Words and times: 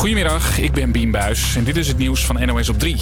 Goedemiddag, 0.00 0.58
ik 0.58 0.72
ben 0.72 0.92
Bien 0.92 1.10
Buis 1.10 1.56
en 1.56 1.64
dit 1.64 1.76
is 1.76 1.88
het 1.88 1.98
nieuws 1.98 2.24
van 2.24 2.46
NOS 2.46 2.68
op 2.68 2.78
3. 2.78 2.96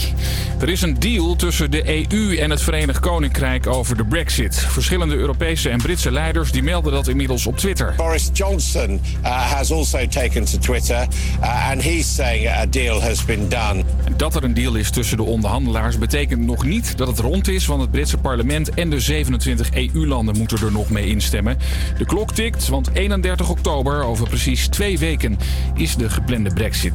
Er 0.61 0.69
is 0.69 0.83
een 0.83 0.99
deal 0.99 1.37
tussen 1.37 1.71
de 1.71 2.07
EU 2.13 2.37
en 2.37 2.51
het 2.51 2.63
Verenigd 2.63 3.01
Koninkrijk 3.01 3.67
over 3.67 3.97
de 3.97 4.05
brexit. 4.05 4.55
Verschillende 4.57 5.17
Europese 5.17 5.69
en 5.69 5.79
Britse 5.79 6.11
leiders 6.11 6.53
die 6.53 6.63
melden 6.63 6.93
dat 6.93 7.09
inmiddels 7.09 7.47
op 7.47 7.57
Twitter. 7.57 7.95
Boris 7.97 8.31
Johnson 8.33 9.01
uh, 9.23 9.53
has 9.53 9.73
also 9.73 10.07
taken 10.07 10.45
to 10.45 10.59
Twitter 10.59 11.07
uh, 11.41 11.71
and 11.71 11.83
he's 11.83 12.15
saying 12.15 12.49
a 12.49 12.67
deal 12.67 13.03
has 13.03 13.25
been 13.25 13.49
done. 13.49 13.85
Dat 14.17 14.35
er 14.35 14.45
een 14.45 14.55
deal 14.55 14.75
is 14.75 14.91
tussen 14.91 15.17
de 15.17 15.23
onderhandelaars 15.23 15.99
betekent 15.99 16.47
nog 16.47 16.65
niet 16.65 16.97
dat 16.97 17.09
het 17.09 17.19
rond 17.19 17.49
is, 17.49 17.67
want 17.67 17.81
het 17.81 17.91
Britse 17.91 18.19
parlement 18.19 18.75
en 18.75 18.91
de 18.91 19.01
27 19.01 19.71
EU-landen 19.73 20.39
moeten 20.39 20.59
er 20.59 20.73
nog 20.73 20.91
mee 20.91 21.07
instemmen. 21.07 21.59
De 21.99 22.05
klok 22.05 22.33
tikt, 22.33 22.69
want 22.69 22.91
31 22.93 23.49
oktober, 23.49 24.03
over 24.03 24.29
precies 24.29 24.69
twee 24.69 24.99
weken, 24.99 25.39
is 25.75 25.97
de 25.97 26.11
geplande 26.11 26.53
brexit. 26.55 26.88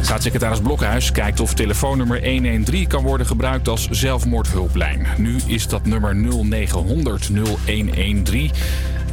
Staatssecretaris 0.00 0.60
Blokhuis 0.60 1.12
kijkt 1.12 1.40
of 1.40 1.54
telefoonnummer 1.54 2.22
113 2.24 2.86
kan 2.86 3.02
worden 3.02 3.26
gebruikt 3.26 3.68
als 3.68 3.88
zelfmoordhulplijn. 3.90 5.06
Nu 5.16 5.36
is 5.46 5.66
dat 5.68 5.86
nummer 5.86 6.16
0900 6.16 7.28
0113 7.64 8.50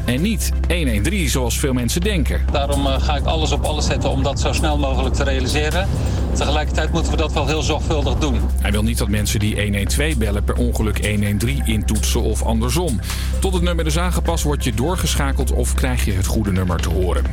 en 0.08 0.22
niet 0.22 0.52
113 0.68 1.30
zoals 1.30 1.60
veel 1.60 1.74
mensen 1.74 2.02
denken. 2.02 2.42
Daarom 2.52 2.86
eh, 2.86 3.02
ga 3.02 3.16
ik 3.16 3.26
alles 3.26 3.52
op 3.52 3.64
alles 3.64 3.86
zetten 3.86 4.10
om 4.10 4.24
dat 4.24 4.40
zo 4.40 4.54
snel 4.54 4.78
mogelijk 4.78 5.16
te 5.16 5.24
realiseren. 5.24 5.88
Tegelijkertijd 6.34 6.92
moeten 6.92 7.12
we 7.12 7.18
dat 7.18 7.34
wel 7.34 7.48
heel 7.48 7.62
zorgvuldig 7.62 8.16
doen. 8.16 8.40
Hij 8.62 8.72
wil 8.72 8.84
niet 8.84 8.98
dat 8.98 9.08
mensen 9.08 9.40
die 9.40 9.62
112 9.62 10.18
bellen 10.18 10.44
per 10.44 10.56
ongeluk 10.56 11.06
113 11.06 11.62
intoetsen 11.66 12.22
of 12.22 12.44
andersom. 12.44 13.00
Tot 13.40 13.54
het 13.54 13.62
nummer 13.62 13.86
is 13.86 13.98
aangepast 13.98 14.44
word 14.44 14.64
je 14.64 14.74
doorgeschakeld 14.74 15.52
of 15.52 15.74
krijg 15.74 16.06
je 16.06 16.14
het 16.14 16.26
goede 16.26 16.52
nummer 16.52 16.82
te 16.82 16.90
horen. 16.90 17.24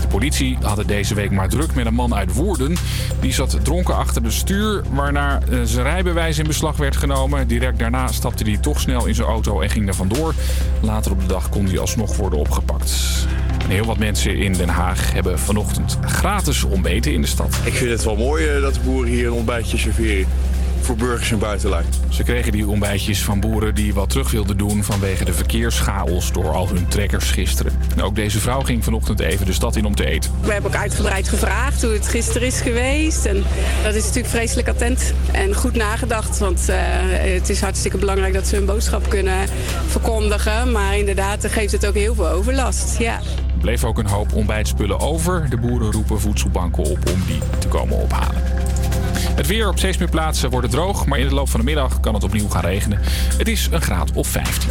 De 0.00 0.06
politie 0.06 0.58
had 0.60 0.76
het 0.76 0.88
deze 0.88 1.14
week 1.14 1.30
maar 1.30 1.48
druk 1.48 1.74
met 1.74 1.86
een 1.86 1.94
man 1.94 2.14
uit 2.14 2.34
Woerden. 2.34 2.76
Die 3.20 3.32
zat 3.32 3.58
dronken 3.62 3.96
achter 3.96 4.22
de 4.22 4.30
stuur, 4.30 4.82
waarna 4.90 5.40
eh, 5.40 5.58
zijn 5.64 5.84
rijbewijs 5.84 6.38
in 6.38 6.46
beslag 6.46 6.76
werd 6.76 6.96
genomen. 6.96 7.48
Direct 7.48 7.78
daarna 7.78 8.06
stapte 8.12 8.44
hij 8.44 8.56
toch 8.56 8.80
snel 8.80 9.06
in 9.06 9.14
zijn 9.14 9.28
auto 9.28 9.60
en 9.60 9.70
ging 9.70 9.88
er 9.88 9.94
vandoor. 9.94 10.34
Later 10.80 11.12
op 11.12 11.20
de 11.20 11.26
dag 11.26 11.48
kon 11.48 11.66
hij 11.66 11.78
alsnog 11.78 12.16
worden 12.16 12.23
opgepakt. 12.32 12.92
En 13.64 13.70
heel 13.70 13.84
wat 13.84 13.98
mensen 13.98 14.36
in 14.36 14.52
Den 14.52 14.68
Haag 14.68 15.12
hebben 15.12 15.38
vanochtend 15.38 15.98
gratis 16.00 16.64
ontbeten 16.64 17.12
in 17.12 17.20
de 17.20 17.26
stad. 17.26 17.58
Ik 17.64 17.72
vind 17.72 17.90
het 17.90 18.04
wel 18.04 18.16
mooi 18.16 18.46
eh, 18.46 18.60
dat 18.60 18.74
de 18.74 18.80
boeren 18.80 19.10
hier 19.10 19.26
een 19.26 19.32
ontbijtje 19.32 19.78
serveren 19.78 20.26
voor 20.84 20.96
burgers 20.96 21.30
in 21.30 21.38
buitenland. 21.38 22.00
Ze 22.08 22.22
kregen 22.22 22.52
die 22.52 22.68
ontbijtjes 22.68 23.22
van 23.22 23.40
boeren 23.40 23.74
die 23.74 23.94
wat 23.94 24.10
terug 24.10 24.30
wilden 24.30 24.56
doen 24.56 24.84
vanwege 24.84 25.24
de 25.24 25.32
verkeerschaos 25.32 26.32
door 26.32 26.52
al 26.52 26.68
hun 26.68 26.88
trekkers 26.88 27.30
gisteren. 27.30 27.72
En 27.96 28.02
ook 28.02 28.14
deze 28.14 28.40
vrouw 28.40 28.60
ging 28.60 28.84
vanochtend 28.84 29.20
even 29.20 29.46
de 29.46 29.52
stad 29.52 29.76
in 29.76 29.84
om 29.84 29.94
te 29.94 30.06
eten. 30.06 30.30
We 30.40 30.52
hebben 30.52 30.70
ook 30.70 30.76
uitgebreid 30.76 31.28
gevraagd 31.28 31.82
hoe 31.82 31.92
het 31.92 32.08
gisteren 32.08 32.46
is 32.46 32.60
geweest. 32.60 33.24
En 33.24 33.44
dat 33.82 33.94
is 33.94 34.02
natuurlijk 34.02 34.34
vreselijk 34.34 34.68
attent 34.68 35.14
en 35.32 35.54
goed 35.54 35.74
nagedacht. 35.74 36.38
Want 36.38 36.66
uh, 36.70 36.76
het 37.10 37.48
is 37.48 37.60
hartstikke 37.60 37.98
belangrijk 37.98 38.34
dat 38.34 38.46
ze 38.46 38.56
hun 38.56 38.66
boodschap 38.66 39.08
kunnen 39.08 39.48
verkondigen. 39.86 40.72
Maar 40.72 40.98
inderdaad, 40.98 41.46
geeft 41.46 41.72
het 41.72 41.86
ook 41.86 41.94
heel 41.94 42.14
veel 42.14 42.28
overlast. 42.28 42.98
Ja. 42.98 43.14
Er 43.16 43.60
bleef 43.60 43.84
ook 43.84 43.98
een 43.98 44.08
hoop 44.08 44.32
ontbijtspullen 44.32 45.00
over. 45.00 45.50
De 45.50 45.56
boeren 45.56 45.92
roepen 45.92 46.20
voedselbanken 46.20 46.82
op 46.82 46.98
om 47.14 47.22
die 47.26 47.38
te 47.58 47.68
komen 47.68 47.96
ophalen. 47.96 48.42
Het 49.34 49.46
weer 49.46 49.68
op 49.68 49.78
steeds 49.78 49.98
meer 49.98 50.08
plaatsen 50.08 50.50
wordt 50.50 50.66
het 50.66 50.76
droog, 50.76 51.06
maar 51.06 51.18
in 51.18 51.28
de 51.28 51.34
loop 51.34 51.48
van 51.48 51.60
de 51.60 51.66
middag 51.66 52.00
kan 52.00 52.14
het 52.14 52.24
opnieuw 52.24 52.48
gaan 52.48 52.64
regenen. 52.64 52.98
Het 53.36 53.48
is 53.48 53.68
een 53.70 53.82
graad 53.82 54.12
of 54.12 54.28
15. 54.28 54.70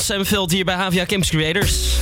Sam 0.00 0.24
Samveld 0.24 0.50
hier 0.50 0.64
bij 0.64 0.74
HVA 0.74 1.06
Campus 1.06 1.28
Creators. 1.28 1.96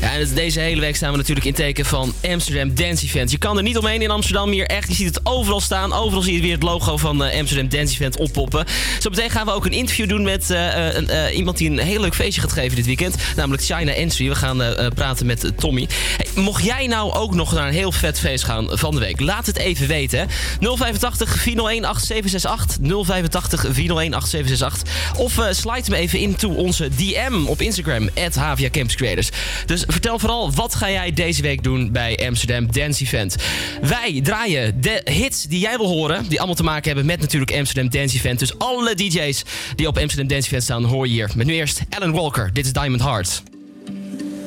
Ja, 0.00 0.18
dus 0.18 0.34
deze 0.34 0.60
hele 0.60 0.80
week 0.80 0.96
staan 0.96 1.10
we 1.10 1.16
natuurlijk 1.16 1.46
in 1.46 1.54
teken 1.54 1.84
van 1.84 2.14
Amsterdam 2.30 2.74
Dance 2.74 3.04
Event. 3.04 3.30
Je 3.30 3.38
kan 3.38 3.56
er 3.56 3.62
niet 3.62 3.78
omheen 3.78 4.02
in 4.02 4.10
Amsterdam 4.10 4.48
meer. 4.48 4.66
Echt, 4.66 4.88
je 4.88 4.94
ziet 4.94 5.06
het 5.06 5.20
overal 5.22 5.60
staan. 5.60 5.92
Overal 5.92 6.22
zie 6.22 6.34
je 6.34 6.40
weer 6.40 6.52
het 6.52 6.62
logo 6.62 6.96
van 6.96 7.24
uh, 7.24 7.38
Amsterdam 7.38 7.68
Dance 7.68 7.94
Event 7.94 8.16
oppoppen. 8.16 8.64
Zo 9.00 9.10
meteen 9.10 9.30
gaan 9.30 9.46
we 9.46 9.52
ook 9.52 9.64
een 9.64 9.72
interview 9.72 10.08
doen 10.08 10.22
met 10.22 10.50
eh, 10.50 10.88
eh, 10.88 10.94
een, 10.94 11.34
iemand 11.34 11.56
die 11.56 11.70
een 11.70 11.78
heel 11.78 12.00
leuk 12.00 12.14
feestje 12.14 12.40
gaat 12.40 12.52
geven 12.52 12.76
dit 12.76 12.86
weekend. 12.86 13.16
Namelijk 13.36 13.62
China 13.62 13.92
Entry. 13.92 14.28
We 14.28 14.34
gaan 14.34 14.62
praten 14.94 15.26
met 15.26 15.52
Tommy 15.56 15.88
mocht 16.36 16.64
jij 16.64 16.86
nou 16.86 17.12
ook 17.12 17.34
nog 17.34 17.52
naar 17.52 17.66
een 17.66 17.72
heel 17.72 17.92
vet 17.92 18.20
feest 18.20 18.44
gaan 18.44 18.66
van 18.70 18.94
de 18.94 19.00
week, 19.00 19.20
laat 19.20 19.46
het 19.46 19.58
even 19.58 19.86
weten. 19.86 20.28
085 20.60 21.36
401 21.36 21.84
8768. 21.84 22.78
085 23.04 23.60
401 23.74 24.14
8768. 24.14 25.18
Of 25.18 25.38
uh, 25.38 25.46
slide 25.50 25.90
me 25.90 25.96
even 25.96 26.18
in 26.18 26.36
toe 26.36 26.54
onze 26.54 26.88
DM 26.88 27.46
op 27.46 27.60
Instagram, 27.60 28.08
at 28.14 28.34
Campus 28.70 28.94
Creators. 28.94 29.28
Dus 29.66 29.84
vertel 29.86 30.18
vooral, 30.18 30.52
wat 30.52 30.74
ga 30.74 30.90
jij 30.90 31.12
deze 31.12 31.42
week 31.42 31.62
doen 31.62 31.92
bij 31.92 32.26
Amsterdam 32.26 32.72
Dance 32.72 33.02
Event? 33.02 33.36
Wij 33.82 34.20
draaien 34.22 34.80
de 34.80 35.00
hits 35.04 35.42
die 35.42 35.60
jij 35.60 35.76
wil 35.76 35.88
horen, 35.88 36.28
die 36.28 36.38
allemaal 36.38 36.56
te 36.56 36.62
maken 36.62 36.86
hebben 36.86 37.06
met 37.06 37.20
natuurlijk 37.20 37.52
Amsterdam 37.52 37.90
Dance 37.90 38.16
Event. 38.16 38.38
Dus 38.38 38.58
alle 38.58 38.94
DJ's 38.94 39.42
die 39.76 39.86
op 39.86 39.98
Amsterdam 39.98 40.28
Dance 40.28 40.46
Event 40.46 40.62
staan, 40.62 40.84
hoor 40.84 41.06
je 41.06 41.12
hier. 41.12 41.30
Met 41.34 41.46
nu 41.46 41.54
eerst 41.54 41.80
Alan 41.88 42.12
Walker, 42.12 42.50
dit 42.52 42.64
is 42.64 42.72
Diamond 42.72 43.02
Heart. 43.02 43.42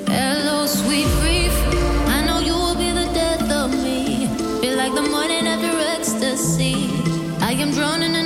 Hello, 0.10 0.66
sweet 0.66 1.07
I'm 7.59 7.71
drowning 7.71 8.17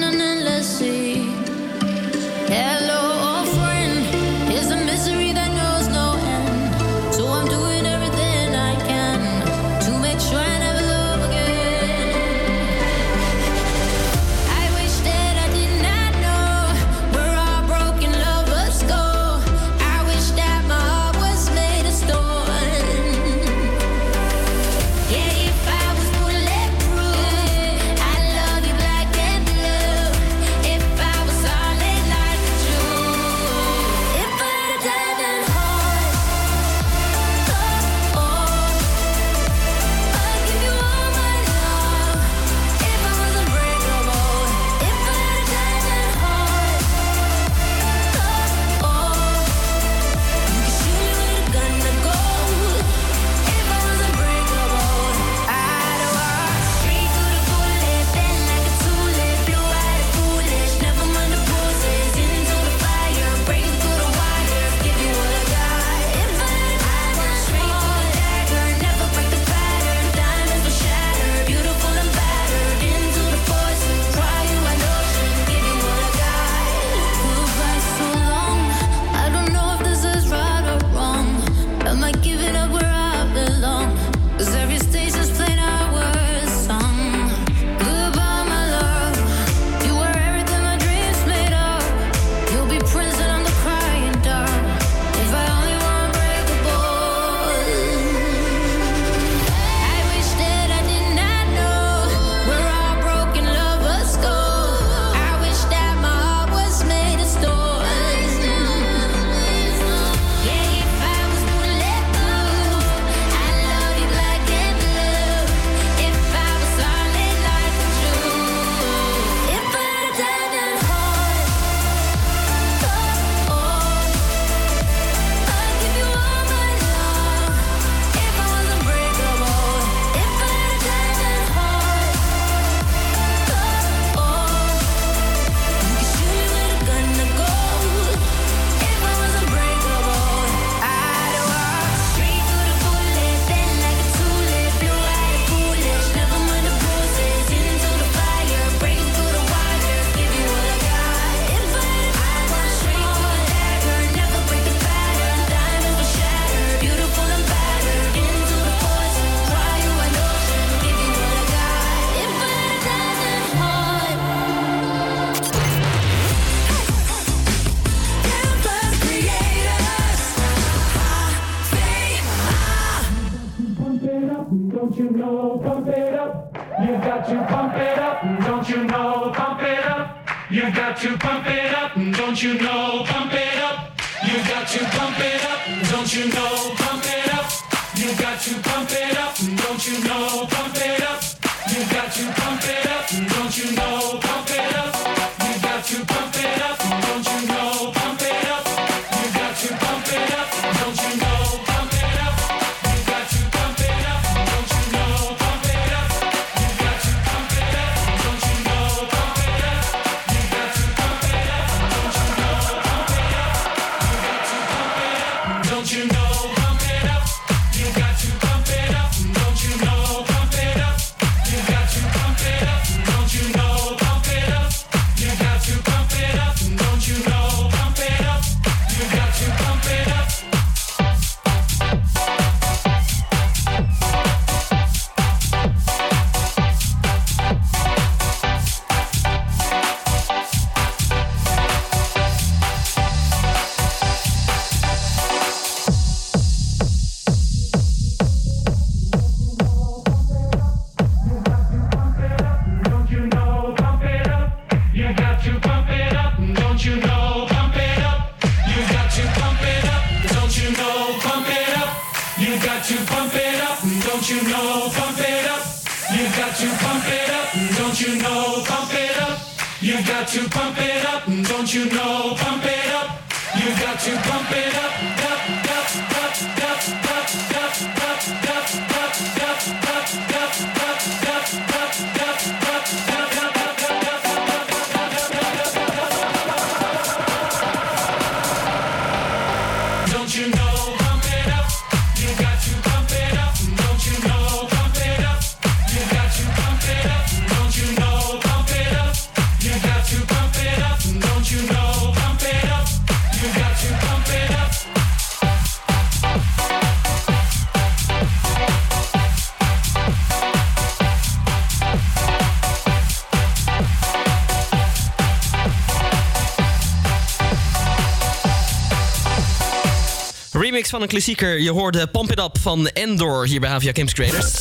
Remix 320.61 320.89
van 320.89 321.01
een 321.01 321.07
klassieker. 321.07 321.61
Je 321.61 321.71
hoorde 321.71 322.07
Pump 322.07 322.31
It 322.31 322.39
Up 322.39 322.57
van 322.59 322.87
Endor 322.87 323.47
hier 323.47 323.59
bij 323.59 323.69
Havia 323.69 323.91
Games 323.93 324.13
Creators. 324.13 324.51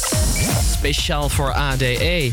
Speciaal 0.72 1.28
voor 1.28 1.52
ADE. 1.52 2.32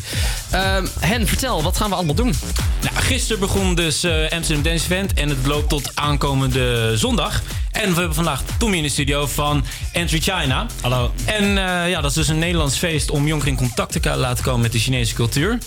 Ehm, 0.52 0.86
Hen, 1.00 1.28
vertel, 1.28 1.64
wat 1.64 1.78
gaan 1.78 1.90
we 1.90 1.96
allemaal 1.96 2.16
doen? 2.16 2.34
Nou, 2.82 2.96
gisteren 2.96 3.40
begon 3.40 3.76
dus 3.76 4.04
eh, 4.04 4.30
Amsterdam 4.30 4.64
Dance 4.64 4.84
Event 4.84 5.14
en 5.14 5.30
het 5.30 5.46
loopt 5.46 5.70
tot 5.70 5.92
aankomende 5.94 6.94
zondag. 6.98 7.42
En 7.72 7.90
we 7.90 7.96
hebben 7.96 8.16
vandaag 8.16 8.44
Tommy 8.58 8.78
in 8.78 8.84
de 8.84 8.90
studio 8.90 9.28
van 9.28 9.66
Entry 9.92 10.20
China. 10.20 10.66
Hallo. 10.82 11.12
En 11.26 11.44
eh, 11.44 11.90
ja, 11.90 12.02
dat 12.02 12.10
is 12.10 12.16
dus 12.16 12.28
een 12.28 12.40
Nederlands 12.40 12.78
feest 12.78 13.12
om 13.12 13.28
jongeren 13.28 13.52
in 13.52 13.58
contact 13.58 14.02
te 14.02 14.16
laten 14.16 14.44
komen 14.44 14.62
met 14.62 14.72
de 14.72 14.80
Chinese 14.80 15.14
cultuur. 15.14 15.58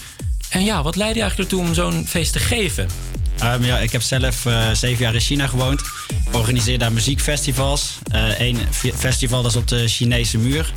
En 0.50 0.64
ja, 0.64 0.83
wat 0.83 0.97
leidde 0.97 1.16
je 1.16 1.21
eigenlijk 1.23 1.50
ertoe 1.50 1.69
om 1.69 1.75
zo'n 1.75 2.07
feest 2.07 2.33
te 2.33 2.38
geven? 2.38 2.88
Ehm, 3.40 3.64
ja, 3.64 3.78
ik 3.78 3.92
heb 3.92 4.02
zelf 4.02 4.47
eh, 4.47 4.70
zeven 4.73 5.04
jaar 5.04 5.14
in 5.14 5.20
China 5.20 5.47
gewoond. 5.47 5.80
Ik 6.26 6.35
organiseer 6.37 6.78
daar 6.78 6.92
muziekfestivals. 6.92 7.99
Eén 8.38 8.59
festival 8.97 9.42
dat 9.42 9.50
is 9.50 9.56
op 9.56 9.68
de 9.68 9.88
Chinese 9.88 10.38
muur. 10.38 10.73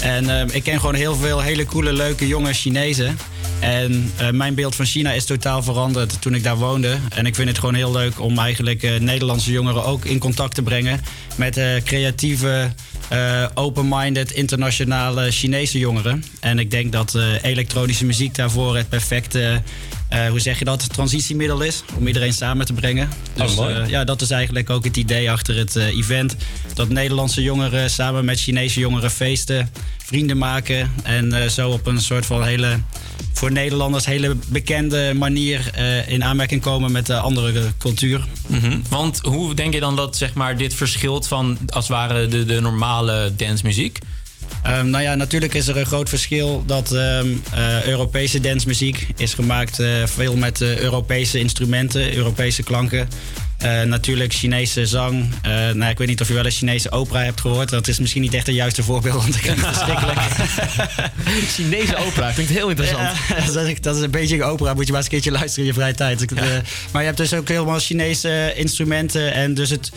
En 0.00 0.38
ehm, 0.38 0.48
ik 0.52 0.62
ken 0.62 0.80
gewoon 0.80 0.94
heel 0.94 1.16
veel 1.16 1.40
hele 1.40 1.64
coole, 1.64 1.92
leuke, 1.92 2.26
jonge 2.26 2.52
Chinezen. 2.52 3.18
En 3.60 4.12
eh, 4.16 4.30
mijn 4.30 4.54
beeld 4.54 4.74
van 4.74 4.86
China 4.86 5.12
is 5.12 5.24
totaal 5.24 5.62
veranderd 5.62 6.22
toen 6.22 6.34
ik 6.34 6.42
daar 6.42 6.56
woonde. 6.56 6.98
En 7.08 7.26
ik 7.26 7.34
vind 7.34 7.48
het 7.48 7.58
gewoon 7.58 7.74
heel 7.74 7.92
leuk 7.92 8.20
om 8.20 8.38
eigenlijk 8.38 8.82
eh, 8.82 9.00
Nederlandse 9.00 9.50
jongeren 9.50 9.84
ook 9.84 10.04
in 10.04 10.18
contact 10.18 10.54
te 10.54 10.62
brengen 10.62 11.00
met 11.36 11.56
eh, 11.56 11.82
creatieve, 11.84 12.72
eh, 13.08 13.46
open-minded, 13.54 14.32
internationale 14.32 15.30
Chinese 15.30 15.78
jongeren. 15.78 16.24
En 16.40 16.58
ik 16.58 16.70
denk 16.70 16.92
dat 16.92 17.14
eh, 17.14 17.42
elektronische 17.42 18.04
muziek 18.04 18.34
daarvoor 18.34 18.76
het 18.76 18.88
perfecte, 18.88 19.62
eh, 20.14 20.28
hoe 20.28 20.40
zeg 20.40 20.58
je 20.58 20.64
dat, 20.64 20.92
transitiemiddel 20.92 21.60
is 21.60 21.82
om 21.98 22.06
iedereen 22.06 22.32
samen 22.32 22.66
te 22.66 22.72
brengen. 22.72 23.08
Dus 23.34 23.50
Oh, 23.50 23.56
mooi. 23.56 23.74
eh, 23.74 23.88
ja, 23.88 24.04
dat 24.04 24.22
is 24.22 24.30
eigenlijk 24.30 24.70
ook 24.70 24.84
het 24.84 24.96
idee 24.96 25.30
achter 25.30 25.56
het 25.56 25.76
eh, 25.76 25.86
event. 25.86 26.36
Dat 26.74 26.88
Nederlandse 26.88 27.42
jongeren 27.42 27.90
samen 27.90 28.24
met 28.24 28.40
Chinese 28.40 28.80
jongeren 28.80 29.10
feesten, 29.10 29.70
vrienden 30.04 30.38
maken 30.38 30.92
en 31.02 31.50
zo 31.50 31.70
op 31.70 31.86
een 31.86 32.00
soort 32.00 32.26
van 32.26 32.44
hele, 32.44 32.78
voor 33.32 33.52
Nederlanders 33.52 34.06
hele 34.06 34.36
bekende 34.48 35.12
manier 35.14 35.70
in 36.06 36.24
aanmerking 36.24 36.60
komen 36.60 36.92
met 36.92 37.06
de 37.06 37.16
andere 37.18 37.72
cultuur. 37.78 38.24
Mhm. 38.46 38.78
Want 38.88 39.18
hoe 39.22 39.54
denk 39.54 39.74
je 39.74 39.80
dan 39.80 39.96
dat 39.96 40.16
zeg 40.16 40.34
maar, 40.34 40.56
dit 40.56 40.74
verschilt 40.74 41.28
van 41.28 41.58
als 41.66 41.88
het 41.88 41.96
ware 41.96 42.28
de, 42.28 42.44
de 42.44 42.60
normale 42.60 43.32
dancemuziek? 43.36 43.98
Ehm, 44.64 44.90
nou 44.90 45.02
ja, 45.02 45.14
natuurlijk 45.14 45.54
is 45.54 45.68
er 45.68 45.76
een 45.76 45.86
groot 45.86 46.08
verschil 46.08 46.62
dat 46.66 46.92
ehm, 46.92 47.28
eh, 47.54 47.86
Europese 47.86 48.40
dancemuziek 48.40 49.08
is 49.16 49.34
gemaakt 49.34 49.78
eh, 49.78 50.06
veel 50.06 50.36
met 50.36 50.60
eh, 50.60 50.78
Europese 50.78 51.38
instrumenten, 51.38 52.16
Europese 52.16 52.62
klanken. 52.62 53.08
Eh, 53.64 53.82
natuurlijk 53.82 54.32
Chinese 54.32 54.86
zang. 54.86 55.34
Eh, 55.42 55.50
nou, 55.52 55.90
ik 55.90 55.98
weet 55.98 56.08
niet 56.08 56.20
of 56.20 56.28
je 56.28 56.34
wel 56.34 56.44
eens 56.44 56.58
Chinese 56.58 56.90
opera 56.90 57.22
hebt 57.22 57.40
gehoord. 57.40 57.68
Dat 57.68 57.88
is 57.88 57.98
misschien 57.98 58.22
niet 58.22 58.34
echt 58.34 58.46
het 58.46 58.54
juiste 58.54 58.82
voorbeeld, 58.82 59.22
want 59.22 59.34
ik 59.34 59.42
vind 59.42 59.60
het 59.60 59.76
verschrikkelijk. 59.76 60.20
Chinese 61.56 61.96
opera, 61.96 62.30
klinkt 62.30 62.52
heel 62.52 62.68
interessant. 62.68 63.08
Ja, 63.28 63.34
dat, 63.52 63.66
is, 63.66 63.80
dat 63.80 63.96
is 63.96 64.02
een 64.02 64.10
beetje 64.10 64.34
een 64.34 64.42
opera, 64.42 64.74
moet 64.74 64.86
je 64.86 64.92
maar 64.92 65.00
eens 65.00 65.10
een 65.10 65.20
keertje 65.20 65.30
luisteren 65.30 65.68
in 65.68 65.74
je 65.74 65.78
vrije 65.80 65.94
tijd. 65.94 66.32
Eh, 66.32 66.44
maar 66.92 67.00
je 67.00 67.06
hebt 67.06 67.16
dus 67.16 67.34
ook 67.34 67.48
helemaal 67.48 67.78
Chinese 67.78 68.52
instrumenten. 68.56 69.32
En 69.32 69.54
dus 69.54 69.70
het, 69.70 69.92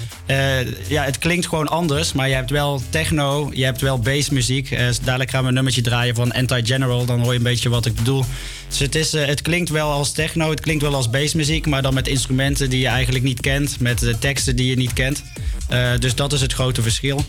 ja, 0.87 1.03
het 1.03 1.17
klinkt 1.17 1.47
gewoon 1.47 1.67
anders. 1.67 2.13
Maar 2.13 2.27
je 2.27 2.35
hebt 2.35 2.49
wel 2.49 2.81
techno, 2.89 3.49
je 3.53 3.63
hebt 3.63 3.81
wel 3.81 3.99
bassmuziek. 3.99 4.77
Dadelijk 5.03 5.29
gaan 5.29 5.41
we 5.41 5.47
een 5.47 5.53
nummertje 5.53 5.81
draaien 5.81 6.15
van 6.15 6.31
Anti-General. 6.31 7.05
Dan 7.05 7.19
hoor 7.19 7.31
je 7.31 7.37
een 7.37 7.43
beetje 7.43 7.69
wat 7.69 7.85
ik 7.85 7.95
bedoel. 7.95 8.25
Dus 8.67 8.79
het, 8.79 8.95
is, 8.95 9.13
eh, 9.13 9.25
het 9.25 9.41
klinkt 9.41 9.69
wel 9.69 9.91
als 9.91 10.11
techno, 10.11 10.49
het 10.49 10.59
klinkt 10.59 10.83
wel 10.83 10.95
als 10.95 11.09
bassmuziek. 11.09 11.65
Maar 11.65 11.81
dan 11.81 11.93
met 11.93 12.07
instrumenten 12.07 12.69
die 12.69 12.79
je 12.79 12.87
eigenlijk 12.87 13.23
niet 13.23 13.39
kent. 13.39 13.79
Met 13.79 14.03
eh, 14.03 14.13
teksten 14.13 14.55
die 14.55 14.69
je 14.69 14.75
niet 14.75 14.93
kent. 14.93 15.23
Eh, 15.67 15.91
dus 15.99 16.15
dat 16.15 16.33
is 16.33 16.41
het 16.41 16.53
grote 16.53 16.81
verschil. 16.81 17.25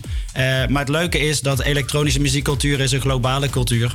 Maar 0.69 0.81
het 0.81 0.89
leuke 0.89 1.19
is 1.19 1.41
dat 1.41 1.61
elektronische 1.61 2.21
muziekcultuur 2.21 2.81
is 2.81 2.93
een 2.93 3.01
globale 3.01 3.51
cultuur. 3.51 3.95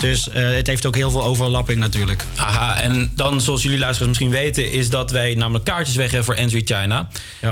Dus 0.00 0.28
eh, 0.28 0.50
het 0.50 0.66
heeft 0.66 0.86
ook 0.86 0.94
heel 0.94 1.10
veel 1.10 1.24
overlapping 1.24 1.78
natuurlijk. 1.78 2.24
Aha, 2.36 2.80
en 2.80 3.12
dan, 3.14 3.40
zoals 3.40 3.62
jullie 3.62 3.78
luisteraars 3.78 4.18
misschien 4.18 4.40
weten, 4.40 4.72
is 4.72 4.90
dat 4.90 5.10
wij 5.10 5.34
namelijk 5.34 5.64
kaartjes 5.64 5.96
weggeven 5.96 6.24
voor 6.24 6.34
Entry 6.34 6.62
China. 6.64 7.08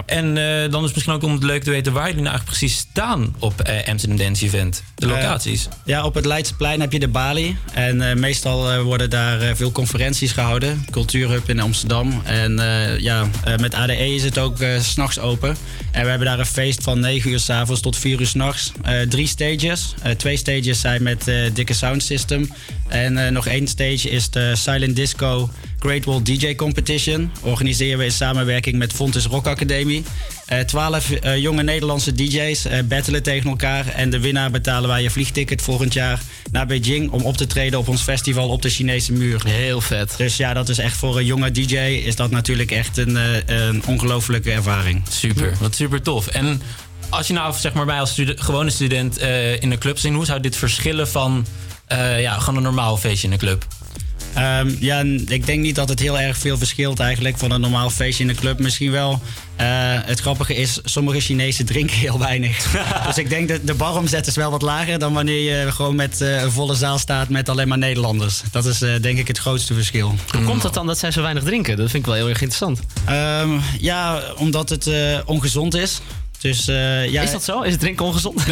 En 0.06 0.36
eh, 0.36 0.70
dan 0.70 0.80
is 0.80 0.86
het 0.86 0.94
misschien 0.94 1.14
ook 1.14 1.22
om 1.22 1.32
het 1.32 1.42
leuk 1.42 1.62
te 1.62 1.70
weten 1.70 1.92
waar 1.92 2.06
jullie 2.06 2.22
nou 2.22 2.34
eigenlijk 2.34 2.58
precies 2.58 2.78
staan 2.78 3.34
op 3.38 3.60
eh, 3.60 3.88
Amsterdam 3.88 4.18
Dance 4.18 4.44
Event. 4.44 4.82
De 4.94 5.06
locaties. 5.06 5.68
Ja, 5.84 6.04
op 6.04 6.14
het 6.14 6.24
Leidseplein 6.24 6.80
heb 6.80 6.92
je 6.92 6.98
de 6.98 7.08
Bali. 7.08 7.56
En 7.72 8.20
meestal 8.20 8.82
worden 8.82 9.10
daar 9.10 9.56
veel 9.56 9.72
conferenties 9.72 10.32
gehouden. 10.32 10.84
Cultuurhub 10.90 11.48
in 11.48 11.60
Amsterdam. 11.60 12.22
En 12.24 12.56
ja, 13.00 13.26
met 13.60 13.74
ADE 13.74 14.14
is 14.14 14.22
het 14.22 14.38
ook 14.38 14.56
s 14.78 14.90
s'nachts 14.90 15.18
open. 15.18 15.56
En 15.90 16.02
we 16.02 16.08
hebben 16.08 16.26
daar 16.26 16.38
een 16.38 16.46
feest 16.46 16.82
van 16.82 17.00
9 17.00 17.30
uur 17.30 17.40
s'avonds 17.40 17.80
tot 17.80 17.96
4 17.96 18.20
uur 18.20 18.26
s'nachts. 18.26 18.72
Drie 19.08 19.26
stages. 19.26 19.94
Twee 20.16 20.36
stages 20.36 20.80
zijn 20.80 21.02
met 21.02 21.24
dikke 21.52 21.74
sound 21.74 22.02
system. 22.02 22.37
En 22.88 23.26
eh, 23.26 23.32
nog 23.32 23.46
één 23.46 23.66
stage 23.66 24.10
is 24.10 24.30
de 24.30 24.56
Silent 24.56 24.96
Disco 24.96 25.50
Great 25.78 26.04
Wall 26.04 26.22
DJ 26.22 26.54
Competition. 26.54 27.30
Organiseren 27.42 27.98
we 27.98 28.04
in 28.04 28.12
samenwerking 28.12 28.76
met 28.76 28.92
Fontes 28.92 29.24
Rock 29.24 29.46
Academie. 29.46 30.02
Eh, 30.46 30.60
Twaalf 30.60 31.10
eh, 31.10 31.36
jonge 31.36 31.62
Nederlandse 31.62 32.12
DJ's 32.12 32.66
battelen 32.88 33.22
tegen 33.22 33.50
elkaar. 33.50 33.88
En 33.88 34.10
de 34.10 34.20
winnaar 34.20 34.50
betalen 34.50 34.88
wij 34.88 35.04
een 35.04 35.10
vliegticket 35.10 35.62
volgend 35.62 35.92
jaar 35.92 36.20
naar 36.50 36.66
Beijing 36.66 37.10
om 37.10 37.22
op 37.22 37.36
te 37.36 37.46
treden 37.46 37.78
op 37.78 37.88
ons 37.88 38.02
festival 38.02 38.48
op 38.48 38.62
de 38.62 38.70
Chinese 38.70 39.12
muur. 39.12 39.42
Heel 39.46 39.80
vet. 39.80 40.14
Dus 40.16 40.36
ja, 40.36 40.54
dat 40.54 40.68
is 40.68 40.78
echt 40.78 40.96
voor 40.96 41.16
een 41.18 41.24
jonge 41.24 41.50
DJ 41.50 41.76
is 41.76 42.16
dat 42.16 42.30
natuurlijk 42.30 42.70
echt 42.70 42.96
een, 42.96 43.18
een 43.46 43.82
ongelofelijke 43.86 44.50
ervaring. 44.50 45.02
Super, 45.10 45.52
wat 45.60 45.74
super 45.74 46.02
tof. 46.02 46.26
En 46.26 46.62
als 47.08 47.26
je 47.26 47.32
nou 47.32 47.54
zeg 47.54 47.72
maar 47.72 47.86
bij 47.86 48.00
als 48.00 48.22
gewone 48.24 48.70
student 48.70 49.18
in 49.60 49.70
een 49.70 49.78
club 49.78 49.98
zit, 49.98 50.12
hoe 50.12 50.24
zou 50.24 50.40
dit 50.40 50.56
verschillen 50.56 51.08
van 51.08 51.46
eh, 51.88 52.20
ja, 52.20 52.38
gewoon 52.38 52.56
een 52.56 52.62
normaal 52.62 52.96
feestje 52.96 53.26
in 53.26 53.32
een 53.32 53.38
club? 53.38 53.66
Ehm, 54.34 54.74
ja, 54.80 55.00
ik 55.26 55.46
denk 55.46 55.60
niet 55.60 55.74
dat 55.74 55.88
het 55.88 56.00
heel 56.00 56.18
erg 56.18 56.36
veel 56.38 56.58
verschilt 56.58 57.00
eigenlijk 57.00 57.38
van 57.38 57.50
een 57.50 57.60
normaal 57.60 57.90
feestje 57.90 58.22
in 58.24 58.28
de 58.28 58.34
club. 58.34 58.58
Misschien 58.58 58.90
wel. 58.90 59.20
eh, 59.56 59.66
het 60.04 60.20
grappige 60.20 60.54
is, 60.54 60.80
sommige 60.84 61.20
Chinezen 61.20 61.66
drinken 61.72 61.96
heel 61.96 62.18
weinig. 62.18 62.72
dus 63.06 63.18
ik 63.18 63.28
denk 63.28 63.48
dat 63.48 63.60
de 63.64 63.74
baromzet 63.74 64.26
is 64.26 64.36
wel 64.36 64.50
wat 64.50 64.62
lager 64.62 64.98
dan 64.98 65.12
wanneer 65.12 65.64
je 65.64 65.72
gewoon 65.72 65.94
met 65.96 66.20
eh, 66.20 66.42
een 66.42 66.52
volle 66.52 66.74
zaal 66.74 66.98
staat 66.98 67.28
met 67.28 67.48
alleen 67.48 67.68
maar 67.68 67.78
Nederlanders. 67.78 68.42
Dat 68.50 68.64
is 68.64 68.82
eh, 68.82 68.90
denk 69.00 69.18
ik 69.18 69.28
het 69.28 69.38
grootste 69.38 69.74
verschil. 69.74 70.14
Hoe 70.32 70.42
komt 70.44 70.62
het 70.62 70.74
dan 70.74 70.86
dat 70.86 70.98
zij 70.98 71.10
zo 71.10 71.22
weinig 71.22 71.42
drinken? 71.42 71.76
Dat 71.76 71.90
vind 71.90 72.02
ik 72.02 72.06
wel 72.08 72.14
heel 72.14 72.28
erg 72.28 72.40
interessant. 72.40 72.80
Ehm, 73.04 73.50
ja, 73.80 74.22
omdat 74.36 74.68
het 74.68 74.86
eh, 74.86 75.18
ongezond 75.24 75.74
is. 75.74 76.00
Dus, 76.38 76.68
eh, 76.68 77.08
ja, 77.08 77.22
Is 77.22 77.30
dat 77.30 77.44
zo? 77.44 77.62
Is 77.62 77.70
het 77.70 77.80
drinken 77.80 78.04
ongezond? 78.04 78.36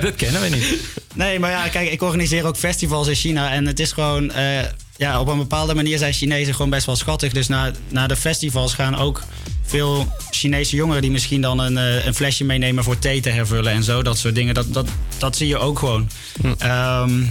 dat 0.00 0.14
kennen 0.16 0.40
we 0.40 0.48
niet. 0.48 0.74
Nee, 1.14 1.38
maar 1.38 1.50
ja, 1.50 1.68
kijk, 1.68 1.90
ik 1.90 2.02
organiseer 2.02 2.44
ook 2.44 2.56
festivals 2.56 3.08
in 3.08 3.14
China. 3.14 3.52
En 3.52 3.66
het 3.66 3.80
is 3.80 3.92
gewoon, 3.92 4.32
eh, 4.32 4.62
ja, 4.96 5.20
op 5.20 5.28
een 5.28 5.38
bepaalde 5.38 5.74
manier 5.74 5.98
zijn 5.98 6.12
Chinezen 6.12 6.54
gewoon 6.54 6.70
best 6.70 6.86
wel 6.86 6.96
schattig. 6.96 7.32
Dus 7.32 7.48
naar, 7.48 7.72
naar 7.88 8.08
de 8.08 8.16
festivals 8.16 8.74
gaan 8.74 8.96
ook 8.96 9.22
veel 9.66 10.12
Chinese 10.30 10.76
jongeren 10.76 11.02
die 11.02 11.10
misschien 11.10 11.40
dan 11.40 11.58
een, 11.58 11.78
eh, 11.78 12.06
een 12.06 12.14
flesje 12.14 12.44
meenemen 12.44 12.84
voor 12.84 12.98
thee 12.98 13.20
te 13.20 13.30
hervullen 13.30 13.72
en 13.72 13.82
zo. 13.82 14.02
Dat 14.02 14.18
soort 14.18 14.34
dingen. 14.34 14.54
Dat, 14.54 14.74
dat, 14.74 14.88
dat 15.18 15.36
zie 15.36 15.48
je 15.48 15.58
ook 15.58 15.78
gewoon. 15.78 16.08
Ehm, 16.58 17.22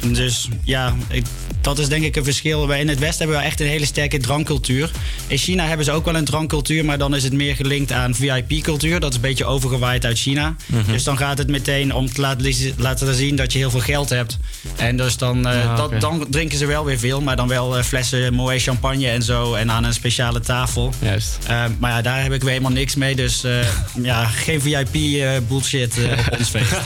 dus 0.00 0.48
ja, 0.64 0.96
ik, 1.08 1.24
dat 1.60 1.78
is 1.78 1.88
denk 1.88 2.04
ik 2.04 2.16
een 2.16 2.24
verschil. 2.24 2.72
In 2.72 2.88
het 2.88 2.98
Westen 2.98 3.18
hebben 3.18 3.36
we 3.38 3.48
echt 3.48 3.60
een 3.60 3.66
hele 3.66 3.86
sterke 3.86 4.18
drankcultuur. 4.18 4.90
In 5.26 5.38
China 5.38 5.66
hebben 5.66 5.86
ze 5.86 5.92
ook 5.92 6.04
wel 6.04 6.14
een 6.16 6.24
drankcultuur, 6.24 6.84
maar 6.84 6.98
dan 6.98 7.14
is 7.14 7.22
het 7.22 7.32
meer 7.32 7.56
gelinkt 7.56 7.92
aan 7.92 8.14
VIP-cultuur. 8.14 9.00
Dat 9.00 9.10
is 9.10 9.16
een 9.16 9.22
beetje 9.22 9.44
overgewaaid 9.44 10.04
uit 10.04 10.18
China. 10.18 10.56
Mhm. 10.66 10.92
Dus 10.92 11.04
dan 11.04 11.16
gaat 11.16 11.38
het 11.38 11.48
meteen 11.48 11.94
om 11.94 12.12
te 12.12 12.20
laten, 12.20 12.54
laten 12.76 13.14
zien 13.14 13.36
dat 13.36 13.52
je 13.52 13.58
heel 13.58 13.70
veel 13.70 13.80
geld 13.80 14.08
hebt. 14.08 14.38
En 14.76 14.96
dus 14.96 15.16
dan, 15.16 15.46
eh, 15.46 15.62
Ja, 15.62 15.76
dat, 15.76 16.00
dan 16.00 16.26
drinken 16.30 16.58
ze 16.58 16.66
wel 16.66 16.84
weer 16.84 16.98
veel, 16.98 17.20
maar 17.20 17.36
dan 17.36 17.48
wel 17.48 17.78
eh, 17.78 17.84
flessen 17.84 18.34
mooie 18.34 18.58
champagne 18.58 19.08
en 19.08 19.22
zo. 19.22 19.54
En 19.54 19.70
aan 19.70 19.84
een 19.84 19.94
speciale 19.94 20.40
tafel. 20.40 20.92
Juist. 21.00 21.38
Eh, 21.46 21.64
maar 21.78 21.90
ja, 21.90 22.02
daar 22.02 22.22
heb 22.22 22.32
ik 22.32 22.40
weer 22.40 22.50
helemaal 22.50 22.72
niks 22.72 22.94
mee. 22.94 23.14
Dus 23.14 23.44
eh, 23.44 23.66
ja, 24.10 24.24
geen 24.24 24.60
VIP-bullshit 24.60 25.98
op 26.28 26.38
ons 26.38 26.48
feest. 26.48 26.72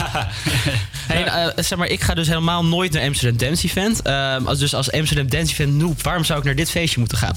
Hey, 1.11 1.25
eh, 1.25 1.65
zeg 1.65 1.79
maar, 1.79 1.89
ik 1.89 2.01
ga 2.01 2.15
dus 2.15 2.29
helemaal 2.29 2.65
nooit 2.65 2.93
naar 2.93 3.03
Amsterdam 3.03 3.49
Dance 3.49 3.67
Event. 3.67 4.03
Ehm, 4.03 4.47
als, 4.47 4.59
dus 4.59 4.75
als 4.75 4.93
Amsterdam 4.93 5.29
Dance 5.29 5.53
Event 5.53 5.75
noob, 5.75 6.03
waarom 6.03 6.25
zou 6.25 6.39
ik 6.39 6.45
naar 6.45 6.55
dit 6.55 6.71
feestje 6.71 6.99
moeten 6.99 7.19
gaan? 7.19 7.37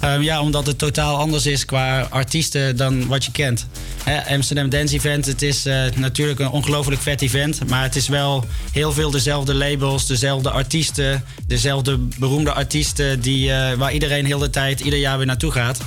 Ehm, 0.00 0.20
ja, 0.20 0.40
omdat 0.40 0.66
het 0.66 0.78
totaal 0.78 1.16
anders 1.16 1.46
is 1.46 1.64
qua 1.64 2.00
artiesten 2.00 2.76
dan 2.76 3.06
wat 3.06 3.24
je 3.24 3.32
kent. 3.32 3.66
Hè, 4.04 4.34
Amsterdam 4.34 4.68
Dance 4.68 4.94
Event, 4.94 5.26
het 5.26 5.42
is 5.42 5.66
eh, 5.66 5.84
natuurlijk 5.96 6.40
een 6.40 6.50
ongelooflijk 6.50 7.02
vet 7.02 7.22
event. 7.22 7.68
Maar 7.68 7.82
het 7.82 7.96
is 7.96 8.08
wel 8.08 8.44
heel 8.72 8.92
veel 8.92 9.10
dezelfde 9.10 9.54
labels, 9.54 10.06
dezelfde 10.06 10.50
artiesten, 10.50 11.24
dezelfde 11.46 11.98
beroemde 11.98 12.52
artiesten 12.52 13.20
die, 13.20 13.52
eh, 13.52 13.76
waar 13.76 13.92
iedereen 13.92 14.26
heel 14.26 14.38
de 14.38 14.50
tijd, 14.50 14.80
ieder 14.80 14.98
jaar 14.98 15.16
weer 15.16 15.26
naartoe 15.26 15.52
gaat. 15.52 15.80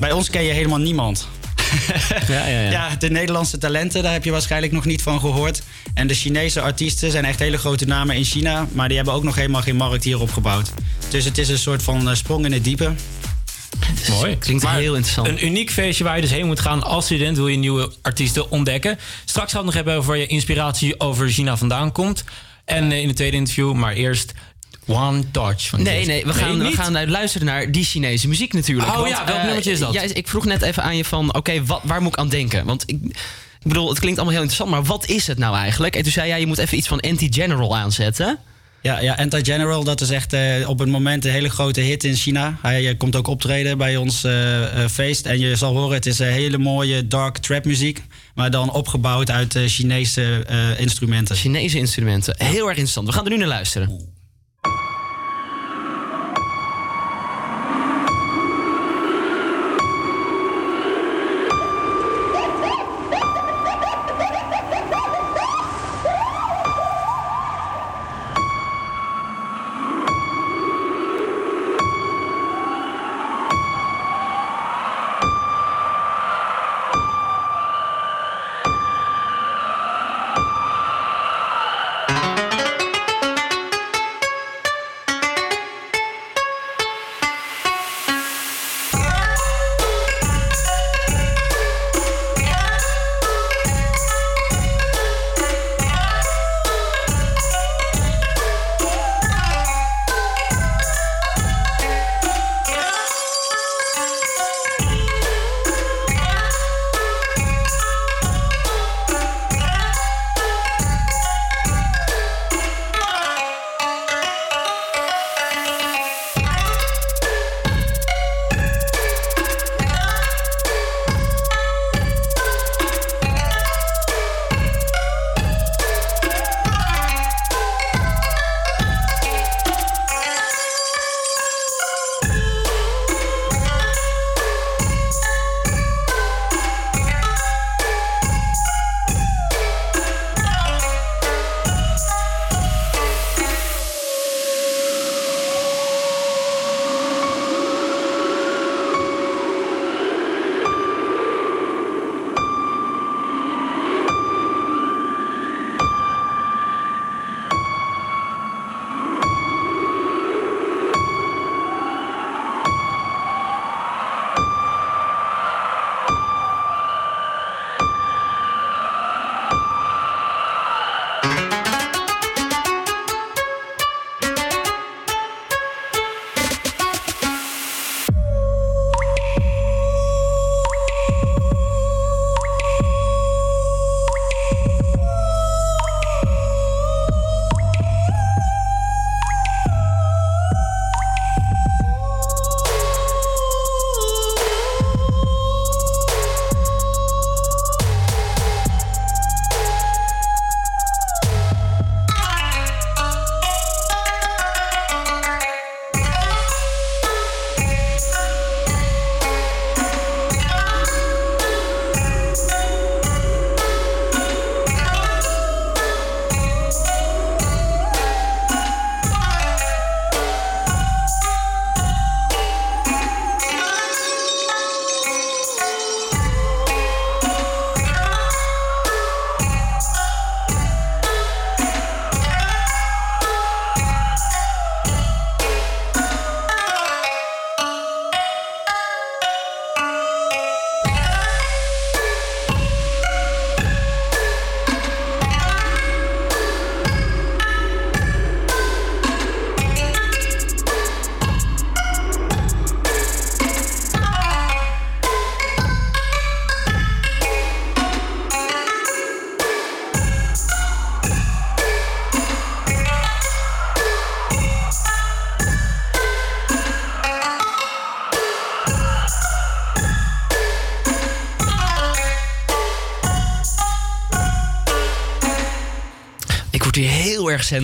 Bij 0.00 0.12
ons 0.12 0.30
ken 0.30 0.42
je 0.42 0.52
helemaal 0.52 0.78
niemand. 0.78 1.28
Ja, 2.28 2.46
ja, 2.46 2.60
ja. 2.60 2.70
Ja, 2.70 2.96
de 2.98 3.10
Nederlandse 3.10 3.58
talenten, 3.58 4.02
daar 4.02 4.12
heb 4.12 4.24
je 4.24 4.30
waarschijnlijk 4.30 4.72
nog 4.72 4.84
niet 4.84 5.02
van 5.02 5.20
gehoord. 5.20 5.62
En 5.94 6.06
de 6.06 6.14
Chinese 6.14 6.60
artiesten 6.60 7.10
zijn 7.10 7.24
echt 7.24 7.38
hele 7.38 7.58
grote 7.58 7.84
namen 7.84 8.16
in 8.16 8.24
China. 8.24 8.66
Maar 8.72 8.88
die 8.88 8.96
hebben 8.96 9.14
ook 9.14 9.22
nog 9.22 9.34
helemaal 9.34 9.62
geen 9.62 9.76
markt 9.76 10.04
hier 10.04 10.20
opgebouwd. 10.20 10.72
Dus 11.08 11.24
het 11.24 11.38
is 11.38 11.48
een 11.48 11.58
soort 11.58 11.82
van 11.82 12.08
eh, 12.08 12.14
sprong 12.14 12.44
in 12.44 12.52
het 12.52 12.64
diepe. 12.64 12.92
Mooi. 14.08 14.38
Klinkt 14.38 14.62
Maar 14.62 14.76
heel 14.76 14.94
interessant. 14.94 15.28
Een 15.28 15.44
uniek 15.44 15.70
feestje 15.70 16.04
waar 16.04 16.14
je 16.14 16.20
dus 16.20 16.30
heen 16.30 16.46
moet 16.46 16.60
gaan 16.60 16.82
als 16.82 17.04
student. 17.04 17.36
Wil 17.36 17.48
je 17.48 17.56
nieuwe 17.56 17.92
artiesten 18.02 18.50
ontdekken. 18.50 18.98
Straks 19.24 19.52
gaan 19.52 19.60
we 19.60 19.66
het 19.66 19.74
nog 19.74 19.74
hebben 19.74 19.94
over 19.94 20.08
waar 20.08 20.18
je 20.18 20.26
inspiratie 20.26 21.00
over 21.00 21.28
China 21.28 21.56
vandaan 21.56 21.92
komt. 21.92 22.24
En 22.64 22.92
eh, 22.92 23.00
in 23.00 23.06
het 23.06 23.16
tweede 23.16 23.36
interview, 23.36 23.72
maar 23.72 23.92
eerst 23.92 24.32
One 24.92 25.30
Touch. 25.30 25.68
Van 25.68 25.82
Nee, 25.82 26.06
nee, 26.06 26.24
we 26.26 26.34
gaan, 26.34 26.58
we 26.58 26.72
gaan 26.72 26.96
eh, 26.96 27.08
luisteren 27.08 27.46
naar 27.46 27.72
die 27.72 27.84
Chinese 27.84 28.28
muziek 28.28 28.52
natuurlijk. 28.52 28.96
Oh 28.98 29.08
ja, 29.08 29.24
welk 29.24 29.38
eh, 29.38 29.44
nummertje 29.44 29.70
is 29.70 29.78
dat? 29.78 29.92
jij- 29.92 30.06
ik 30.08 30.28
vroeg 30.28 30.44
net 30.44 30.62
even 30.62 30.82
aan 30.82 30.96
je 30.96 31.04
van, 31.04 31.34
oké, 31.34 31.64
wat 31.64 31.80
waar 31.84 32.02
moet 32.02 32.12
ik 32.12 32.18
aan 32.18 32.28
denken? 32.28 32.64
Want 32.64 32.82
ik, 32.86 32.98
ik 33.60 33.68
bedoel, 33.68 33.88
het 33.88 33.98
klinkt 33.98 34.18
allemaal 34.18 34.38
heel 34.38 34.44
interessant, 34.48 34.70
maar 34.80 34.96
wat 34.96 35.06
is 35.08 35.26
het 35.26 35.38
nou 35.38 35.56
eigenlijk? 35.56 35.96
En 35.96 36.02
toen 36.02 36.12
zei 36.12 36.28
jij, 36.28 36.40
je 36.40 36.46
moet 36.46 36.58
even 36.58 36.78
iets 36.78 36.88
van 36.88 37.00
Anti-General 37.00 37.76
aanzetten. 37.76 38.38
Ja, 38.82 39.00
ja 39.00 39.14
Anti-General, 39.14 39.84
dat 39.84 40.00
is 40.00 40.10
echt 40.10 40.32
eh, 40.32 40.68
op 40.68 40.78
het 40.78 40.88
moment 40.88 41.24
een 41.24 41.30
hele 41.30 41.48
grote 41.50 41.80
hit 41.80 42.04
in 42.04 42.14
China. 42.14 42.58
Hij 42.62 42.94
komt 42.96 43.16
ook 43.16 43.26
optreden 43.26 43.78
bij 43.78 43.96
ons 43.96 44.24
feest. 44.90 45.26
En 45.26 45.38
je 45.38 45.56
zal 45.56 45.76
horen, 45.76 45.94
het 45.94 46.06
is 46.06 46.18
een 46.18 46.26
hele 46.32 46.58
mooie 46.58 47.06
dark 47.06 47.38
trap 47.38 47.64
muziek. 47.64 48.02
Maar 48.34 48.50
dan 48.50 48.72
opgebouwd 48.72 49.30
uit 49.30 49.54
eh, 49.56 49.62
Chinese 49.66 50.44
eh, 50.46 50.80
instrumenten. 50.80 51.36
Chinese 51.36 51.78
instrumenten. 51.78 52.34
Heel 52.38 52.62
erg 52.62 52.68
interessant. 52.68 53.06
We 53.06 53.12
gaan 53.12 53.24
er 53.24 53.30
nu 53.30 53.36
naar 53.36 53.48
luisteren. 53.48 54.08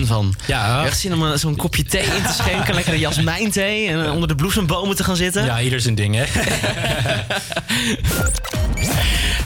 Van. 0.05 0.35
Ja. 0.45 0.85
Echt 0.85 0.99
zin 0.99 1.13
om 1.13 1.25
eh, 1.25 1.37
zo'n 1.37 1.55
kopje 1.55 1.83
thee 1.83 2.03
in 2.03 2.23
te 2.23 2.33
schenken. 2.33 2.75
lekker 2.79 2.93
een 2.93 2.99
jasmijnthee. 2.99 3.87
En 3.87 4.05
eh, 4.05 4.13
onder 4.13 4.27
de 4.27 4.35
bloesembomen 4.35 4.95
te 4.95 5.03
gaan 5.03 5.15
zitten. 5.15 5.45
Ja, 5.45 5.61
ieder 5.61 5.81
zijn 5.81 5.95
ding, 5.95 6.15
hè? 6.15 6.25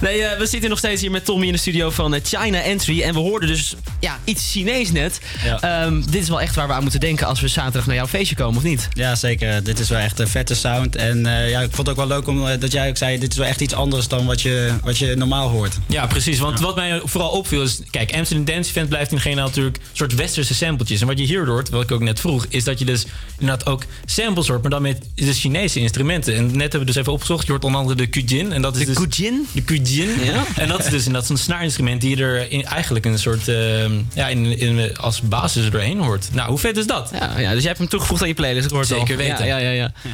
Nee, 0.02 0.24
eh, 0.24 0.38
we 0.38 0.46
zitten 0.46 0.70
nog 0.70 0.80
steeds 0.80 1.02
hier 1.02 1.12
met 1.12 1.26
Tommy 1.26 1.46
in 1.46 1.52
de 1.52 1.58
studio 1.58 1.90
van 1.90 2.16
China 2.24 2.62
Entry. 2.62 3.02
En 3.02 3.14
we 3.14 3.20
hoorden 3.20 3.50
dus 3.50 3.76
ja, 4.00 4.20
iets 4.24 4.52
Chinees 4.52 4.92
net. 4.92 5.20
Ehm, 5.60 6.02
dit 6.02 6.22
is 6.22 6.30
wel 6.30 6.42
echt 6.42 6.56
waar 6.56 6.68
we 6.68 6.74
aan 6.74 6.82
moeten 6.82 7.00
denken 7.00 7.28
als 7.28 7.42
we 7.42 7.48
zaterdag 7.48 7.86
naar 7.86 7.96
jouw 7.96 8.08
feestje 8.08 8.36
komen, 8.36 8.58
of 8.58 8.64
niet? 8.64 8.88
Ja, 8.94 9.16
zeker. 9.16 9.64
Dit 9.64 9.80
is 9.80 9.90
wel 9.90 10.00
echt 10.00 10.20
een 10.20 10.28
vette 10.28 10.56
sound. 10.56 10.96
En 10.96 11.26
eh, 11.26 11.50
ja, 11.50 11.60
ik 11.60 11.72
vond 11.72 11.88
het 11.88 11.90
ook 11.90 12.08
wel 12.08 12.18
leuk 12.18 12.28
om, 12.28 12.60
dat 12.60 12.72
jij 12.72 12.90
ook 12.90 12.98
zei... 12.98 13.20
dit 13.20 13.32
is 13.32 13.38
wel 13.38 13.48
echt 13.48 13.62
iets 13.62 13.74
anders 13.74 14.08
dan 14.08 14.26
wat 14.26 14.42
je, 14.42 14.74
wat 14.84 14.98
je 14.98 15.16
normaal 15.16 15.50
hoort. 15.50 15.78
Ja, 15.88 16.08
precies. 16.08 16.40
Want 16.40 16.60
wat 16.60 16.76
mij 16.76 17.02
vooral 17.04 17.30
opviel 17.30 17.62
is... 17.62 17.80
Kijk, 18.06 18.16
Amsterdam 18.16 18.46
Dance 18.46 18.70
Event 18.70 18.90
blijft 18.90 19.12
in 19.12 19.20
generaal 19.20 19.48
natuurlijk... 19.48 19.78
een 19.78 19.84
soort 19.94 20.16
westerse 20.16 20.54
sampletjes. 20.54 21.02
En 21.02 21.08
wat 21.08 21.20
je 21.20 21.26
hier 21.26 21.48
hoort, 21.48 21.70
wat 21.70 21.84
ik 21.84 21.92
ook 21.92 22.02
net 22.02 22.20
vroeg... 22.20 22.46
is 22.50 22.64
dat 22.64 22.80
je 22.80 22.86
dus 22.86 23.06
inderdaad 23.40 23.66
ook 23.66 23.84
samples 24.06 24.48
hoort... 24.48 24.62
maar 24.62 24.72
dan 24.72 24.82
met 24.82 25.02
de 25.16 25.34
Chinese 25.34 25.80
instrumenten. 25.80 26.36
En 26.36 26.46
net 26.46 26.60
hebben 26.62 26.80
we 26.80 26.86
dus 26.86 26.96
even 26.96 27.14
opgezocht. 27.14 27.46
Je 27.46 27.52
hoort 27.52 27.64
onder 27.64 27.80
andere 27.80 27.98
de 27.98 28.08
kujin. 28.08 28.52
En 28.52 28.62
dat 28.62 28.76
is 28.76 28.86
De 28.86 28.86
dus, 28.86 28.96
kujin? 28.96 29.48
De 29.52 29.62
kujin. 29.62 30.10
Ja. 30.24 30.46
En 30.56 30.68
dat 30.68 30.80
is 30.80 30.86
dus 30.86 31.06
inderdaad 31.06 31.26
zo'n 31.26 31.38
snaarinstrument... 31.38 32.02
die 32.02 32.18
er 32.18 32.52
in, 32.52 32.66
eigenlijk 32.66 33.06
een 33.06 33.20
soort... 33.20 33.48
ehm, 33.48 33.92
ja, 34.14 34.28
in, 34.28 34.60
in, 34.60 34.98
als 34.98 35.22
basis 35.22 35.66
er 35.66 35.72
doorheen 35.72 36.00
hoort. 36.00 36.30
Nou, 36.34 36.50
hoe 36.50 36.60
vet 36.60 36.78
is 36.78 36.88
dat? 36.88 37.10
Ja, 37.14 37.40
ja, 37.40 37.50
dus 37.52 37.60
jij 37.60 37.68
hebt 37.68 37.78
hem 37.78 37.88
toegevoegd 37.88 38.22
aan 38.22 38.28
je 38.28 38.34
playlist, 38.34 38.66
ik 38.66 38.72
hoor 38.72 38.82
het 38.82 38.92
al. 38.92 39.00
Zeker 39.00 39.18
weten. 39.18 39.46
Ja, 39.46 39.58
ja, 39.58 39.70
ja. 39.70 39.94
ja. 40.04 40.12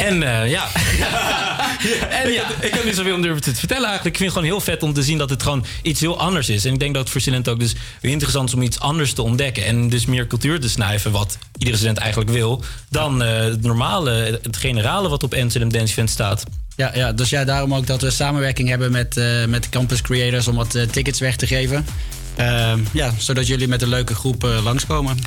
En 0.00 0.22
eh, 0.22 0.50
ja. 0.56 0.68
en 2.10 2.32
ja. 2.32 2.44
Ik 2.60 2.74
heb 2.74 2.84
niet 2.84 2.96
zoveel 2.96 3.14
om 3.14 3.22
durven 3.22 3.42
te 3.42 3.54
vertellen 3.54 3.88
eigenlijk. 3.88 4.16
Ik 4.16 4.22
vind 4.22 4.34
het 4.34 4.38
gewoon 4.38 4.58
heel 4.58 4.72
vet 4.72 4.82
om 4.82 4.92
te 4.92 5.02
zien 5.02 5.18
dat 5.18 5.30
het 5.30 5.42
gewoon 5.42 5.64
iets 5.82 6.00
heel 6.00 6.18
anders 6.18 6.48
is. 6.48 6.64
En 6.64 6.72
ik 6.72 6.78
denk 6.78 6.94
dat 6.94 7.02
het 7.02 7.12
voor 7.12 7.20
studenten 7.20 7.52
ook 7.52 7.60
dus 7.60 7.74
weer 8.00 8.12
interessant 8.12 8.48
is 8.48 8.54
om 8.54 8.62
iets 8.62 8.80
anders 8.80 9.12
te 9.12 9.22
ontdekken. 9.22 9.64
En 9.64 9.88
dus 9.88 10.06
meer 10.06 10.26
cultuur 10.26 10.60
te 10.60 10.68
snuiven, 10.68 11.10
wat 11.10 11.38
iedere 11.58 11.76
student 11.76 11.98
eigenlijk 11.98 12.30
wil. 12.30 12.62
Dan 12.88 13.22
eh, 13.22 13.44
het 13.44 13.62
normale, 13.62 14.38
het 14.42 14.56
generale 14.56 15.08
wat 15.08 15.22
op 15.22 15.34
Amsterdam 15.34 15.72
Dance 15.72 15.92
Event 15.92 16.10
staat. 16.10 16.44
Ja, 16.76 16.90
ja, 16.94 17.12
dus 17.12 17.30
ja, 17.30 17.44
daarom 17.44 17.74
ook 17.74 17.86
dat 17.86 18.02
we 18.02 18.10
samenwerking 18.10 18.68
hebben 18.68 18.92
met, 18.92 19.16
eh, 19.16 19.44
met 19.44 19.68
Campus 19.68 20.02
Creators... 20.02 20.48
om 20.48 20.56
wat 20.56 20.78
tickets 20.90 21.20
weg 21.20 21.36
te 21.36 21.46
geven. 21.46 21.86
Ehm, 22.36 22.80
ja, 22.92 23.14
zodat 23.18 23.46
jullie 23.46 23.68
met 23.68 23.82
een 23.82 23.88
leuke 23.88 24.14
groep 24.14 24.42
langskomen. 24.62 25.18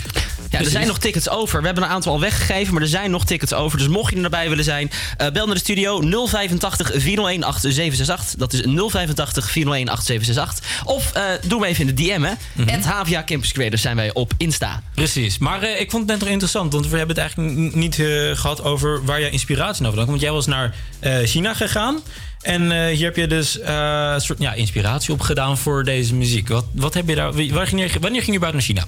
Ja, 0.59 0.65
er 0.65 0.71
zijn 0.71 0.87
nog 0.87 0.99
tickets 0.99 1.29
over. 1.29 1.59
We 1.59 1.65
hebben 1.65 1.83
een 1.83 1.89
aantal 1.89 2.13
al 2.13 2.19
weggegeven, 2.19 2.73
maar 2.73 2.81
er 2.81 2.87
zijn 2.87 3.11
nog 3.11 3.25
tickets 3.25 3.53
over. 3.53 3.77
Dus 3.77 3.87
mocht 3.87 4.11
je 4.11 4.17
er 4.17 4.23
erbij 4.23 4.49
willen 4.49 4.63
zijn, 4.63 4.91
eh, 5.17 5.29
bel 5.31 5.45
naar 5.45 5.55
de 5.55 5.61
studio 5.61 5.99
085 5.99 6.91
401 6.93 7.43
8768. 7.43 8.39
Dat 8.39 8.53
is 8.53 8.61
085 8.61 9.51
401 9.51 9.89
8768. 9.89 10.85
Of 10.85 11.11
eh, 11.11 11.23
doe 11.47 11.61
hem 11.61 11.69
even 11.69 11.87
in 11.87 11.95
de 11.95 12.03
DM, 12.03 12.21
hè. 12.21 12.33
Het 12.71 12.85
Havia 12.85 13.23
Campus 13.23 13.51
Creators 13.51 13.81
zijn 13.81 13.95
wij 13.95 14.13
op 14.13 14.33
Insta. 14.37 14.81
Precies. 14.93 15.37
Maar 15.37 15.61
eh, 15.61 15.79
ik 15.79 15.91
vond 15.91 16.03
het 16.03 16.11
net 16.11 16.19
nog 16.19 16.29
interessant, 16.29 16.73
want 16.73 16.87
we 16.87 16.97
hebben 16.97 17.15
het 17.15 17.25
eigenlijk 17.25 17.75
niet 17.75 17.99
eh, 17.99 18.07
gehad 18.33 18.63
over 18.63 19.05
waar 19.05 19.19
jij 19.19 19.29
inspiratie 19.29 19.83
naar 19.83 19.95
had. 19.95 20.07
Want 20.07 20.21
jij 20.21 20.31
was 20.31 20.45
naar 20.45 20.75
China 21.23 21.53
gegaan. 21.53 21.99
En 22.41 22.87
hier 22.89 23.05
heb 23.05 23.15
je 23.15 23.27
dus 23.27 23.59
een 23.61 24.21
soort 24.21 24.39
ja, 24.39 24.53
inspiratie 24.53 25.13
op 25.13 25.21
gedaan 25.21 25.57
voor 25.57 25.83
deze 25.83 26.15
muziek. 26.15 26.47
Wat, 26.47 26.65
wat 26.73 26.93
heb 26.93 27.09
je 27.09 27.15
daar, 27.15 27.41
je, 27.41 27.53
wanneer 27.53 27.89
ging 27.89 28.33
je 28.33 28.39
buiten 28.39 28.51
naar 28.51 28.61
China? 28.61 28.85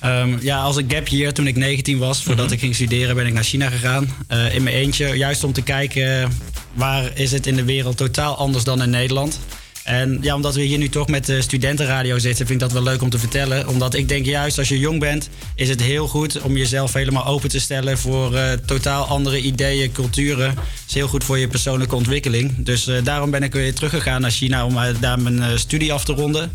Ehm, 0.00 0.36
ja, 0.40 0.60
als 0.60 0.76
een 0.76 0.90
gap 0.90 1.08
year 1.08 1.32
toen 1.32 1.46
ik 1.46 1.56
19 1.56 1.98
was, 1.98 2.22
voordat 2.22 2.50
ik 2.50 2.58
ging 2.58 2.74
studeren, 2.74 3.14
ben 3.14 3.26
ik 3.26 3.32
naar 3.32 3.44
China 3.44 3.70
gegaan. 3.70 4.08
Eh, 4.28 4.54
in 4.54 4.62
mijn 4.62 4.76
eentje, 4.76 5.16
juist 5.16 5.44
om 5.44 5.52
te 5.52 5.62
kijken 5.62 6.32
waar 6.72 7.18
is 7.18 7.32
het 7.32 7.46
in 7.46 7.56
de 7.56 7.64
wereld 7.64 7.96
totaal 7.96 8.36
anders 8.36 8.64
dan 8.64 8.82
in 8.82 8.90
Nederland. 8.90 9.40
En 9.86 10.18
ja, 10.20 10.34
omdat 10.34 10.54
we 10.54 10.62
hier 10.62 10.78
nu 10.78 10.88
toch 10.88 11.08
met 11.08 11.26
de 11.26 11.42
studentenradio 11.42 12.18
zitten, 12.18 12.46
vind 12.46 12.62
ik 12.62 12.68
dat 12.68 12.72
wel 12.72 12.82
leuk 12.82 13.02
om 13.02 13.10
te 13.10 13.18
vertellen. 13.18 13.68
Omdat 13.68 13.94
ik 13.94 14.08
denk 14.08 14.26
juist 14.26 14.58
als 14.58 14.68
je 14.68 14.78
jong 14.78 15.00
bent, 15.00 15.28
is 15.54 15.68
het 15.68 15.82
heel 15.82 16.08
goed 16.08 16.40
om 16.40 16.56
jezelf 16.56 16.92
helemaal 16.92 17.26
open 17.26 17.48
te 17.48 17.60
stellen 17.60 17.98
voor 17.98 18.34
eh, 18.34 18.52
totaal 18.52 19.04
andere 19.04 19.40
ideeën, 19.40 19.92
culturen. 19.92 20.54
Dat 20.54 20.64
is 20.88 20.94
heel 20.94 21.08
goed 21.08 21.24
voor 21.24 21.38
je 21.38 21.48
persoonlijke 21.48 21.94
ontwikkeling. 21.94 22.54
Dus 22.64 22.86
eh, 22.86 23.04
daarom 23.04 23.30
ben 23.30 23.42
ik 23.42 23.52
weer 23.52 23.74
teruggegaan 23.74 24.20
naar 24.20 24.30
China 24.30 24.64
om 24.64 24.78
eh, 24.78 24.94
daar 25.00 25.20
mijn 25.20 25.58
studie 25.58 25.92
af 25.92 26.04
te 26.04 26.12
ronden. 26.12 26.52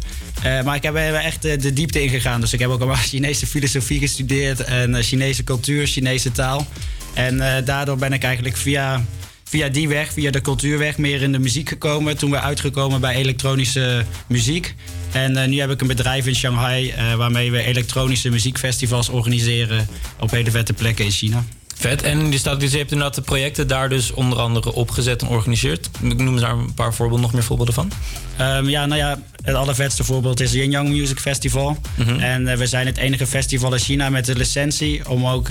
Maar 0.64 0.76
ik 0.76 0.84
heb 0.84 0.96
echt 0.96 1.42
de 1.42 1.74
diepte 1.74 2.04
in 2.04 2.10
gegaan. 2.10 2.42
Dus 2.42 2.54
ik 2.54 2.60
heb 2.60 2.70
ook 2.70 2.80
allemaal 2.80 3.04
Chinese 3.12 3.48
filosofie 3.48 4.00
gestudeerd 4.00 4.64
en 4.64 5.04
Chinese 5.04 5.44
cultuur, 5.44 5.88
Chinese 5.88 6.32
taal. 6.32 6.68
En 7.14 7.64
daardoor 7.66 7.98
ben 7.98 8.14
ik 8.14 8.24
eigenlijk 8.24 8.58
via, 8.58 9.06
via 9.52 9.70
die 9.70 9.88
weg, 9.88 10.14
via 10.14 10.32
de 10.32 10.42
cultuurweg, 10.42 10.98
meer 10.98 11.22
in 11.22 11.32
de 11.32 11.40
muziek 11.40 11.70
gekomen. 11.70 12.18
Toen 12.18 12.32
we 12.32 12.40
uitgekomen 12.40 13.02
bij 13.02 13.16
elektronische 13.16 14.06
muziek. 14.28 14.76
En 15.12 15.38
eh, 15.38 15.48
nu 15.48 15.60
heb 15.60 15.70
ik 15.70 15.82
een 15.82 15.88
bedrijf 15.88 16.28
in 16.28 16.36
Shanghai 16.36 16.90
eh, 16.90 17.14
waarmee 17.14 17.52
we 17.52 17.64
elektronische 17.64 18.30
muziekfestivals 18.30 19.10
organiseren 19.10 19.88
op 20.20 20.32
hele 20.32 20.52
vette 20.52 20.74
plekken 20.74 21.06
in 21.06 21.12
China. 21.12 21.44
Vet. 21.76 22.02
En 22.02 22.32
je, 22.32 22.38
staat, 22.38 22.60
dus 22.60 22.72
je 22.72 22.78
hebt 22.78 22.92
inderdaad 22.92 23.16
de 23.16 23.22
projecten 23.22 23.68
daar 23.68 23.90
dus 23.90 24.12
onder 24.12 24.40
andere 24.40 24.74
opgezet 24.74 25.22
en 25.22 25.28
georganiseerd. 25.28 25.90
Ik 26.02 26.18
noem 26.18 26.40
daar 26.40 26.52
een 26.52 26.74
paar 26.74 26.94
voorbeelden, 26.94 27.26
nog 27.26 27.34
meer 27.34 27.44
voorbeelden 27.44 27.74
van. 27.74 27.92
Ehm, 28.38 28.70
ja, 28.70 28.86
nou 28.86 29.00
ja, 29.00 29.22
het 29.44 29.56
allervetste 29.56 30.04
voorbeeld 30.04 30.40
is 30.40 30.52
Yin 30.52 30.72
Yang 30.72 30.90
Music 30.90 31.20
Festival. 31.20 31.78
Mhm. 31.96 32.20
En 32.20 32.48
eh, 32.48 32.58
we 32.58 32.68
zijn 32.68 32.86
het 32.86 32.98
enige 32.98 33.28
festival 33.28 33.74
in 33.74 33.80
China 33.80 34.10
met 34.10 34.26
de 34.26 34.36
licentie 34.36 35.10
om 35.10 35.28
ook 35.28 35.50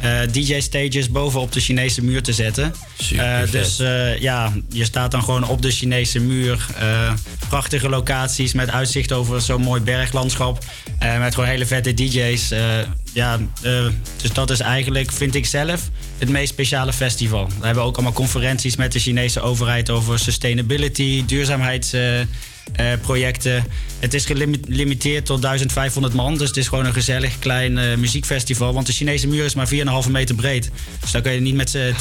eh, 0.00 0.20
DJ-stages 0.30 1.10
bovenop 1.10 1.52
de 1.52 1.60
Chinese 1.60 2.04
muur 2.04 2.22
te 2.22 2.32
zetten. 2.32 2.74
Super 2.98 3.24
vet. 3.24 3.52
dus 3.52 3.78
eh, 3.78 4.18
ja, 4.18 4.52
je 4.68 4.84
staat 4.84 5.10
dan 5.10 5.22
gewoon 5.22 5.48
op 5.48 5.62
de 5.62 5.70
Chinese 5.70 6.20
muur. 6.20 6.66
prachtige 7.48 7.88
locaties 7.88 8.52
met 8.52 8.70
uitzicht 8.70 9.12
over 9.12 9.40
zo'n 9.40 9.62
mooi 9.62 9.80
berglandschap. 9.80 10.64
met 11.18 11.34
gewoon 11.34 11.48
hele 11.48 11.66
vette 11.66 11.94
DJ's. 11.94 12.48
ja, 13.12 13.38
dus 14.16 14.32
dat 14.32 14.50
is 14.50 14.60
eigenlijk, 14.60 15.12
vind 15.12 15.34
ik 15.34 15.46
zelf, 15.46 15.90
het 16.18 16.28
meest 16.28 16.52
speciale 16.52 16.92
festival. 16.92 17.48
We 17.60 17.66
hebben 17.66 17.84
ook 17.84 17.94
allemaal 17.94 18.12
conferenties 18.12 18.76
met 18.76 18.92
de 18.92 18.98
Chinese 18.98 19.40
overheid 19.40 19.90
over 19.90 20.18
sustainability, 20.18 21.24
duurzaamheidsprojecten. 22.76 23.64
het 23.98 24.14
is 24.14 24.24
gelimiteerd 24.24 25.26
tot 25.26 25.42
1500 25.42 26.14
man, 26.14 26.36
dus 26.38 26.48
het 26.48 26.56
is 26.56 26.68
gewoon 26.68 26.84
een 26.86 26.92
gezellig 26.92 27.38
klein 27.38 27.78
eh, 27.78 27.96
muziekfestival. 27.96 28.72
Want 28.74 28.86
de 28.86 28.92
Chinese 28.92 29.26
muur 29.28 29.44
is 29.44 29.54
maar 29.54 29.68
4,5 30.04 30.10
meter 30.10 30.34
breed. 30.34 30.70
Dus 31.00 31.10
dan 31.10 31.22
kun 31.22 31.32
je 31.32 31.40
niet 31.40 31.54
met 31.54 31.70
z'n 31.70 31.94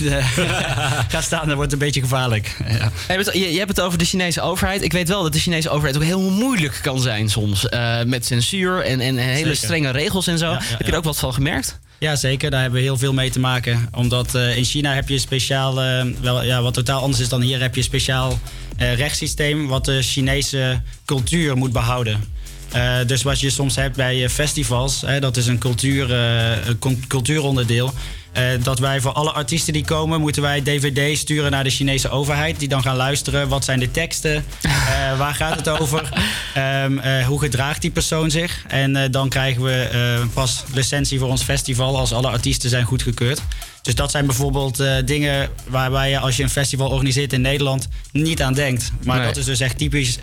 10.000 0.00 0.06
eh, 0.06 0.26
gaan 1.12 1.22
staan, 1.22 1.46
dat 1.46 1.56
wordt 1.56 1.72
een 1.72 1.78
beetje 1.78 2.00
gevaarlijk. 2.00 2.56
Ja. 2.58 2.74
Je 2.74 2.90
hebt, 3.06 3.26
het, 3.26 3.34
je, 3.34 3.52
je 3.52 3.58
hebt 3.58 3.76
het 3.76 3.80
over 3.80 3.98
de 3.98 4.04
Chinese 4.04 4.40
overheid. 4.40 4.82
Ik 4.82 4.92
weet 4.92 5.08
wel 5.08 5.22
dat 5.22 5.32
de 5.32 5.38
Chinese 5.38 5.70
overheid 5.70 5.96
ook 5.96 6.02
heel 6.02 6.30
moeilijk 6.30 6.78
kan 6.82 7.00
zijn 7.00 7.28
soms. 7.28 7.68
eh, 7.68 8.02
met 8.02 8.26
censuur 8.26 8.80
en, 8.84 9.00
en 9.00 9.16
hele 9.16 9.36
Zeker. 9.38 9.56
strenge 9.56 9.90
regels 9.90 10.26
en 10.26 10.38
zo. 10.38 10.46
Ja, 10.50 10.52
ja, 10.52 10.76
Heb 10.76 10.86
je 10.86 10.92
er 10.92 10.98
ook 10.98 11.04
wat 11.04 11.18
van 11.18 11.34
gemerkt? 11.34 11.78
Ja, 12.00 12.16
zeker. 12.16 12.50
Daar 12.50 12.60
hebben 12.60 12.78
we 12.78 12.84
heel 12.84 12.98
veel 12.98 13.12
mee 13.12 13.30
te 13.30 13.40
maken. 13.40 13.88
Omdat 13.96 14.34
eh, 14.34 14.56
in 14.56 14.64
China 14.64 14.94
heb 14.94 15.08
je 15.08 15.18
speciaal, 15.18 15.82
eh, 15.82 16.06
wel, 16.20 16.42
ja, 16.42 16.62
wat 16.62 16.74
totaal 16.74 17.00
anders 17.00 17.22
is 17.22 17.28
dan 17.28 17.40
hier, 17.40 17.60
heb 17.60 17.74
je 17.74 17.82
speciaal 17.82 18.38
eh, 18.76 18.94
rechtssysteem 18.94 19.66
wat 19.66 19.84
de 19.84 20.02
Chinese 20.02 20.82
cultuur 21.04 21.56
moet 21.56 21.72
behouden. 21.72 22.24
Eh, 22.70 22.98
dus 23.06 23.22
wat 23.22 23.40
je 23.40 23.50
soms 23.50 23.76
hebt 23.76 23.96
bij 23.96 24.28
festivals, 24.28 25.00
hè, 25.00 25.20
dat 25.20 25.36
is 25.36 25.46
een, 25.46 25.58
cultuur, 25.58 26.10
een 26.10 27.06
cultuuronderdeel. 27.08 27.92
Eh, 28.32 28.44
dat 28.62 28.78
wij 28.78 29.00
voor 29.00 29.12
alle 29.12 29.32
artiesten 29.32 29.72
die 29.72 29.84
komen, 29.84 30.20
moeten 30.20 30.42
wij 30.42 30.60
DVD 30.60 31.18
sturen 31.18 31.50
naar 31.50 31.64
de 31.64 31.70
Chinese 31.70 32.08
overheid. 32.10 32.58
Die 32.58 32.68
dan 32.68 32.82
gaan 32.82 32.96
luisteren. 32.96 33.48
Wat 33.48 33.64
zijn 33.64 33.80
de 33.80 33.90
teksten? 33.90 34.44
Eh, 34.90 35.18
waar 35.18 35.34
gaat 35.34 35.56
het 35.56 35.68
over? 35.68 36.08
Eh, 36.54 37.26
hoe 37.26 37.40
gedraagt 37.40 37.80
die 37.82 37.90
persoon 37.90 38.30
zich? 38.30 38.64
En 38.68 39.10
dan 39.10 39.28
krijgen 39.28 39.62
we 39.62 40.26
pas 40.32 40.64
licentie 40.74 41.18
voor 41.18 41.28
ons 41.28 41.42
festival 41.42 41.98
als 41.98 42.12
alle 42.12 42.28
artiesten 42.28 42.70
zijn 42.70 42.84
goedgekeurd. 42.84 43.42
Dus 43.82 43.94
dat 43.94 44.10
zijn 44.10 44.26
bijvoorbeeld 44.26 44.82
dingen 45.04 45.48
waarbij 45.68 46.10
je 46.10 46.18
als 46.18 46.36
je 46.36 46.42
een 46.42 46.50
festival 46.50 46.90
organiseert 46.90 47.32
in 47.32 47.40
Nederland 47.40 47.88
niet 48.12 48.42
aan 48.42 48.54
denkt. 48.54 48.92
Maar 49.04 49.16
Nee. 49.16 49.26
dat 49.26 49.36
is 49.36 49.44
dus 49.44 49.60
echt 49.60 49.78
typisch. 49.78 50.18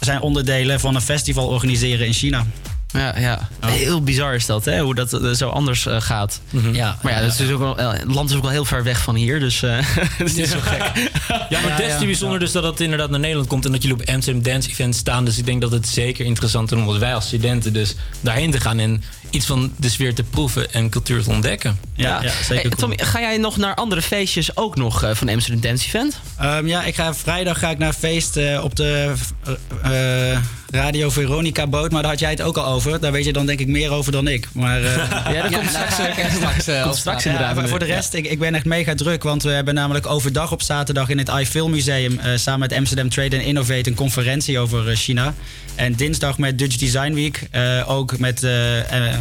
zijn 0.00 0.20
onderdelen 0.20 0.80
van 0.80 0.94
een 0.94 1.00
festival 1.00 1.46
organiseren 1.46 2.06
in 2.06 2.12
China. 2.12 2.46
Ja, 2.92 3.18
ja. 3.18 3.48
Heel 3.66 4.02
bizar 4.02 4.34
is 4.34 4.46
dat, 4.46 4.64
hè? 4.64 4.80
Hoe 4.80 4.94
dat 4.94 5.12
eh, 5.12 5.30
zo 5.30 5.48
anders 5.48 5.86
eh, 5.86 6.00
gaat. 6.00 6.40
Ja, 6.72 6.98
Maar 7.02 7.12
ja, 7.12 7.20
dat 7.20 7.30
is 7.30 7.36
dus 7.36 7.50
ook 7.50 7.58
wel, 7.58 7.78
eh, 7.78 7.92
het 7.92 8.14
land 8.14 8.30
is 8.30 8.36
ook 8.36 8.42
wel 8.42 8.50
heel 8.50 8.64
ver 8.64 8.84
weg 8.84 9.02
van 9.02 9.14
hier, 9.14 9.40
dus 9.40 9.62
eh, 9.62 9.78
het 10.18 10.28
is 10.28 10.34
niet 10.34 10.48
zo 10.48 10.58
gek. 10.60 11.10
Ja, 11.48 11.60
maar 11.60 11.70
Ja, 11.70 11.76
des 11.76 11.98
te 11.98 12.04
bijzonder 12.04 12.38
dus 12.38 12.52
dat 12.52 12.62
het 12.62 12.80
inderdaad 12.80 13.10
naar 13.10 13.20
Nederland 13.20 13.48
komt... 13.48 13.64
en 13.64 13.72
dat 13.72 13.82
jullie 13.82 14.02
op 14.02 14.08
Amsterdam 14.08 14.42
Dance 14.42 14.70
Event 14.70 14.94
staan. 14.94 15.24
Dus 15.24 15.38
ik 15.38 15.46
denk 15.46 15.60
dat 15.60 15.70
het 15.70 15.88
zeker 15.88 16.24
interessant 16.24 16.72
is 16.72 16.78
om 16.78 16.98
wij 16.98 17.14
als 17.14 17.26
studenten 17.26 17.72
dus 17.72 17.94
daarheen 18.20 18.50
te 18.50 18.60
gaan... 18.60 18.78
en 18.78 19.02
iets 19.30 19.46
van 19.46 19.72
de 19.76 19.88
sfeer 19.88 20.14
te 20.14 20.22
proeven 20.22 20.72
en 20.72 20.90
cultuur 20.90 21.22
te 21.22 21.30
ontdekken. 21.30 21.78
Ja, 21.94 22.22
ja, 22.22 22.30
zeker. 22.30 22.48
Hey, 22.48 22.62
cool. 22.62 22.74
Tommy, 22.74 22.96
ga 22.96 23.20
jij 23.20 23.36
nog 23.36 23.56
naar 23.56 23.74
andere 23.74 24.02
feestjes 24.02 24.56
ook 24.56 24.76
nog 24.76 25.04
van 25.12 25.28
Amsterdam 25.28 25.60
Dance 25.60 25.86
Event? 25.86 26.20
Ehm, 26.38 26.66
ja, 26.66 26.84
ik 26.84 26.94
ga 26.94 27.14
vrijdag 27.14 27.58
ga 27.58 27.70
ik 27.70 27.78
naar 27.78 27.88
een 27.88 27.94
feest 27.94 28.38
op 28.62 28.76
de 28.76 29.14
Radio 30.76 31.10
Veronica 31.10 31.66
boot, 31.66 31.90
maar 31.90 32.02
daar 32.02 32.10
had 32.10 32.20
jij 32.20 32.30
het 32.30 32.42
ook 32.42 32.56
al 32.56 32.66
over. 32.66 33.00
Daar 33.00 33.12
weet 33.12 33.24
je 33.24 33.32
dan 33.32 33.46
denk 33.46 33.60
ik 33.60 33.66
meer 33.66 33.90
over 33.90 34.12
dan 34.12 34.28
ik. 34.28 34.48
Maar, 34.52 34.82
eh, 34.84 34.94
Ja, 35.34 35.42
dat 35.42 35.52
komt 35.52 35.68
straks, 35.68 35.98
eh, 35.98 36.34
straks, 36.34 36.66
eh, 36.66 36.82
Komt 36.82 36.96
straks 36.96 37.24
Ja, 37.24 37.30
inderdaad. 37.30 37.54
voor, 37.58 37.68
voor 37.68 37.78
de 37.78 37.84
rest, 37.84 38.14
ik, 38.14 38.26
ik 38.26 38.38
ben 38.38 38.54
echt 38.54 38.64
mega 38.64 38.94
druk. 38.94 39.22
Want 39.22 39.42
we 39.42 39.50
hebben 39.50 39.74
namelijk 39.74 40.06
overdag 40.06 40.52
op 40.52 40.62
zaterdag 40.62 41.08
in 41.08 41.18
het 41.18 41.28
iFilm 41.28 41.70
Museum... 41.70 42.18
eh, 42.18 42.36
samen 42.36 42.60
met 42.60 42.72
Amsterdam 42.72 43.08
Trade 43.08 43.36
and 43.36 43.44
Innovate 43.44 43.88
een 43.90 43.94
conferentie 43.94 44.58
over 44.58 44.96
China. 44.96 45.34
En 45.74 45.94
dinsdag 45.94 46.38
met 46.38 46.58
Dutch 46.58 46.76
Design 46.76 47.12
Week 47.12 47.48
eh, 47.50 47.90
ook 47.90 48.18
met 48.18 48.40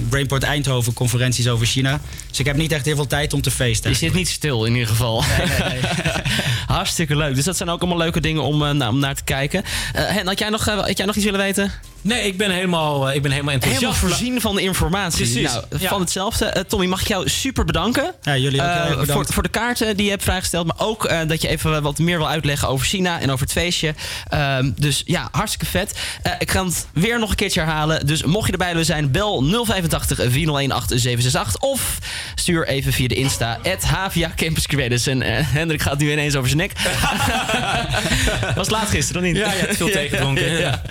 Brainport 0.09 0.43
Eindhoven 0.43 0.93
conferenties 0.93 1.47
over 1.47 1.65
China. 1.65 1.99
Dus 2.29 2.39
ik 2.39 2.45
heb 2.45 2.55
niet 2.55 2.71
echt 2.71 2.85
heel 2.85 2.95
veel 2.95 3.07
tijd 3.07 3.33
om 3.33 3.41
te 3.41 3.51
feesten. 3.51 3.89
Je 3.89 3.95
zit 3.97 4.13
niet 4.13 4.27
stil 4.29 4.65
in 4.65 4.71
ieder 4.73 4.87
geval. 4.87 5.23
Hartstikke 6.67 7.15
leuk. 7.15 7.35
Dus 7.35 7.43
dat 7.45 7.57
zijn 7.57 7.69
ook 7.69 7.79
allemaal 7.79 7.97
leuke 7.97 8.19
dingen 8.19 8.43
om, 8.43 8.63
eh, 8.65 8.71
nou, 8.71 8.91
om 8.93 8.99
naar 8.99 9.15
te 9.15 9.23
kijken. 9.23 9.63
Eh, 9.93 10.03
Hen, 10.05 10.27
had 10.27 10.39
jij, 10.39 10.49
nog, 10.49 10.65
had 10.65 10.97
jij 10.97 11.05
nog 11.05 11.15
iets 11.15 11.25
willen 11.25 11.39
weten? 11.39 11.44
weten? 11.45 11.71
Nee, 12.05 12.21
ik 12.27 12.37
ben 12.37 12.51
helemaal, 12.51 13.09
eh, 13.09 13.15
ik 13.15 13.21
ben 13.21 13.31
helemaal 13.31 13.53
enthousiast. 13.53 13.95
Helemaal 13.99 14.09
voorzien 14.17 14.41
van 14.41 14.55
de 14.55 14.61
informatie. 14.61 15.17
Precies, 15.31 15.51
Nou, 15.53 15.63
ja. 15.79 15.89
Van 15.89 15.99
hetzelfde. 15.99 16.45
Eh, 16.45 16.63
Tommy, 16.63 16.85
mag 16.85 17.01
ik 17.01 17.07
jou 17.07 17.29
super 17.29 17.65
bedanken? 17.65 18.13
Ja, 18.21 18.37
jullie 18.37 18.61
ook 18.61 18.67
Eh, 18.67 18.73
heel 18.73 18.81
erg 18.81 18.89
bedankt. 18.99 19.11
voor, 19.11 19.33
voor 19.33 19.43
de 19.43 19.49
kaarten 19.49 19.95
die 19.95 20.05
je 20.05 20.11
hebt 20.11 20.23
vrijgesteld. 20.23 20.65
Maar 20.67 20.87
ook 20.87 21.05
eh, 21.05 21.19
dat 21.27 21.41
je 21.41 21.47
even 21.47 21.81
wat 21.81 21.97
meer 21.99 22.17
wil 22.17 22.27
uitleggen 22.29 22.67
over 22.67 22.85
China 22.85 23.19
en 23.19 23.29
over 23.31 23.43
het 23.43 23.51
feestje. 23.51 23.93
Ehm, 24.27 24.71
dus 24.75 25.01
ja, 25.05 25.27
hartstikke 25.31 25.65
vet. 25.65 25.99
Eh, 26.23 26.31
ik 26.39 26.51
ga 26.51 26.65
het 26.65 26.87
weer 26.93 27.19
nog 27.19 27.29
een 27.29 27.35
keertje 27.35 27.59
herhalen. 27.59 28.05
Dus 28.07 28.23
mocht 28.23 28.45
je 28.45 28.51
erbij 28.51 28.69
willen 28.69 28.85
zijn, 28.85 29.11
bel 29.11 29.41
085 29.65 30.17
401 30.17 30.71
8768. 30.71 31.61
Of 31.61 31.97
stuur 32.35 32.67
even 32.67 32.93
via 32.93 33.07
de 33.07 33.15
Insta. 33.15 33.59
Havia 33.85 34.31
Campus 34.35 34.67
Credits. 34.67 35.07
En 35.07 35.21
Hendrik 35.45 35.81
gaat 35.81 35.97
nu 35.99 36.11
ineens 36.11 36.35
over 36.35 36.49
zijn 36.49 36.61
nek. 36.61 36.71
Was 38.55 38.69
laat 38.69 38.89
gisteren, 38.89 39.21
of 39.21 39.27
niet? 39.27 39.37
Ja, 39.37 39.51
je 39.51 39.59
hebt 39.59 39.75
veel 39.77 39.89
teegedronken. 39.99 40.51
Ja. 40.57 40.81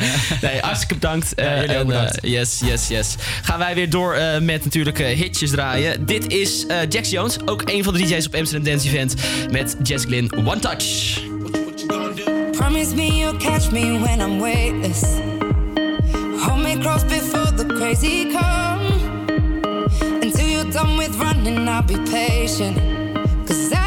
Nee, 0.41 0.61
hartstikke 0.61 0.99
bedankt. 1.05 1.33
Ja, 1.37 1.55
jullie 1.61 1.75
Eh, 1.75 1.81
ook 1.81 1.87
bedankt. 1.87 2.21
eh, 2.21 2.31
yes, 2.31 2.61
yes, 2.65 2.89
yes. 2.89 3.15
Gaan 3.43 3.59
wij 3.59 3.75
weer 3.75 3.91
door 3.91 4.15
eh, 4.15 4.41
met 4.41 4.65
natuurlijk 4.65 4.99
eh, 4.99 5.07
hitjes 5.17 5.51
draaien. 5.51 6.07
Dit 6.07 6.33
is 6.33 6.67
eh, 6.67 6.77
Jax 6.89 7.11
Jones, 7.11 7.37
ook 7.45 7.63
een 7.71 7.85
van 7.85 7.93
de 7.95 7.99
DJ's 7.99 8.27
op 8.27 8.35
Amsterdam 8.35 8.73
Dance 8.73 8.89
Event. 8.89 9.15
Met 9.51 9.77
Jess 9.83 10.05
Glynn, 10.05 10.31
One 10.47 10.59
Touch. 10.59 11.19
Promise 12.53 12.95
me 12.95 13.07
you'll 13.17 13.37
catch 13.37 13.71
me 13.71 13.99
when 13.99 14.21
I'm 14.21 14.41
weightless. 14.41 15.03
Hold 16.47 16.63
me 16.63 16.79
close 16.79 17.05
before 17.07 17.55
the 17.55 17.67
crazy 17.67 18.27
come. 18.33 18.83
Until 20.21 20.47
you're 20.49 20.71
done 20.73 20.97
with 20.97 21.17
running, 21.19 21.69
I'll 21.69 21.85
be 21.87 21.99
patient. 22.11 22.77
Cause 23.47 23.73
I 23.73 23.84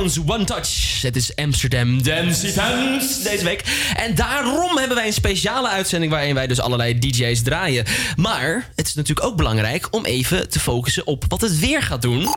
One 0.00 0.44
Touch. 0.44 1.02
Het 1.02 1.16
is 1.16 1.36
Amsterdam 1.36 2.02
Dance 2.02 2.46
Event 2.46 3.24
deze 3.24 3.44
week. 3.44 3.62
En 3.96 4.14
daarom 4.14 4.78
hebben 4.78 4.96
wij 4.96 5.06
een 5.06 5.12
speciale 5.12 5.68
uitzending 5.68 6.12
waarin 6.12 6.34
wij 6.34 6.46
dus 6.46 6.60
allerlei 6.60 6.98
DJ's 6.98 7.42
draaien. 7.42 7.84
Maar 8.16 8.68
het 8.76 8.86
is 8.86 8.94
natuurlijk 8.94 9.26
ook 9.26 9.36
belangrijk 9.36 9.88
om 9.90 10.04
even 10.04 10.48
te 10.48 10.60
focussen 10.60 11.06
op 11.06 11.24
wat 11.28 11.40
het 11.40 11.58
weer 11.58 11.82
gaat 11.82 12.02
doen. 12.02 12.34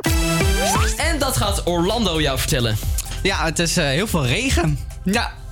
En 0.98 1.20
dat 1.20 1.38
gaat 1.38 1.68
Orlando 1.68 2.22
jou 2.22 2.40
vertellen. 2.40 2.78
Ja, 3.24 3.46
het 3.46 3.60
is 3.60 3.78
eh, 3.78 3.86
heel 3.86 4.08
veel 4.08 4.26
regen. 4.26 4.80
Ja. 5.04 5.43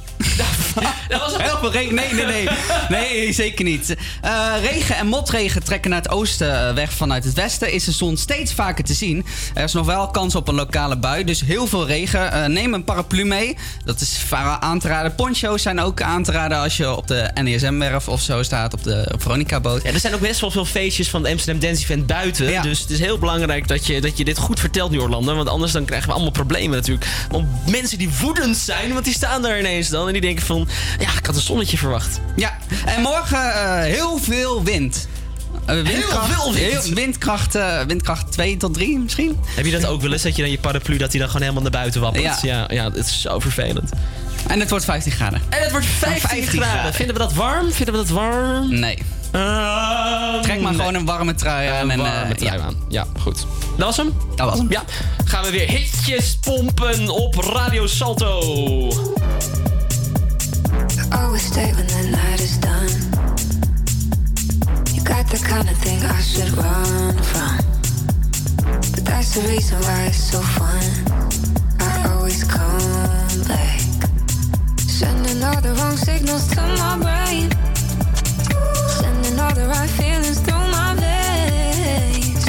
Dat 1.09 1.19
was 1.19 1.37
Heel 1.37 1.57
veel 1.57 1.71
regen. 1.71 1.95
Nee, 1.95 2.13
nee, 2.13 2.25
nee. 2.25 2.49
Nee, 2.89 3.33
zeker 3.33 3.65
niet. 3.65 3.95
Eh, 4.21 4.53
regen 4.61 4.95
en 4.95 5.07
motregen 5.07 5.63
trekken 5.63 5.89
naar 5.89 6.01
het 6.01 6.11
oosten 6.11 6.67
eh, 6.67 6.73
weg 6.73 6.93
vanuit 6.93 7.23
het 7.23 7.33
westen. 7.33 7.71
Is 7.71 7.83
de 7.83 7.91
zon 7.91 8.17
steeds 8.17 8.53
vaker 8.53 8.83
te 8.83 8.93
zien. 8.93 9.25
Er 9.53 9.63
is 9.63 9.73
nog 9.73 9.85
wel 9.85 10.07
kans 10.07 10.35
op 10.35 10.47
een 10.47 10.55
lokale 10.55 10.97
bui, 10.97 11.23
dus 11.23 11.41
heel 11.41 11.67
veel 11.67 11.87
regen. 11.87 12.31
Eh, 12.31 12.45
neem 12.45 12.73
een 12.73 12.83
paraplu 12.83 13.25
mee. 13.25 13.57
Dat 13.85 14.01
is 14.01 14.19
aan 14.59 14.79
te 14.79 14.87
raden. 14.87 15.15
Poncho's 15.15 15.61
zijn 15.61 15.79
ook 15.79 16.01
aan 16.01 16.23
te 16.23 16.31
raden 16.31 16.57
als 16.57 16.77
je 16.77 16.95
op 16.95 17.07
de 17.07 17.31
NESM-werf 17.41 18.07
of 18.07 18.21
zo 18.21 18.43
staat, 18.43 18.73
op 18.73 18.83
de 18.83 19.15
Veronica-boot. 19.17 19.83
Ja, 19.83 19.91
er 19.91 19.99
zijn 19.99 20.13
ook 20.13 20.19
best 20.19 20.39
wel 20.39 20.51
veel 20.51 20.65
feestjes 20.65 21.09
van 21.09 21.23
de 21.23 21.29
Amsterdam 21.29 21.61
Dance 21.61 21.81
Event 21.83 22.07
buiten. 22.07 22.61
Dus 22.61 22.79
het 22.79 22.89
is 22.89 22.99
heel 22.99 23.17
belangrijk 23.17 23.67
dat 23.67 23.85
je, 23.87 24.01
dat 24.01 24.17
je 24.17 24.25
dit 24.25 24.37
goed 24.37 24.59
vertelt 24.59 24.91
nu, 24.91 24.99
Orlando. 24.99 25.35
Want 25.35 25.49
anders 25.49 25.71
dan 25.71 25.85
krijgen 25.85 26.07
we 26.07 26.13
allemaal 26.13 26.31
problemen 26.31 26.77
natuurlijk. 26.77 27.05
Want 27.29 27.47
mensen 27.69 27.97
die 27.97 28.09
woedend 28.21 28.57
zijn, 28.57 28.93
want 28.93 29.05
die 29.05 29.13
staan 29.13 29.41
daar 29.41 29.59
ineens 29.59 29.89
dan. 29.89 30.07
En 30.07 30.13
die 30.13 30.21
denken 30.21 30.45
van, 30.45 30.60
ja, 30.99 31.09
ik 31.17 31.25
had 31.25 31.35
een 31.35 31.41
zonnetje 31.41 31.77
verwacht. 31.77 32.19
Ja, 32.35 32.57
en 32.85 33.01
morgen 33.01 33.53
eh, 33.53 33.81
heel 33.81 34.17
veel 34.17 34.63
wind. 34.63 35.07
Eh, 35.65 35.75
windkracht, 35.81 36.33
veel 36.33 36.53
wind. 36.53 36.83
heel- 36.83 36.93
windkracht, 36.93 37.55
eh, 37.55 37.79
windkracht 37.87 38.31
2 38.31 38.57
tot 38.57 38.73
3 38.73 38.99
misschien. 38.99 39.39
Heb 39.45 39.65
je 39.65 39.71
dat 39.71 39.85
ook 39.85 40.01
wel 40.01 40.11
eens, 40.11 40.21
dat 40.21 40.35
je 40.35 40.41
dan 40.41 40.51
je 40.51 40.59
paraplu, 40.59 40.97
dat 40.97 41.11
die 41.11 41.19
dan 41.19 41.27
gewoon 41.29 41.41
helemaal 41.41 41.63
naar 41.63 41.81
buiten 41.81 42.01
wappert? 42.01 42.23
Ja. 42.23 42.37
ja, 42.41 42.65
ja 42.69 42.83
het 42.83 42.95
is 42.95 43.21
zo 43.21 43.39
vervelend. 43.39 43.91
En 44.47 44.59
het 44.59 44.69
wordt 44.69 44.85
15 44.85 45.11
graden. 45.11 45.41
En 45.49 45.61
het 45.61 45.71
wordt 45.71 45.85
15, 45.85 46.43
graden. 46.47 46.93
Vinden 46.93 47.15
we 47.15 47.21
dat 47.21 47.33
warm? 47.33 47.71
Vinden 47.71 47.93
we 47.93 47.99
dat 47.99 48.09
warm? 48.09 48.79
Nee. 48.79 48.97
Trek 50.41 50.61
maar 50.61 50.73
gewoon 50.73 50.93
een 50.93 51.05
warme 51.05 51.35
trui 51.35 51.69
aan. 51.69 51.83
Een 51.83 51.91
en, 51.91 51.97
warme 51.99 52.35
trui 52.35 52.57
ja. 52.57 52.63
aan. 52.63 52.75
Ja, 52.89 53.05
goed. 53.19 53.45
Dat 53.77 53.85
was 53.85 53.97
hem? 53.97 54.13
Dat 54.35 54.49
was 54.49 54.57
hem. 54.57 54.71
Ja. 54.71 54.83
Gaan 55.25 55.43
we 55.43 55.51
weer 55.51 55.67
hitjes 55.67 56.37
pompen 56.41 57.09
op 57.09 57.35
Radio 57.35 57.87
Salto. 57.87 58.39
Always 61.31 61.43
stay 61.43 61.71
when 61.71 61.87
the 61.87 62.09
night 62.11 62.41
is 62.41 62.57
done. 62.57 62.91
You 64.93 65.01
got 65.01 65.25
the 65.27 65.37
kind 65.41 65.69
of 65.69 65.77
thing 65.77 66.03
I 66.03 66.19
should 66.19 66.51
run 66.57 67.15
from. 67.31 67.55
But 68.91 69.05
that's 69.05 69.35
the 69.35 69.47
reason 69.47 69.79
why 69.79 70.07
it's 70.07 70.17
so 70.17 70.41
fun. 70.41 70.83
I 71.79 72.11
always 72.11 72.43
come 72.43 73.47
back. 73.47 73.79
Sending 74.77 75.41
all 75.41 75.61
the 75.61 75.73
wrong 75.79 75.95
signals 75.95 76.49
to 76.49 76.61
my 76.83 76.97
brain. 76.99 77.49
Sending 78.99 79.39
all 79.39 79.53
the 79.53 79.67
right 79.69 79.89
feelings 79.89 80.41
through 80.41 80.67
my 80.75 80.95
veins. 80.99 82.43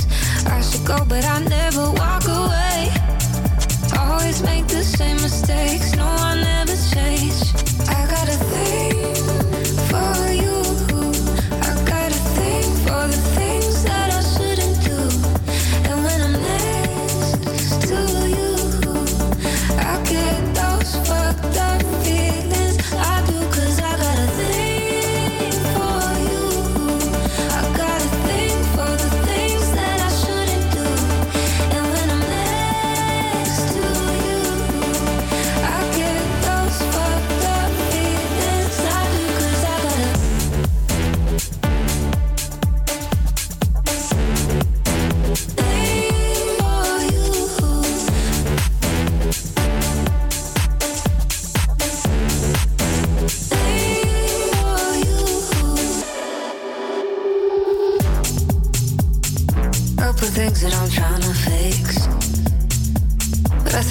I 0.45 0.61
should 0.61 0.85
go, 0.85 1.05
but 1.09 1.25
I 1.25 1.39
never 1.45 1.89
walk 1.93 2.25
away. 2.27 2.62
Always 4.23 4.43
make 4.45 4.69
the 4.69 4.85
same 4.85 5.17
mistakes. 5.17 5.97
No, 5.97 6.07
I 6.07 6.41
never 6.41 6.77
change. 6.95 7.43
I 7.89 8.07
got 8.09 8.29
a 8.29 9.22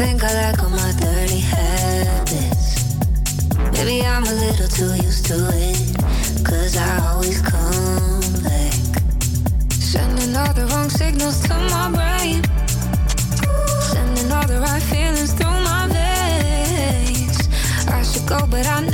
think 0.02 0.24
I 0.24 0.34
like 0.34 0.64
all 0.64 0.70
my 0.72 0.92
dirty 1.00 1.42
habits. 1.54 2.98
Maybe 3.74 4.04
I'm 4.04 4.24
a 4.24 4.34
little 4.46 4.68
too 4.68 4.94
used 4.96 5.26
to 5.28 5.38
it. 5.54 5.78
Cause 6.44 6.76
I 6.76 6.92
always 7.10 7.40
come 7.42 8.22
back. 8.42 8.74
Sending 9.92 10.36
all 10.36 10.54
the 10.54 10.66
wrong 10.72 10.90
signals 10.90 11.40
to 11.48 11.54
my 11.76 11.86
brain. 11.98 12.42
Sending 13.94 14.32
all 14.32 14.48
the 14.54 14.60
right 14.66 14.84
feelings 14.92 15.34
through 15.34 15.60
my 15.70 15.84
veins. 15.96 17.38
I 17.88 18.02
should 18.02 18.26
go, 18.26 18.40
but 18.50 18.66
I 18.66 18.80
never 18.82 18.91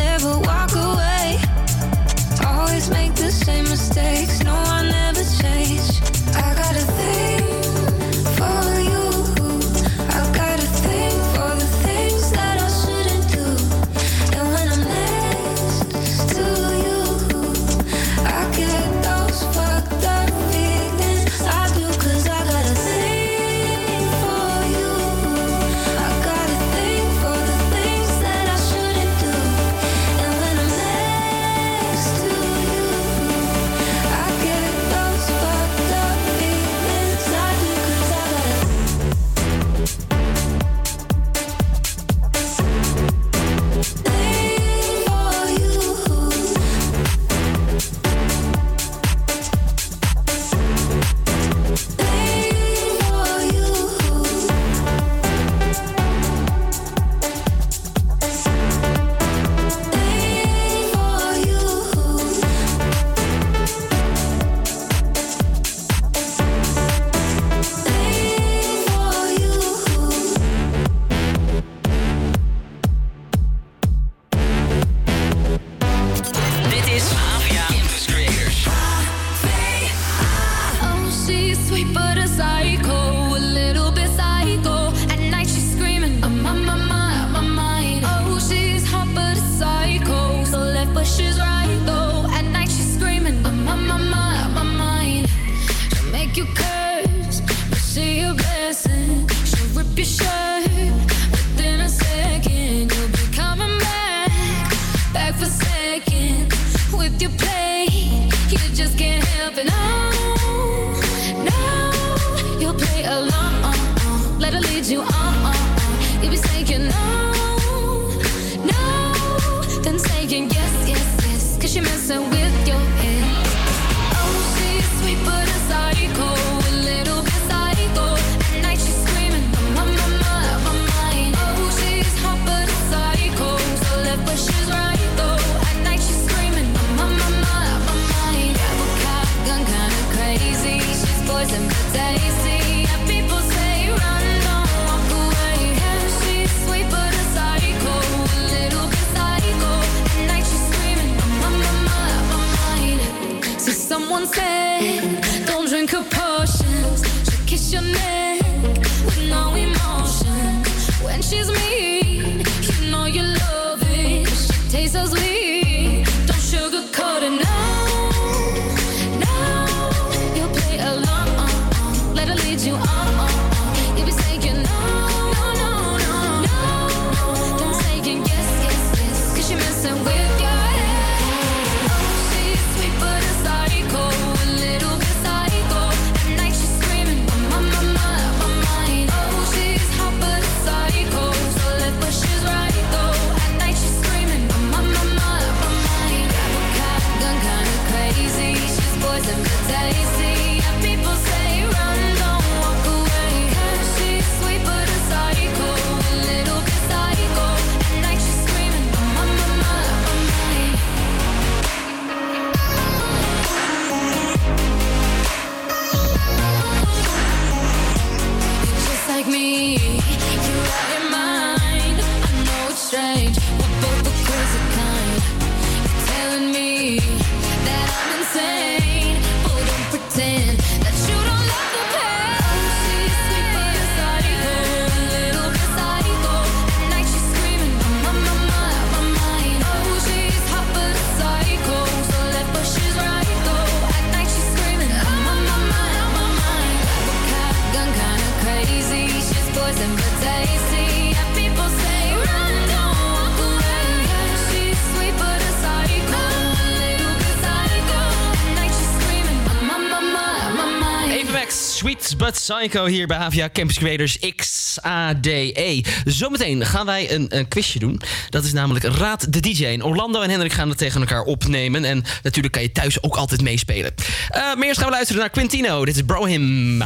Psycho 262.47 262.85
hier 262.85 263.07
bij 263.07 263.17
HVA 263.17 263.49
Campus 263.53 263.77
Creators 263.77 264.19
XADE. 264.35 265.83
Zometeen 266.05 266.65
gaan 266.65 266.85
wij 266.85 267.11
een, 267.11 267.37
een, 267.37 267.47
quizje 267.47 267.79
doen. 267.79 268.01
Dat 268.29 268.43
is 268.43 268.53
namelijk 268.53 268.85
Raad 268.85 269.33
de 269.33 269.39
DJ. 269.39 269.79
Orlando 269.81 270.21
en 270.21 270.29
Hendrik 270.29 270.53
gaan 270.53 270.69
het 270.69 270.77
tegen 270.77 270.99
elkaar 270.99 271.23
opnemen. 271.23 271.85
En 271.85 272.03
natuurlijk 272.23 272.53
kan 272.53 272.63
je 272.63 272.71
thuis 272.71 273.03
ook 273.03 273.15
altijd 273.15 273.41
meespelen. 273.41 273.93
Eh, 274.29 274.41
uh, 274.41 274.55
maar 274.55 274.67
eerst 274.67 274.77
gaan 274.77 274.87
we 274.87 274.93
luisteren 274.93 275.21
naar 275.21 275.29
Quintino. 275.29 275.85
Dit 275.85 275.95
is 275.95 276.01
Brohim. 276.01 276.83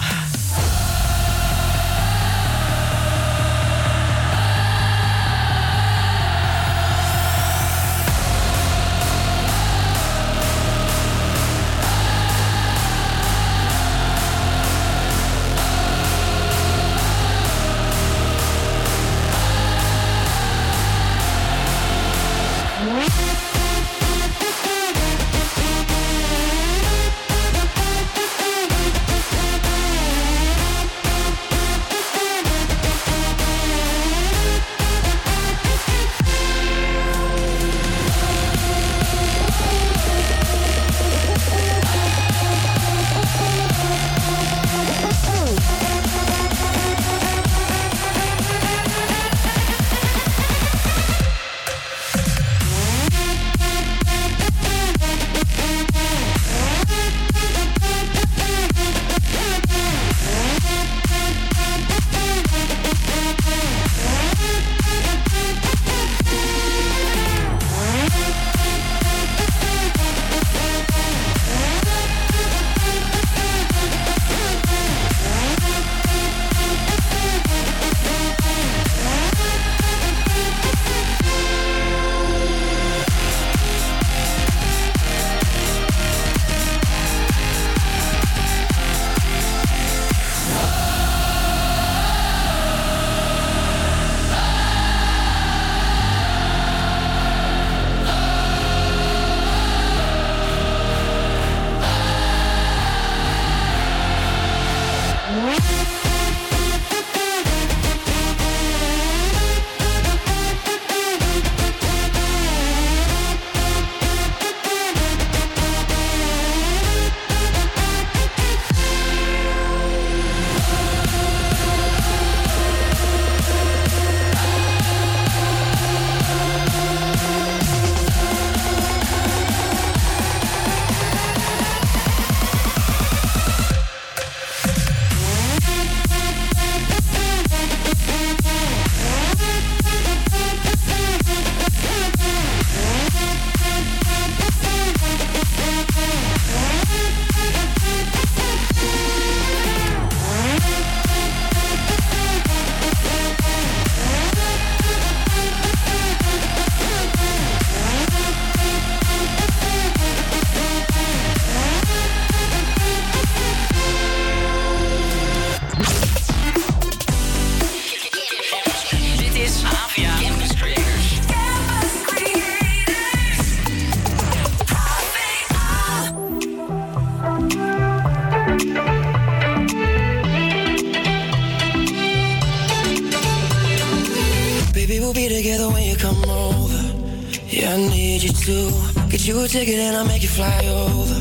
Ticket 189.51 189.79
and 189.79 189.97
I'll 189.97 190.05
make 190.05 190.21
you 190.21 190.29
fly 190.29 190.65
over. 190.67 191.19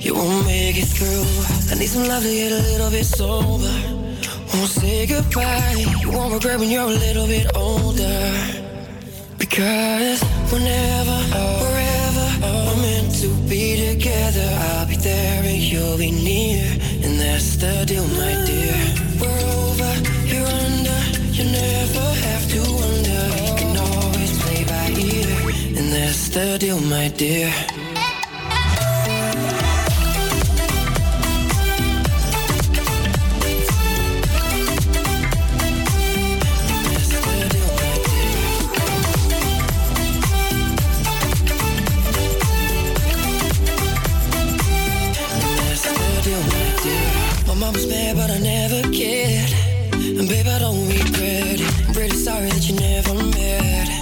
You 0.00 0.14
won't 0.14 0.46
make 0.46 0.76
it 0.78 0.88
through. 0.88 1.28
I 1.70 1.78
need 1.78 1.88
some 1.88 2.08
love 2.08 2.22
to 2.22 2.30
get 2.30 2.50
a 2.50 2.62
little 2.70 2.90
bit 2.90 3.04
sober. 3.04 3.76
Won't 4.54 4.70
say 4.70 5.06
goodbye. 5.06 5.84
You 6.00 6.10
won't 6.10 6.32
regret 6.32 6.58
when 6.58 6.70
you're 6.70 6.88
a 6.88 6.98
little 7.06 7.26
bit 7.26 7.46
older. 7.54 8.32
Because 9.36 10.22
whenever, 10.50 11.18
wherever 11.60 12.26
we're 12.40 12.80
meant 12.80 13.14
to 13.20 13.28
be 13.46 13.76
together, 13.92 14.48
I'll 14.70 14.86
be 14.88 14.96
there 14.96 15.44
and 15.44 15.58
you'll 15.58 15.98
be 15.98 16.10
near. 16.10 16.64
And 17.04 17.20
that's 17.20 17.56
the 17.56 17.84
deal, 17.86 18.06
my 18.16 18.32
dear. 18.46 18.47
The 26.38 26.52
oh 26.52 26.58
deal, 26.58 26.80
my 26.80 27.08
dear. 27.08 27.50
That's 45.56 45.86
oh 45.86 46.20
deal, 46.22 46.40
my 46.40 46.66
dear. 46.82 47.08
My 47.48 47.54
mama's 47.54 47.86
mad, 47.88 48.16
but 48.16 48.30
I 48.30 48.38
never 48.38 48.82
cared. 48.92 49.52
And 49.92 50.28
babe, 50.28 50.46
I 50.46 50.58
don't 50.60 50.86
regret 50.86 51.60
it. 51.60 51.88
I'm 51.88 51.94
pretty 51.94 52.16
sorry 52.16 52.48
that 52.48 52.68
you 52.68 52.76
never 52.76 53.14
met. 53.14 53.97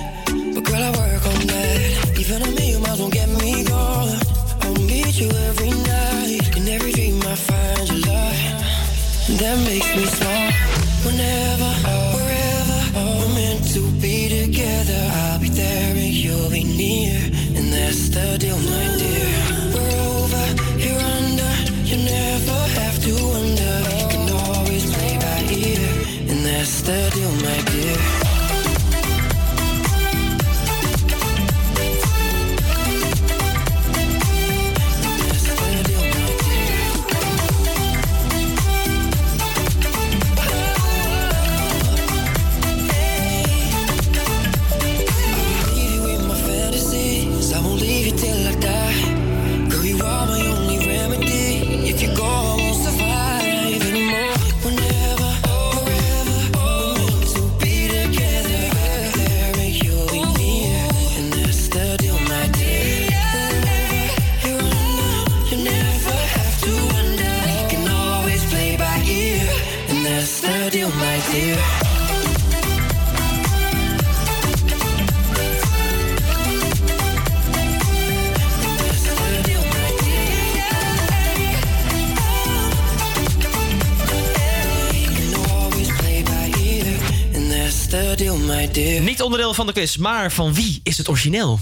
Onderdeel 89.26 89.54
van 89.54 89.66
de 89.66 89.72
quiz, 89.72 89.96
maar 89.96 90.32
van 90.32 90.54
wie 90.54 90.80
is 90.82 90.98
het 90.98 91.08
origineel? 91.08 91.60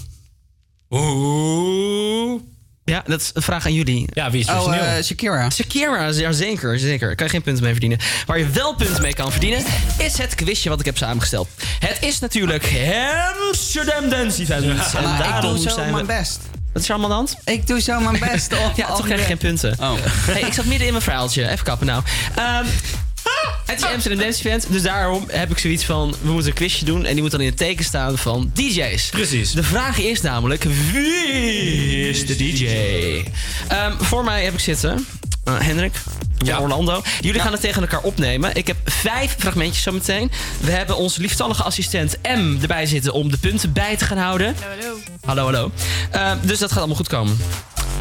Oeh. 0.91 2.41
Ja, 2.85 3.03
dat 3.07 3.21
is 3.21 3.31
een 3.35 3.43
vraag 3.43 3.67
aan 3.67 3.73
jullie. 3.75 4.07
Ja, 4.13 4.31
wie 4.31 4.41
is 4.41 4.49
Oh, 4.49 4.55
origineel? 4.65 4.81
eh, 4.97 5.03
Shakira. 5.03 5.51
Shakira, 5.51 6.09
ja, 6.13 6.33
zeker, 6.33 6.79
zeker. 6.79 7.07
Daar 7.07 7.17
kan 7.17 7.27
je 7.27 7.33
geen 7.33 7.43
punten 7.43 7.63
mee 7.63 7.73
verdienen. 7.73 7.99
Waar 8.27 8.39
je 8.39 8.49
wel 8.49 8.75
punten 8.75 9.03
mee 9.03 9.15
kan 9.15 9.31
verdienen, 9.31 9.65
is 9.99 10.19
het 10.19 10.35
quizje 10.35 10.69
wat 10.69 10.81
ik 10.81 10.85
heb 10.87 10.97
samengesteld. 10.97 11.49
Het 11.79 11.99
is 12.01 12.19
natuurlijk 12.19 12.73
Amsterdam 13.49 14.09
Dance 14.09 14.43
Event. 14.43 14.65
En 14.65 15.03
Maar 15.03 15.13
ik 15.13 15.19
daarom 15.19 15.55
doe 15.55 15.63
zo 15.63 15.75
zijn 15.75 15.91
mijn 15.93 16.07
we... 16.07 16.13
best. 16.13 16.41
Wat 16.73 16.83
is 16.83 16.89
er 16.89 16.95
allemaal 16.95 17.19
aan 17.19 17.25
de 17.25 17.31
hand? 17.33 17.59
Ik 17.59 17.67
doe 17.67 17.81
zo 17.81 18.01
mijn 18.01 18.19
best. 18.33 18.53
Of 18.53 18.77
ja, 18.77 18.87
toch 18.87 19.05
krijg 19.05 19.21
je 19.21 19.27
geen 19.27 19.39
punten. 19.39 19.77
Oh. 19.81 19.93
Hey, 20.05 20.41
ik 20.43 20.53
zat 20.53 20.65
midden 20.65 20.87
in 20.87 20.93
mijn 20.93 21.05
verhaaltje. 21.05 21.49
Even 21.49 21.65
kappen 21.65 21.87
nou. 21.87 22.03
Ehm, 22.37 22.65
het 23.67 23.79
is 23.83 23.85
Amsterdam 23.85 24.21
Dance 24.25 24.39
Event, 24.39 24.67
dus 24.71 24.83
daarom 24.83 25.25
heb 25.31 25.51
ik 25.51 25.59
zoiets 25.59 25.85
van... 25.85 26.15
we 26.21 26.31
moeten 26.31 26.49
een 26.51 26.57
quizje 26.57 26.85
doen 26.85 27.05
en 27.05 27.13
die 27.13 27.23
moet 27.23 27.31
dan 27.31 27.41
in 27.41 27.47
het 27.47 27.57
teken 27.57 27.85
staan 27.85 28.19
van 28.19 28.51
DJ's. 28.55 29.09
Precies. 29.11 29.53
De 29.53 29.63
vraag 29.63 29.99
is 29.99 30.21
namelijk, 30.21 30.65
wie 30.93 32.09
is 32.09 32.27
de 32.27 32.37
DJ? 32.37 32.67
Ehm, 33.69 33.93
voor 33.99 34.25
mij 34.25 34.45
heb 34.45 34.53
ik 34.53 34.61
zitten... 34.61 35.07
eh, 35.45 35.55
Hendrik, 35.59 35.95
ja. 36.39 36.59
Orlando. 36.59 37.03
Jullie 37.21 37.41
gaan 37.41 37.53
het 37.53 37.61
tegen 37.61 37.83
elkaar 37.83 38.03
opnemen. 38.03 38.55
Ik 38.55 38.67
heb 38.67 38.77
vijf 38.85 39.35
fragmentjes 39.39 39.83
zometeen. 39.83 40.31
We 40.61 40.71
hebben 40.71 40.97
onze 40.97 41.21
lieftallige 41.21 41.63
assistent 41.63 42.17
M 42.23 42.57
erbij 42.61 42.87
zitten 42.87 43.13
om 43.13 43.31
de 43.31 43.39
punten 43.39 43.73
bij 43.73 43.97
te 43.97 44.05
gaan 44.05 44.19
houden. 44.19 44.57
Hallo. 44.61 44.99
Hallo, 45.25 45.43
hallo. 45.43 45.71
Ehm, 46.11 46.37
dus 46.43 46.59
dat 46.59 46.69
gaat 46.69 46.79
allemaal 46.79 46.97
goed 46.97 47.09
komen. 47.09 47.37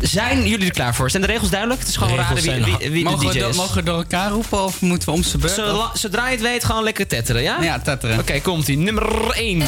Zijn 0.07 0.47
jullie 0.47 0.65
er 0.67 0.73
klaar 0.73 0.95
voor? 0.95 1.09
Zijn 1.09 1.21
de 1.21 1.27
regels 1.27 1.49
duidelijk? 1.49 1.79
Het 1.79 1.89
is 1.89 1.95
gewoon 1.97 2.11
De 2.15 2.21
raden 2.21 2.35
regels 2.35 2.55
wie, 2.55 2.65
zijn 2.65 2.79
wie, 2.79 2.89
wie 2.91 3.03
mogen, 3.03 3.19
de 3.19 3.25
we 3.27 3.31
DJ 3.33 3.39
door, 3.39 3.49
is. 3.49 3.55
mogen 3.55 3.75
we 3.75 3.83
door 3.83 3.97
elkaar 3.97 4.29
roepen 4.31 4.63
of 4.63 4.81
moeten 4.81 5.09
we 5.09 5.13
om 5.15 5.23
zijn 5.23 5.41
beurt? 5.41 5.71
Of- 5.73 5.91
zodra 5.93 6.25
je 6.25 6.31
het 6.31 6.41
weet, 6.41 6.63
gewoon 6.63 6.83
lekker 6.83 7.07
tetteren, 7.07 7.41
ja? 7.41 7.57
Ja, 7.61 7.79
tetteren. 7.79 8.19
Oké, 8.19 8.41
komt-ie. 8.41 8.77
Nummer 8.77 9.29
1. 9.31 9.63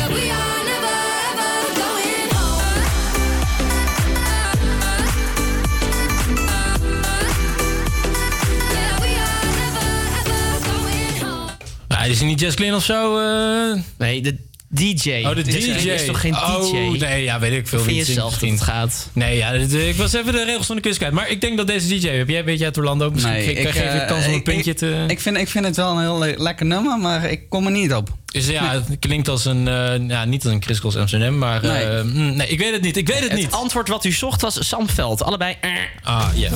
Ja, 11.87 12.03
is 12.03 12.17
hij 12.19 12.27
niet 12.27 12.39
Jess 12.39 12.55
Glynn 12.55 12.73
of 12.75 12.83
zo? 12.83 13.17
eh? 13.17 13.81
Nee, 13.97 14.21
de 14.21 14.37
DJ. 14.69 15.09
Oh, 15.23 15.29
de 15.35 15.41
Het 15.41 15.45
DJ. 15.45 15.69
het 15.71 15.85
is 16.01 16.05
toch 16.05 16.19
geen 16.21 16.31
DJ? 16.31 16.37
Oh, 16.37 16.99
nee, 16.99 17.23
ja, 17.23 17.39
weet 17.39 17.51
ik 17.53 17.67
veel. 17.67 17.79
Vind 17.79 18.07
je 18.07 18.13
zelf 18.13 18.37
dat 18.37 18.49
het 18.49 18.61
gaat? 18.61 19.09
Nee, 19.13 19.37
ja, 19.37 19.51
dit- 19.51 19.73
ik 19.73 19.95
was 19.95 20.13
even 20.13 20.31
de 20.33 20.43
regels 20.45 20.65
van 20.65 20.75
de 20.75 20.81
quiz 20.81 20.97
kwijt. 20.97 21.13
Maar 21.13 21.29
ik 21.29 21.41
denk 21.41 21.57
dat 21.57 21.67
deze 21.67 21.87
DJ 21.87 22.07
heb. 22.07 22.29
Jij 22.29 22.43
weet 22.43 22.57
jij 22.57 22.67
het 22.67 22.77
Orlando? 22.77 23.09
Misschien 23.11 23.33
Nee, 23.33 23.53
ik, 23.53 23.57
geef 23.67 23.73
je 23.73 23.79
eh, 23.81 23.99
de 23.99 24.05
kans 24.05 24.25
om 24.27 24.33
een 24.33 24.43
puntje 24.43 24.71
ik- 24.71 24.77
te... 24.77 25.03
Ik 25.07 25.19
vind, 25.21 25.37
ik 25.37 25.47
vind 25.49 25.65
het 25.65 25.75
wel 25.75 25.91
een 25.91 25.99
heel 26.01 26.17
le- 26.19 26.33
lekker 26.37 26.65
nummer, 26.65 26.97
maar 26.99 27.29
ik 27.31 27.49
kom 27.49 27.65
er 27.65 27.71
niet 27.71 27.93
op. 27.93 28.09
Dus 28.25 28.47
ja, 28.47 28.71
het 28.71 28.99
klinkt 28.99 29.27
als 29.27 29.45
een... 29.45 29.67
eh, 29.67 30.07
ja, 30.07 30.25
niet 30.25 30.43
als 30.45 30.53
een 30.53 30.61
Chris 30.63 30.79
Cross 30.79 30.97
Amsterdam, 30.97 31.37
maar... 31.37 31.63
eh, 31.63 31.71
Nee. 31.71 32.03
mm, 32.03 32.35
nee, 32.35 32.47
ik 32.47 32.59
weet 32.59 32.71
het 32.71 32.81
niet. 32.81 32.97
Ik 32.97 33.07
weet 33.07 33.19
het, 33.19 33.29
Het 33.31 33.39
niet. 33.39 33.51
antwoord 33.51 33.87
wat 33.87 34.05
u 34.05 34.11
zocht 34.11 34.41
was 34.41 34.67
Samveld. 34.67 35.23
Allebei. 35.23 35.55
eh. 35.61 35.69
Ah, 36.03 36.27
ja. 36.35 36.49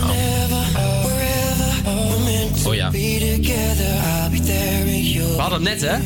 Oh 2.66 2.76
ja. 2.76 2.86
And 2.86 2.96
you'll 5.08 5.36
We 5.36 5.42
hadden 5.42 5.66
het 5.66 5.80
net, 5.80 5.90
hè? 5.92 5.98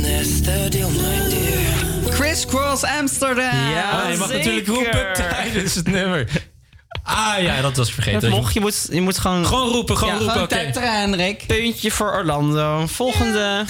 And 0.00 0.08
that's 0.08 0.40
the 0.40 0.68
deal, 0.70 0.88
my 0.90 1.28
dear. 1.28 2.10
Criss 2.14 2.46
Cross 2.46 2.82
Amsterdam. 2.84 3.70
Ja, 3.70 3.90
Ah, 3.90 4.10
je 4.12 4.16
mag 4.18 4.28
zeker. 4.28 4.36
natuurlijk 4.52 4.66
roepen 4.66 5.12
tijdens 5.12 5.74
het 5.74 5.86
nummer. 5.88 6.26
Ah 7.02 7.42
ja, 7.42 7.60
dat 7.60 7.76
was 7.76 7.92
vergeten. 7.92 8.20
Dat 8.20 8.30
mocht, 8.30 8.54
je 8.54 8.60
moet, 8.60 8.88
je 8.90 9.00
moet 9.00 9.18
gewoon... 9.18 9.46
Gewoon 9.46 9.68
roepen, 9.72 9.96
gewoon 9.96 10.12
Ja, 10.12 10.18
roepen. 10.18 10.32
Gewoon 10.34 10.48
tetteren, 10.48 11.00
Hendrik. 11.00 11.44
Puntje 11.46 11.90
voor 11.90 12.12
Orlando. 12.12 12.86
Volgende. 12.86 13.64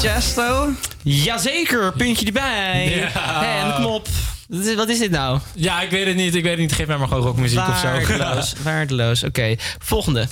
Chesto. 0.00 0.68
Jazeker, 1.02 1.92
puntje 1.92 2.26
erbij. 2.26 3.08
Ja. 3.14 3.62
En 3.64 3.74
kom 3.74 3.84
op. 3.84 4.08
Wat 4.48 4.88
is- 4.88 4.98
dit 4.98 5.10
nou? 5.10 5.38
Ja, 5.54 5.80
ik 5.80 5.90
weet 5.90 6.06
het 6.06 6.16
niet. 6.16 6.34
Ik 6.34 6.42
weet 6.42 6.52
het 6.52 6.60
niet. 6.60 6.72
Geef 6.72 6.86
mij 6.86 6.96
maar 6.96 7.08
gewoon 7.08 7.22
rockmuziek 7.22 7.68
of 7.68 7.78
zo. 7.78 7.86
Waardeloos. 7.86 8.54
Waardeloos. 8.62 9.22
Oké, 9.24 9.54
volgende. 9.78 10.26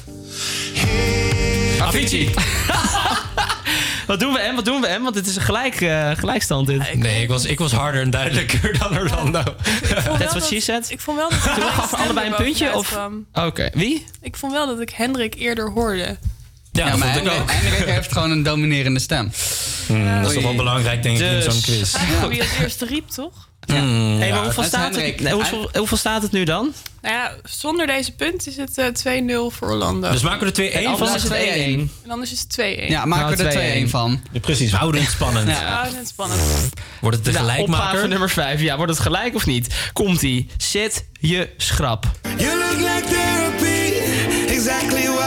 Avicii. 1.80 2.30
Wat 4.06 4.20
doen 4.20 4.32
we, 4.32 4.38
Em? 4.38 4.54
Wat 4.54 4.64
doen 4.64 4.80
we, 4.80 4.86
Em? 4.86 5.02
Want 5.02 5.14
het 5.14 5.26
is 5.26 5.36
een 5.36 5.42
gelijk, 5.42 5.80
eh, 5.80 6.10
gelijkstand 6.16 6.66
dit. 6.66 6.94
Nee, 6.94 7.22
ik 7.22 7.28
was, 7.28 7.44
ik 7.44 7.58
was 7.58 7.72
harder 7.72 8.00
en 8.02 8.10
duidelijker 8.10 8.78
dan 8.78 8.98
Orlando. 8.98 9.42
That's 10.18 10.32
what 10.34 10.44
she 10.46 10.60
said. 10.60 10.90
Ik 10.90 11.00
vond 11.00 11.16
wel 11.18 11.30
dat 11.30 11.42
Doen 11.44 11.54
we 11.90 11.96
allebei 11.96 12.26
een 12.28 12.34
puntje? 12.34 12.74
Of... 12.74 12.98
Oké, 13.32 13.70
wie? 13.74 14.06
Ik 14.20 14.36
vond 14.36 14.52
wel 14.52 14.66
dat 14.66 14.80
ik 14.80 14.90
Hendrik 14.90 15.34
eerder 15.34 15.70
hoorde. 15.70 16.18
Ja, 16.72 16.96
maar 16.96 17.12
Hendrik, 17.12 17.42
Hendrik 17.50 17.88
heeft 17.88 18.12
gewoon 18.12 18.30
een 18.30 18.42
dominerende 18.42 19.00
stem. 19.00 19.32
Hmm, 19.86 20.20
dat 20.22 20.28
is 20.28 20.34
toch 20.34 20.42
wel 20.42 20.54
belangrijk, 20.54 21.02
denk 21.02 21.18
ik, 21.18 21.22
in 21.26 21.30
Dus- 21.32 21.44
zo'n 21.44 21.60
quiz. 21.62 21.94
Eigenlijk 21.94 22.32
wie 22.32 22.42
het 22.42 22.50
eerste 22.60 22.86
riep, 22.86 23.08
toch? 23.08 23.50
Hmm, 23.66 24.18
Hey, 24.18 24.28
maar 24.30 24.38
ja. 24.38 24.44
hoeveel, 24.44 24.62
staat 24.62 24.94
het, 24.96 25.20
nee, 25.20 25.32
hoeveel, 25.32 25.68
hoeveel 25.72 25.96
staat 25.96 26.22
het 26.22 26.32
nu 26.32 26.44
dan? 26.44 26.72
Nou 27.02 27.14
ja, 27.14 27.34
zonder 27.44 27.86
deze 27.86 28.12
punt 28.14 28.46
is 28.46 28.56
het 28.56 28.78
eh, 28.78 28.86
2-0 28.92 29.50
voor 29.50 29.68
Orlando. 29.70 30.10
Dus 30.10 30.22
maken 30.22 30.40
we 30.54 30.62
er 30.62 30.72
2-1 30.72 30.84
En 30.86 30.98
van? 30.98 31.14
is 31.14 31.22
het 31.22 31.32
1-1. 31.32 31.90
En 32.04 32.10
anders 32.10 32.32
is 32.32 32.40
het 32.40 32.52
2-1. 32.52 32.88
Ja, 32.88 33.04
maken 33.04 33.36
we 33.36 33.42
Nou, 33.42 33.56
er 33.56 33.86
2-1 33.86 33.90
van. 33.90 34.20
Ja, 34.32 34.40
precies, 34.40 34.70
we 34.70 34.76
houden 34.76 35.00
het 35.00 35.10
spannend. 35.10 35.48
Ja, 35.48 35.84
het 35.92 36.02
is 36.02 36.08
spannend. 36.08 36.40
Wordt 37.00 37.16
het 37.16 37.24
de 37.24 37.32
Nou, 37.32 37.44
gelijkmaker? 37.44 37.84
opgave 37.86 38.06
nummer 38.08 38.30
5. 38.30 38.60
Ja, 38.60 38.76
wordt 38.76 38.92
het 38.92 39.00
gelijk 39.00 39.34
of 39.34 39.46
niet? 39.46 39.74
Komt-ie. 39.92 40.48
Zet 40.56 41.04
je 41.20 41.48
schrap. 41.56 42.10
You 42.36 42.58
look 42.58 42.76
like 42.78 43.06
therapy, 43.08 43.92
exactly 44.52 45.06
what 45.08 45.21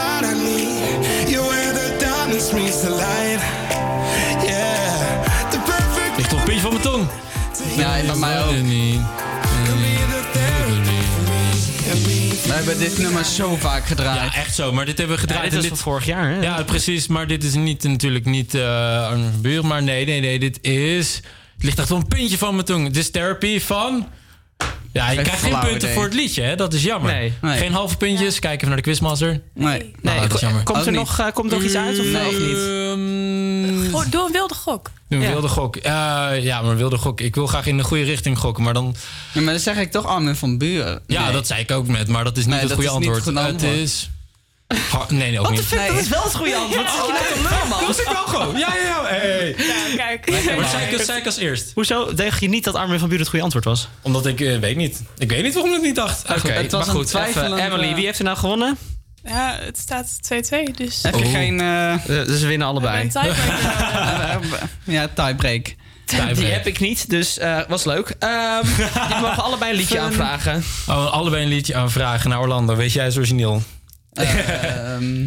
Ja, 7.76 8.00
bij 8.06 8.16
mij 8.16 8.42
ook. 8.44 8.50
We 12.46 12.52
hebben 12.52 12.78
dit 12.78 12.98
nummer 12.98 13.24
zo 13.24 13.56
vaak 13.56 13.86
gedraaid. 13.86 14.32
Ja, 14.32 14.40
echt 14.40 14.54
zo. 14.54 14.72
Maar 14.72 14.84
dit 14.84 14.98
hebben 14.98 15.16
we 15.16 15.22
Ja, 15.22 15.28
gedraaid. 15.28 15.50
dit 15.50 15.62
en 15.64 15.68
was 15.70 15.78
van 15.78 15.92
vorig 15.92 16.06
jaar, 16.06 16.30
hè? 16.30 16.40
Ja, 16.40 16.62
precies. 16.62 17.06
Maar 17.06 17.26
dit 17.26 17.44
is 17.44 17.54
niet, 17.54 17.82
natuurlijk 17.82 18.24
niet 18.24 18.54
eh 18.54 19.06
Armin 19.08 19.30
van 19.32 19.40
Buuren. 19.40 19.66
Maar 19.66 19.82
nee, 19.82 20.06
nee, 20.06 20.20
nee. 20.20 20.38
Dit 20.38 20.58
is... 20.62 21.14
Het 21.54 21.64
ligt 21.64 21.78
echt 21.78 21.90
op 21.90 21.96
een 22.02 22.08
puntje 22.08 22.38
van 22.38 22.54
mijn 22.54 22.66
tong. 22.66 22.92
This 22.92 23.10
Therapy 23.10 23.60
van... 23.60 24.06
Ja, 24.96 25.08
je 25.10 25.14
Geen 25.14 25.24
krijgt 25.24 25.42
geen 25.42 25.58
punten 25.58 25.76
idee. 25.76 25.94
voor 25.94 26.04
het 26.04 26.14
liedje, 26.14 26.42
hè? 26.42 26.56
Dat 26.56 26.72
is 26.74 26.82
jammer. 26.82 27.12
Nee. 27.12 27.32
Nee. 27.40 27.58
Geen 27.58 27.72
halve 27.72 27.96
puntjes. 27.96 28.38
Kijken 28.38 28.60
we 28.60 28.66
naar 28.66 28.76
de 28.76 28.82
quizmaster. 28.82 29.40
Nee. 29.54 29.92
Nou, 30.02 30.20
dat 30.20 30.34
is 30.34 30.40
jammer. 30.40 30.62
Komt 30.62 30.86
er 30.86 30.92
nog, 30.92 31.18
eh, 31.18 31.26
komt 31.34 31.50
er 31.52 31.56
nog 31.58 31.66
iets 31.66 31.76
uit 31.76 31.98
of, 31.98 32.04
Nee. 32.06 32.26
of 32.26 32.38
niet? 32.38 32.56
Ehm, 32.56 33.90
Goh, 33.92 34.10
doe 34.10 34.26
een 34.26 34.32
wilde 34.32 34.54
gok. 34.54 34.90
een 35.08 35.20
Ja. 35.20 35.30
wilde 35.30 35.48
gok. 35.48 35.76
Eh, 35.76 35.92
ja, 36.42 36.62
maar 36.62 36.70
een 36.70 36.76
wilde 36.76 36.96
gok. 36.98 37.20
Ik 37.20 37.34
wil 37.34 37.46
graag 37.46 37.66
in 37.66 37.76
de 37.76 37.82
goede 37.84 38.02
richting 38.04 38.38
gokken, 38.38 38.64
maar 38.64 38.74
dan... 38.74 38.94
Ja, 39.32 39.40
maar 39.40 39.52
dan 39.52 39.62
zeg 39.62 39.76
ik 39.76 39.90
toch 39.90 40.06
Armin 40.06 40.36
van 40.36 40.58
Buren. 40.58 41.00
Ja, 41.06 41.24
Nee. 41.24 41.32
dat 41.32 41.46
zei 41.46 41.60
ik 41.60 41.70
ook 41.70 41.86
net, 41.88 42.08
maar 42.08 42.24
dat 42.24 42.36
is 42.36 42.44
niet 42.46 42.54
Nee, 42.54 42.62
het 42.62 42.72
goede 42.72 42.82
niet 42.88 42.96
antwoord. 42.96 43.24
het 43.24 43.36
antwoord. 43.36 43.74
is... 43.76 44.10
Ha- 44.90 45.06
nee, 45.08 45.30
nee, 45.30 45.38
ook 45.38 45.46
Wat 45.46 45.54
de 45.56 45.60
niet. 45.60 45.70
fuck, 45.70 45.86
dat 45.88 45.96
is 45.98 46.08
wel 46.08 46.22
het 46.22 46.34
goede 46.34 46.56
antwoord. 46.56 46.86
Nou 47.50 47.68
man? 47.68 47.80
Dat 47.80 47.88
is 47.88 47.98
ik 47.98 48.08
wel 48.08 48.26
gewoon. 48.26 48.58
Ja, 48.58 48.74
ja, 48.74 48.82
ja. 48.84 49.04
Hey. 49.06 49.54
Ja, 49.96 50.16
kijk. 50.16 50.56
Maar 50.56 50.68
zei 50.68 50.84
ik, 50.94 51.02
zei 51.06 51.18
ik 51.18 51.26
als 51.26 51.36
eerst? 51.36 51.70
Hoezo 51.74 52.14
dacht 52.14 52.40
je 52.40 52.48
niet 52.48 52.64
dat 52.64 52.74
Armin 52.74 52.98
van 52.98 53.06
Buren 53.08 53.18
het 53.20 53.28
goede 53.28 53.44
antwoord 53.44 53.64
was? 53.64 53.88
Omdat 54.02 54.26
ik 54.26 54.40
eh, 54.40 54.58
weet 54.58 54.76
niet. 54.76 55.02
Ik 55.18 55.30
weet 55.30 55.42
niet 55.42 55.52
waarom 55.54 55.70
ik 55.70 55.76
het 55.76 55.86
niet 55.86 55.94
dacht. 55.96 56.22
Oké, 56.22 56.32
was 56.32 56.42
maar 56.72 56.80
een 56.80 56.84
goed. 56.94 57.14
Even, 57.14 57.58
Emily, 57.58 57.88
eh, 57.88 57.94
wie 57.94 58.04
heeft 58.04 58.18
er 58.18 58.24
nou 58.24 58.36
gewonnen? 58.36 58.78
Ja, 59.24 59.56
het 59.60 59.78
staat 59.78 60.18
2-2, 60.22 60.70
dus... 60.76 61.02
Heb 61.02 61.14
je 61.14 61.24
Oh. 61.24 61.30
geen... 61.30 61.60
eh, 61.60 61.92
Eh, 61.92 62.00
dus 62.06 62.40
we 62.40 62.46
winnen 62.46 62.66
allebei. 62.68 63.10
Nodig. 63.12 63.38
ja, 64.84 65.08
tiebreak. 65.14 65.74
Die 66.34 66.44
heb 66.46 66.66
ik 66.66 66.78
niet, 66.80 67.10
dus 67.10 67.38
eh, 67.38 67.58
was 67.68 67.84
leuk. 67.84 68.14
Ehm 68.18 68.66
jullie 69.08 69.20
mogen 69.20 69.42
allebei 69.42 69.70
een 69.70 69.76
liedje 69.76 70.00
aanvragen. 70.00 70.64
Oh, 70.88 71.12
allebei 71.12 71.42
een 71.42 71.48
liedje 71.48 71.74
aanvragen 71.74 72.30
naar 72.30 72.40
Orlando. 72.40 72.76
Weet 72.76 72.92
jij 72.92 73.04
het 73.04 73.16
origineel? 73.16 73.62
Ehm, 74.16 75.26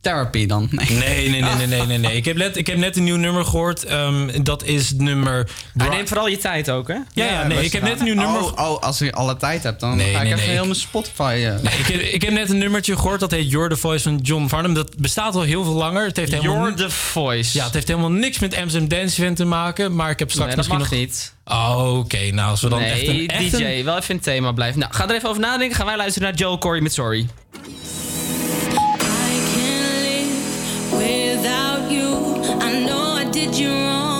therapy 0.00 0.46
dan. 0.46 0.68
Nee. 0.72 1.28
Nee, 1.28 1.40
nee, 1.42 1.66
nee, 1.66 1.86
nee, 1.86 1.98
nee. 1.98 2.16
Ik, 2.16 2.24
heb 2.24 2.36
net, 2.36 2.56
ik 2.56 2.66
heb 2.66 2.76
net 2.76 2.96
een 2.96 3.04
nieuw 3.04 3.16
nummer 3.16 3.44
gehoord. 3.44 3.84
Ehm, 3.84 4.42
dat 4.42 4.64
is 4.64 4.92
nummer... 4.92 5.50
Maar 5.74 5.88
neem 5.88 6.06
vooral 6.08 6.28
je 6.28 6.36
tijd 6.38 6.70
ook, 6.70 6.88
hè? 6.88 6.94
Ja, 7.12 7.24
ja, 7.24 7.46
nee, 7.46 7.64
ik 7.64 7.72
heb 7.72 7.82
net 7.82 7.98
een 7.98 8.04
nieuw 8.04 8.14
nummer... 8.14 8.40
Oh, 8.40 8.70
oh, 8.70 8.82
als 8.82 8.98
je 8.98 9.12
alle 9.12 9.36
tijd 9.36 9.62
hebt, 9.62 9.80
dan 9.80 9.96
Nee, 9.96 10.12
ga 10.14 10.20
ik 10.20 10.26
even 10.26 10.38
nee, 10.38 10.48
heel 10.48 10.62
mijn 10.64 10.74
Spotify... 10.74 11.42
eh, 11.46 11.62
Nee, 11.62 11.74
ik, 11.78 11.86
heb, 11.86 12.00
ik 12.00 12.22
heb 12.22 12.32
net 12.32 12.50
een 12.50 12.58
nummertje 12.58 12.96
gehoord. 12.96 13.20
Dat 13.20 13.30
heet 13.30 13.50
You're 13.50 13.68
the 13.68 13.76
Voice 13.76 14.02
van 14.02 14.16
John 14.22 14.46
Farnham. 14.48 14.74
Dat 14.74 14.96
bestaat 14.96 15.34
al 15.34 15.42
heel 15.42 15.64
veel 15.64 15.72
langer. 15.72 16.06
Het 16.06 16.16
heeft 16.16 16.32
helemaal, 16.32 16.56
You're 16.56 16.74
the 16.74 16.90
voice. 16.90 17.58
ja, 17.58 17.64
het 17.64 17.74
heeft 17.74 17.88
helemaal 17.88 18.10
niks 18.10 18.38
met 18.38 18.56
Amsterdam 18.56 18.88
Dance 18.98 19.20
Event 19.22 19.36
te 19.36 19.44
maken. 19.44 19.94
Maar 19.94 20.10
ik 20.10 20.18
heb 20.18 20.30
straks 20.30 20.54
nee, 20.54 20.56
dat 20.56 20.68
misschien 20.68 20.78
mag 20.78 20.90
nog... 20.90 20.98
niet. 21.00 21.34
Oh, 21.44 21.98
oké. 21.98 22.30
Nou, 22.30 22.50
als 22.50 22.60
we 22.60 22.68
dan 22.68 22.78
nee, 22.80 22.90
echt 22.90 23.06
een... 23.06 23.28
Echt 23.28 23.50
DJ, 23.56 23.62
een- 23.64 23.84
wel 23.84 23.96
even 23.96 24.08
in 24.08 24.14
het 24.14 24.24
thema 24.24 24.52
blijven. 24.52 24.80
Nou, 24.80 24.92
ga 24.94 25.08
er 25.08 25.14
even 25.14 25.28
over 25.28 25.40
nadenken. 25.42 25.76
Gaan 25.76 25.86
wij 25.86 25.96
luisteren 25.96 26.28
naar 26.28 26.38
Joe 26.38 26.58
Corey 26.58 26.80
met 26.80 26.92
Sorry. 26.92 27.26
I 32.60 32.80
know 32.84 33.12
I 33.12 33.24
did 33.24 33.56
you 33.56 33.70
wrong. 33.70 34.17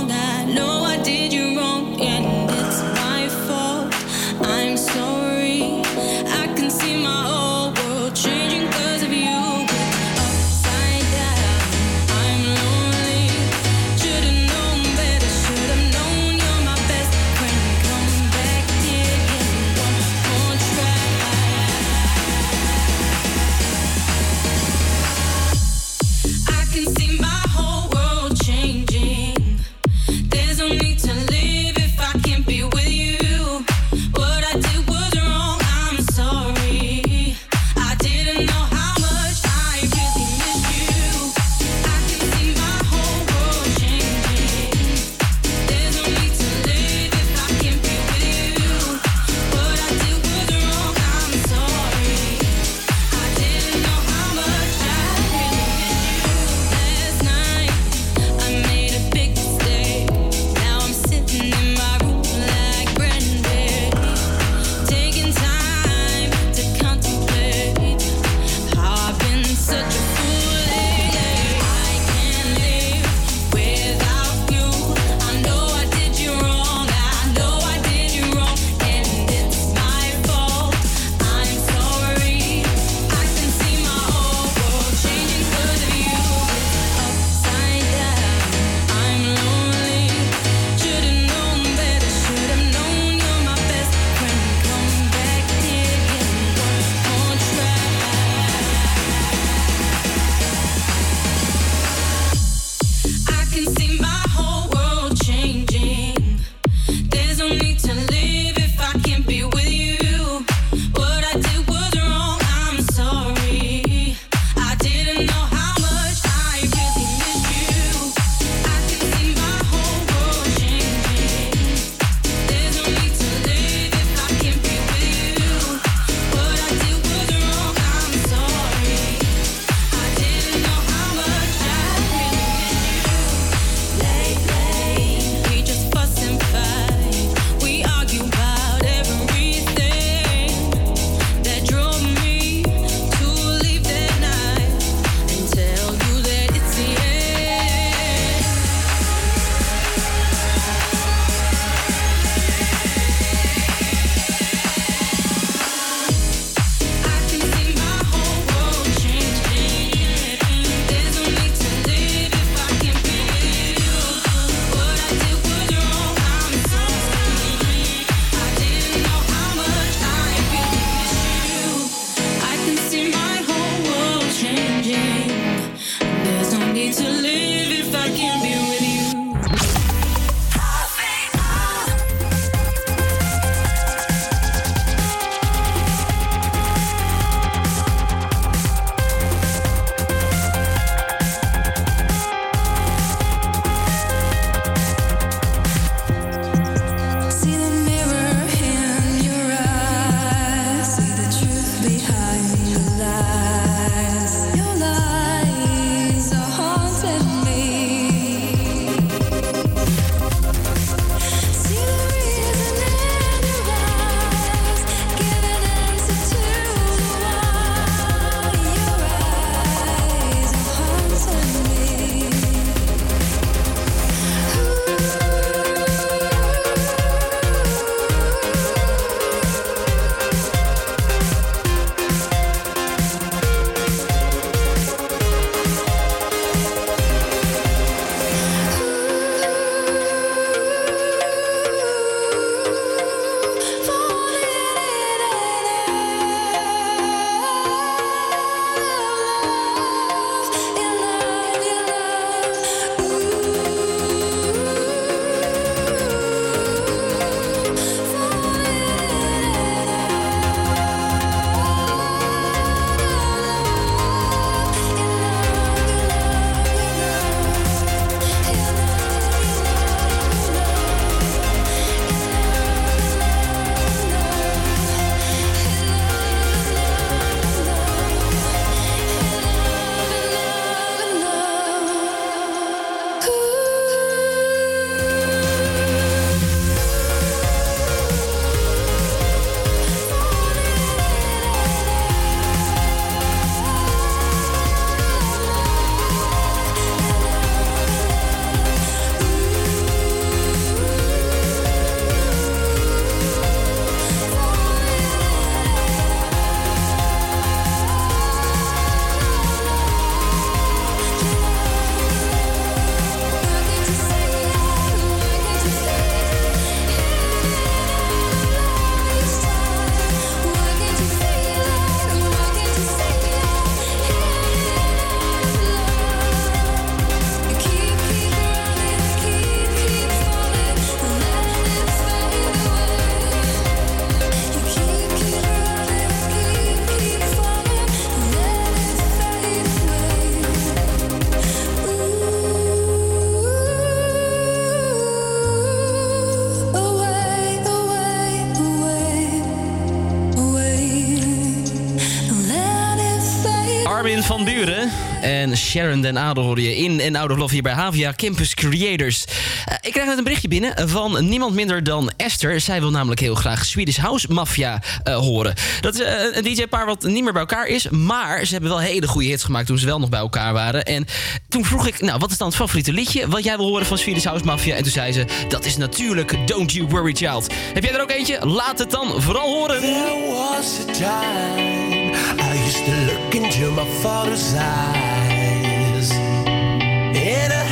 en 355.98 356.14
den 356.14 356.22
Adel 356.22 356.42
hoorde 356.42 356.62
je 356.62 356.76
in 356.76 357.00
en 357.00 357.16
Out 357.16 357.30
of 357.30 357.36
Love 357.36 357.52
hier 357.52 357.62
bij 357.62 357.72
Havia 357.72 358.12
Campus 358.16 358.54
Creators. 358.54 359.24
Eh, 359.64 359.74
ik 359.80 359.92
krijg 359.92 360.08
net 360.08 360.18
een 360.18 360.24
berichtje 360.24 360.48
binnen 360.48 360.88
van 360.88 361.28
niemand 361.28 361.54
minder 361.54 361.84
dan 361.84 362.10
Esther. 362.16 362.60
Zij 362.60 362.80
wil 362.80 362.90
namelijk 362.90 363.20
heel 363.20 363.34
graag 363.34 363.64
Swedish 363.64 363.96
House 363.96 364.32
Mafia 364.32 364.82
eh, 365.02 365.16
horen. 365.16 365.54
Dat 365.80 365.94
is 365.94 366.00
eh, 366.00 366.36
een 366.36 366.42
DJ-paar 366.42 366.86
wat 366.86 367.02
niet 367.02 367.22
meer 367.22 367.32
bij 367.32 367.40
elkaar 367.40 367.66
is, 367.66 367.88
maar 367.88 368.44
ze 368.44 368.52
hebben 368.52 368.70
wel 368.70 368.80
hele 368.80 369.06
goede 369.06 369.28
hits 369.28 369.44
gemaakt 369.44 369.66
toen 369.66 369.78
ze 369.78 369.86
wel 369.86 369.98
nog 369.98 370.08
bij 370.08 370.18
elkaar 370.18 370.52
waren. 370.52 370.84
En 370.84 371.06
toen 371.48 371.64
vroeg 371.64 371.86
ik, 371.86 372.00
nou, 372.00 372.18
wat 372.18 372.30
is 372.30 372.38
dan 372.38 372.46
het 372.46 372.56
favoriete 372.56 372.92
liedje 372.92 373.28
wat 373.28 373.44
jij 373.44 373.56
wil 373.56 373.66
horen 373.66 373.86
van 373.86 373.98
Swedish 373.98 374.24
House 374.24 374.44
Mafia? 374.44 374.76
En 374.76 374.82
toen 374.82 374.92
zei 374.92 375.12
ze, 375.12 375.24
dat 375.48 375.64
is 375.64 375.76
natuurlijk 375.76 376.46
Don't 376.46 376.72
You 376.72 376.88
Worry 376.88 377.14
Child. 377.14 377.46
Heb 377.74 377.84
jij 377.84 377.94
er 377.94 378.02
ook 378.02 378.10
eentje? 378.10 378.46
Laat 378.46 378.78
het 378.78 378.90
dan 378.90 379.22
vooral 379.22 379.48
horen. 379.48 379.80
There 379.80 380.26
was 380.28 380.78
a 380.88 380.92
time 380.92 382.12
I 382.40 382.66
used 382.66 382.84
to 382.84 383.12
look 383.12 383.34
into 383.34 383.70
my 383.70 383.84
father's 384.02 384.54
eyes. 384.54 385.27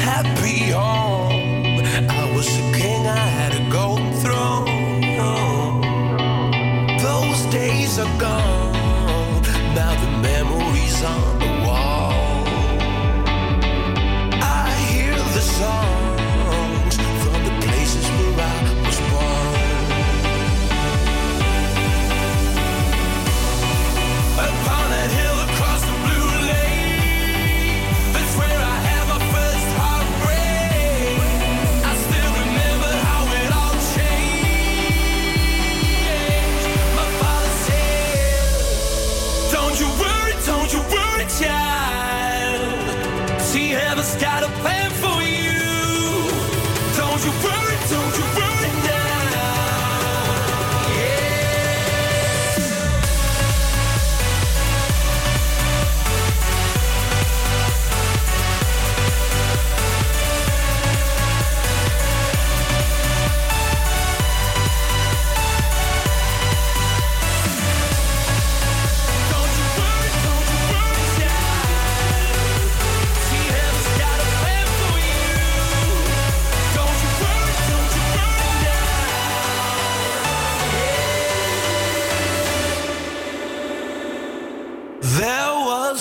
happy 0.07 0.70
home. 0.70 1.82
I 2.20 2.24
was 2.34 2.48
a 2.62 2.66
king, 2.78 3.02
I 3.07 3.26
had 3.38 3.52
a 3.61 3.64
golden 3.70 4.12
throne. 4.22 4.66
Those 7.09 7.40
days 7.52 7.98
are 7.98 8.14
gone. 8.18 9.42
Now 9.74 9.92
the 10.04 10.11
memories 10.30 10.98
on 11.14 11.38
the 11.42 11.52
wall. 11.66 12.14
I 14.62 14.68
hear 14.90 15.14
the 15.36 15.44
song. 15.59 15.95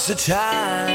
the 0.07 0.13
time. 0.13 0.94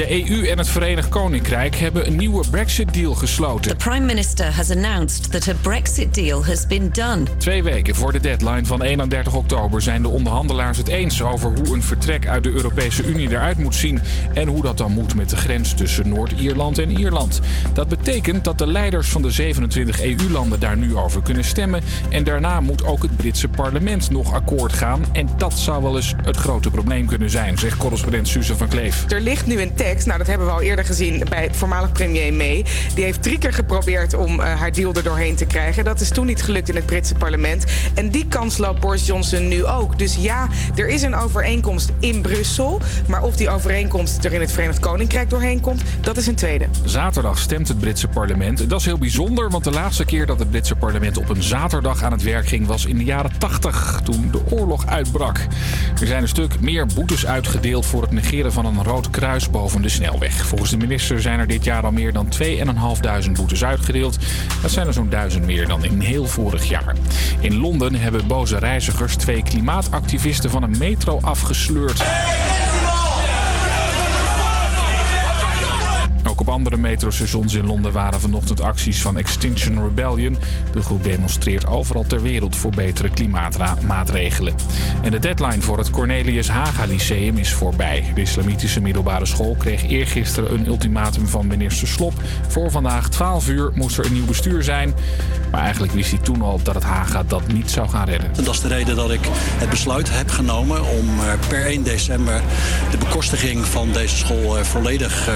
De 0.00 0.28
EU 0.28 0.46
en 0.46 0.58
het 0.58 0.68
Verenigd 0.68 1.08
Koninkrijk 1.08 1.76
hebben 1.76 2.06
een 2.06 2.16
nieuwe 2.16 2.44
Brexit-deal 2.50 3.14
gesloten. 3.14 3.76
Prime 3.76 4.06
Minister 4.06 4.54
has 4.54 4.70
announced 4.70 5.32
that 5.32 5.48
a 5.48 5.54
Brexit 5.60 6.14
deal 6.14 6.44
has 6.44 6.66
been 6.66 6.90
done. 6.92 7.22
Twee 7.38 7.62
weken 7.62 7.94
voor 7.94 8.12
de 8.12 8.20
deadline 8.20 8.64
van 8.64 8.82
31 8.82 9.34
oktober 9.34 9.82
zijn 9.82 10.02
de 10.02 10.08
onderhandelaars 10.08 10.78
het 10.78 10.88
eens 10.88 11.22
over 11.22 11.52
hoe 11.54 11.74
een 11.74 11.82
vertrek 11.82 12.26
uit 12.26 12.42
de 12.42 12.50
Europese 12.50 13.04
Unie 13.04 13.30
eruit 13.30 13.58
moet 13.58 13.74
zien 13.74 14.00
en 14.34 14.48
hoe 14.48 14.62
dat 14.62 14.78
dan 14.78 14.92
moet 14.92 15.14
met 15.14 15.30
de 15.30 15.36
grens 15.36 15.74
tussen 15.74 16.08
Noord-Ierland 16.08 16.78
en 16.78 16.98
Ierland. 16.98 17.40
Dat 17.72 17.88
betekent 17.88 18.44
dat 18.44 18.58
de 18.58 18.66
leiders 18.66 19.08
van 19.08 19.22
de 19.22 19.30
27 19.30 20.02
EU-landen 20.02 20.60
daar 20.60 20.76
nu 20.76 20.96
over 20.96 21.22
kunnen 21.22 21.44
stemmen 21.44 21.82
en 22.08 22.24
daarna 22.24 22.60
moet 22.60 22.84
ook 22.84 23.02
het 23.02 23.16
Britse 23.16 23.48
parlement 23.48 24.10
nog 24.10 24.32
akkoord 24.32 24.72
gaan 24.72 25.04
en 25.12 25.28
dat 25.36 25.58
zou 25.58 25.82
wel 25.82 25.96
eens 25.96 26.14
het 26.22 26.36
grote 26.36 26.70
probleem 26.70 27.06
kunnen 27.06 27.30
zijn, 27.30 27.58
zegt 27.58 27.76
correspondent 27.76 28.28
Suze 28.28 28.56
van 28.56 28.68
Kleef. 28.68 29.04
Er 29.10 29.20
ligt 29.20 29.46
nu 29.46 29.60
een 29.60 29.74
tekst, 29.74 29.88
nou 29.98 30.18
dat 30.18 30.26
hebben 30.26 30.46
we 30.46 30.52
al 30.52 30.60
eerder 30.60 30.84
gezien 30.84 31.22
bij 31.28 31.48
voormalig 31.52 31.92
premier 31.92 32.34
May. 32.34 32.64
Die 32.94 33.04
heeft 33.04 33.22
drie 33.22 33.38
keer 33.38 33.52
geprobeerd 33.52 34.14
om 34.14 34.40
eh, 34.40 34.58
haar 34.60 34.72
deal 34.72 34.94
er 34.94 35.02
doorheen 35.02 35.34
te 35.36 35.44
krijgen. 35.44 35.84
Dat 35.84 36.00
is 36.00 36.08
toen 36.08 36.26
niet 36.26 36.42
gelukt 36.42 36.68
in 36.68 36.74
het 36.74 36.86
Britse 36.86 37.14
parlement. 37.14 37.64
En 37.94 38.10
die 38.10 38.26
kans 38.26 38.58
loopt 38.58 38.80
Boris 38.80 39.06
Johnson 39.06 39.48
nu 39.48 39.64
ook. 39.64 39.98
Dus 39.98 40.16
ja, 40.18 40.48
er 40.74 40.88
is 40.88 41.02
een 41.02 41.14
overeenkomst 41.14 41.90
in 41.98 42.20
Brussel. 42.20 42.80
Maar 43.06 43.22
of 43.22 43.36
die 43.36 43.50
overeenkomst 43.50 44.24
er 44.24 44.32
in 44.32 44.40
het 44.40 44.52
Verenigd 44.52 44.78
Koninkrijk 44.78 45.30
doorheen 45.30 45.60
komt, 45.60 45.82
dat 46.00 46.16
is 46.16 46.26
een 46.26 46.34
tweede. 46.34 46.66
Zaterdag 46.84 47.38
stemt 47.38 47.68
het 47.68 47.78
Britse 47.78 48.08
parlement. 48.08 48.68
Dat 48.70 48.80
is 48.80 48.86
heel 48.86 48.98
bijzonder, 48.98 49.50
want 49.50 49.64
de 49.64 49.70
laatste 49.70 50.04
keer 50.04 50.26
dat 50.26 50.38
het 50.38 50.50
Britse 50.50 50.74
parlement 50.74 51.16
op 51.16 51.28
een 51.28 51.42
zaterdag 51.42 52.02
aan 52.02 52.12
het 52.12 52.22
werk 52.22 52.46
ging 52.46 52.66
was 52.66 52.86
in 52.86 52.98
de 52.98 53.04
jaren 53.04 53.30
80, 53.38 54.00
toen 54.04 54.30
de 54.30 54.40
oorlog 54.50 54.86
uitbrak. 54.86 55.38
Er 56.00 56.06
zijn 56.06 56.22
een 56.22 56.28
stuk 56.28 56.60
meer 56.60 56.86
boetes 56.94 57.26
uitgedeeld 57.26 57.86
voor 57.86 58.02
het 58.02 58.10
negeren 58.10 58.52
van 58.52 58.66
een 58.66 58.84
rood 58.84 59.10
kruis 59.10 59.50
boven 59.50 59.79
de 59.82 59.88
snelweg. 59.88 60.46
Volgens 60.46 60.70
de 60.70 60.76
minister 60.76 61.20
zijn 61.20 61.38
er 61.38 61.46
dit 61.46 61.64
jaar 61.64 61.84
al 61.84 61.92
meer 61.92 62.12
dan 62.12 62.28
2.500 62.42 63.32
boetes 63.32 63.64
uitgedeeld. 63.64 64.18
Dat 64.62 64.70
zijn 64.70 64.86
er 64.86 64.92
zo'n 64.92 65.10
duizend 65.10 65.44
meer 65.44 65.66
dan 65.66 65.84
in 65.84 66.00
heel 66.00 66.26
vorig 66.26 66.68
jaar. 66.68 66.94
In 67.40 67.56
Londen 67.56 67.94
hebben 67.94 68.26
boze 68.26 68.58
reizigers 68.58 69.16
twee 69.16 69.42
klimaatactivisten 69.42 70.50
van 70.50 70.62
een 70.62 70.78
metro 70.78 71.18
afgesleurd. 71.20 72.02
Op 76.40 76.48
andere 76.48 76.76
metrostations 76.76 77.54
in 77.54 77.66
Londen 77.66 77.92
waren 77.92 78.20
vanochtend 78.20 78.60
acties 78.60 79.02
van 79.02 79.16
Extinction 79.16 79.82
Rebellion. 79.82 80.36
De 80.72 80.82
groep 80.82 81.02
demonstreert 81.02 81.66
overal 81.66 82.04
ter 82.06 82.22
wereld 82.22 82.56
voor 82.56 82.70
betere 82.70 83.10
klimaatmaatregelen. 83.10 84.54
En 85.02 85.10
de 85.10 85.18
deadline 85.18 85.60
voor 85.60 85.78
het 85.78 85.90
Cornelius 85.90 86.48
Haga 86.48 86.84
Lyceum 86.84 87.36
is 87.36 87.52
voorbij. 87.52 88.12
De 88.14 88.20
islamitische 88.20 88.80
middelbare 88.80 89.26
school 89.26 89.56
kreeg 89.58 89.88
eergisteren 89.88 90.52
een 90.52 90.66
ultimatum 90.66 91.26
van 91.26 91.46
minister 91.46 91.88
Slop. 91.88 92.12
Voor 92.48 92.70
vandaag 92.70 93.08
12 93.08 93.48
uur 93.48 93.70
moest 93.74 93.98
er 93.98 94.06
een 94.06 94.12
nieuw 94.12 94.26
bestuur 94.26 94.62
zijn. 94.62 94.94
Maar 95.50 95.60
eigenlijk 95.62 95.92
wist 95.92 96.10
hij 96.10 96.20
toen 96.20 96.42
al 96.42 96.60
dat 96.62 96.74
het 96.74 96.84
Haga 96.84 97.22
dat 97.22 97.46
niet 97.46 97.70
zou 97.70 97.88
gaan 97.88 98.08
redden. 98.08 98.30
En 98.36 98.44
dat 98.44 98.54
is 98.54 98.60
de 98.60 98.68
reden 98.68 98.96
dat 98.96 99.10
ik 99.10 99.20
het 99.32 99.70
besluit 99.70 100.10
heb 100.10 100.30
genomen 100.30 100.84
om 100.84 101.20
eh, 101.20 101.48
per 101.48 101.66
1 101.66 101.82
december 101.82 102.42
de 102.90 102.96
bekostiging 102.96 103.64
van 103.64 103.92
deze 103.92 104.16
school 104.16 104.58
eh, 104.58 104.64
volledig 104.64 105.28
eh, 105.28 105.34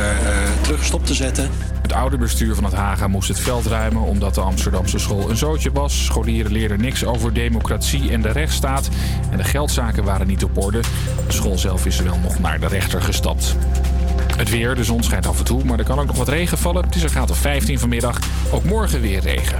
te 1.03 1.15
zetten. 1.15 1.51
Het 1.83 1.93
oude 1.93 2.17
bestuur 2.17 2.55
van 2.55 2.65
het 2.65 2.73
Haga 2.73 3.09
moest 3.09 3.29
het 3.29 3.41
veld 3.41 3.67
ruimen 3.67 4.03
omdat 4.03 4.35
de 4.35 4.41
Amsterdamse 4.41 4.99
school 4.99 5.31
een 5.31 5.37
zootje 5.37 5.73
was. 5.73 6.05
Scholieren 6.05 6.53
leerden 6.53 6.81
niks 6.81 7.05
over 7.05 7.33
democratie 7.33 8.11
en 8.11 8.23
de 8.23 8.33
rechtsstaat. 8.33 8.89
En 9.31 9.37
de 9.37 9.45
geldzaken 9.45 10.05
waren 10.05 10.27
niet 10.27 10.45
op 10.45 10.59
orde. 10.59 10.81
De 11.27 11.33
school 11.33 11.59
zelf 11.59 11.87
is 11.87 12.01
wel 12.01 12.19
nog 12.19 12.39
naar 12.39 12.61
de 12.61 12.67
rechter 12.67 13.03
gestapt. 13.03 13.57
Het 14.37 14.51
weer, 14.51 14.75
de 14.75 14.85
zon 14.85 15.03
schijnt 15.03 15.27
af 15.27 15.39
en 15.39 15.45
toe, 15.45 15.65
maar 15.65 15.79
er 15.79 15.85
kan 15.85 15.99
ook 15.99 16.07
nog 16.07 16.17
wat 16.17 16.29
regen 16.29 16.59
vallen. 16.59 16.85
Het 16.85 16.95
is 16.95 17.03
een 17.03 17.09
graad 17.09 17.31
of 17.31 17.39
15 17.39 17.79
vanmiddag. 17.79 18.19
Ook 18.51 18.65
morgen 18.65 19.01
weer 19.01 19.21
regen. 19.21 19.59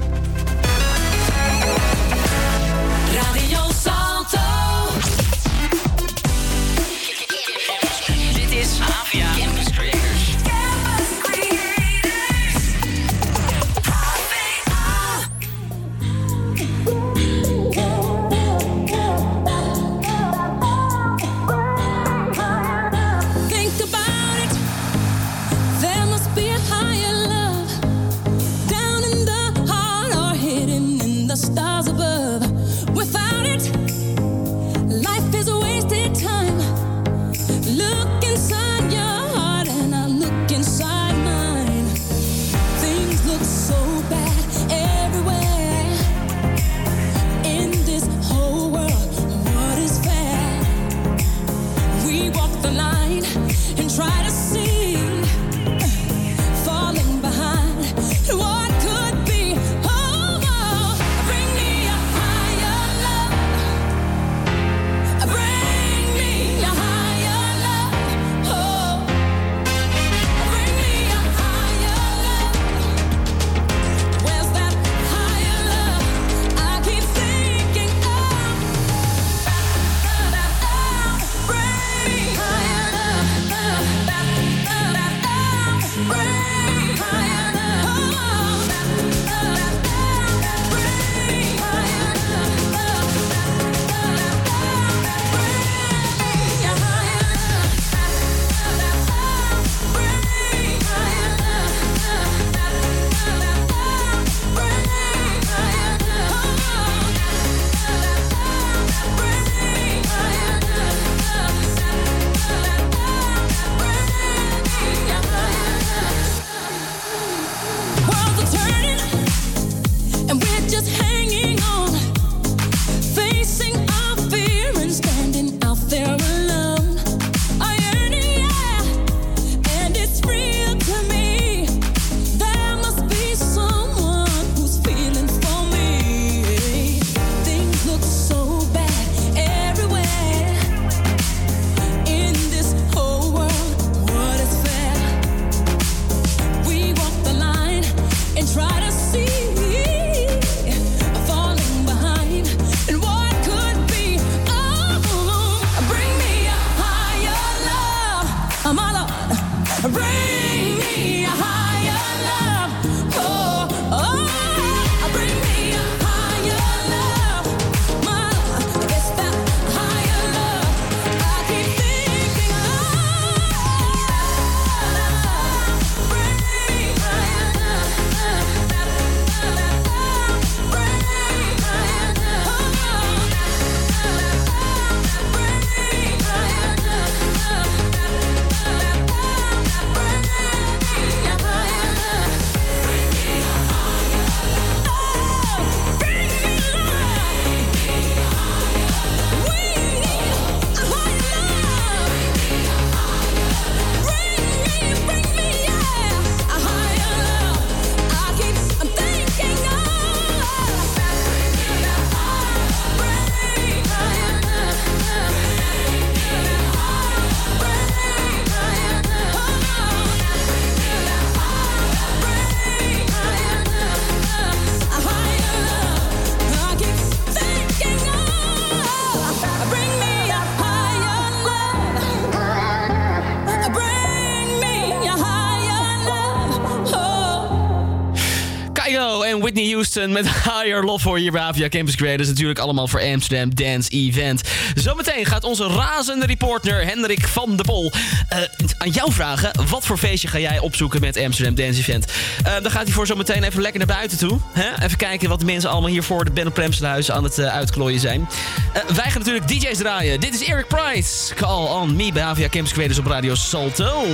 Met 240.13 240.29
Higher 240.49 240.85
Love 240.85 241.03
voor 241.03 241.19
hier 241.19 241.33
bij 241.33 241.41
Avia 241.41 241.69
Campus 241.69 241.97
Creators. 241.97 242.29
Natuurlijk 242.29 242.59
allemaal 242.59 242.89
voor 242.89 243.01
Amsterdam 243.01 243.55
Dance 243.55 243.91
Event. 243.91 244.43
Zometeen 244.75 245.27
gaat 245.27 245.45
onze 245.45 245.67
razende 245.67 246.27
reporter 246.27 246.87
Hendrik 246.87 247.27
van 247.29 247.57
de 247.57 247.63
Pol 247.63 247.93
eh, 248.29 248.39
aan 248.79 248.91
jou 248.91 249.13
vragen... 249.13 249.51
wat 249.69 249.87
voor 249.87 249.99
feestje 249.99 250.29
ga 250.29 250.39
jij 250.39 250.59
opzoeken 250.59 251.01
met 251.01 251.19
Amsterdam 251.19 251.55
Dance 251.55 251.81
Event? 251.81 252.13
Eh, 252.45 252.53
dan 252.63 252.71
gaat 252.71 252.85
hij 252.85 252.93
voor 252.93 253.07
zometeen 253.07 253.43
even 253.43 253.63
lekker 253.63 253.87
naar 253.87 253.97
buiten 253.97 254.19
toe. 254.19 254.39
Hè? 254.53 254.85
Even 254.85 254.99
kijken 254.99 255.29
wat 255.29 255.41
de 255.41 255.47
mensen 255.47 255.71
allemaal 255.71 255.91
hier 255.91 256.03
voor 256.03 256.25
de 256.25 256.31
Ben 256.31 256.53
Premselhuis 256.53 257.11
aan 257.11 257.25
het 257.25 257.39
eh, 257.39 257.47
uitklooien 257.47 258.01
zijn. 258.01 258.29
Wij 258.73 259.11
gaan 259.11 259.19
natuurlijk 259.19 259.49
DJ's 259.49 259.79
draaien. 259.79 260.21
Dit 260.21 260.35
is 260.35 260.49
Eric 260.49 260.69
Price. 260.69 261.35
Call 261.35 261.67
on 261.67 261.97
me 261.97 262.13
bij 262.13 262.23
Avia 262.23 262.49
Campus 262.49 262.73
Creators 262.73 262.99
op 262.99 263.07
Radio 263.07 263.35
Salto. 263.35 264.05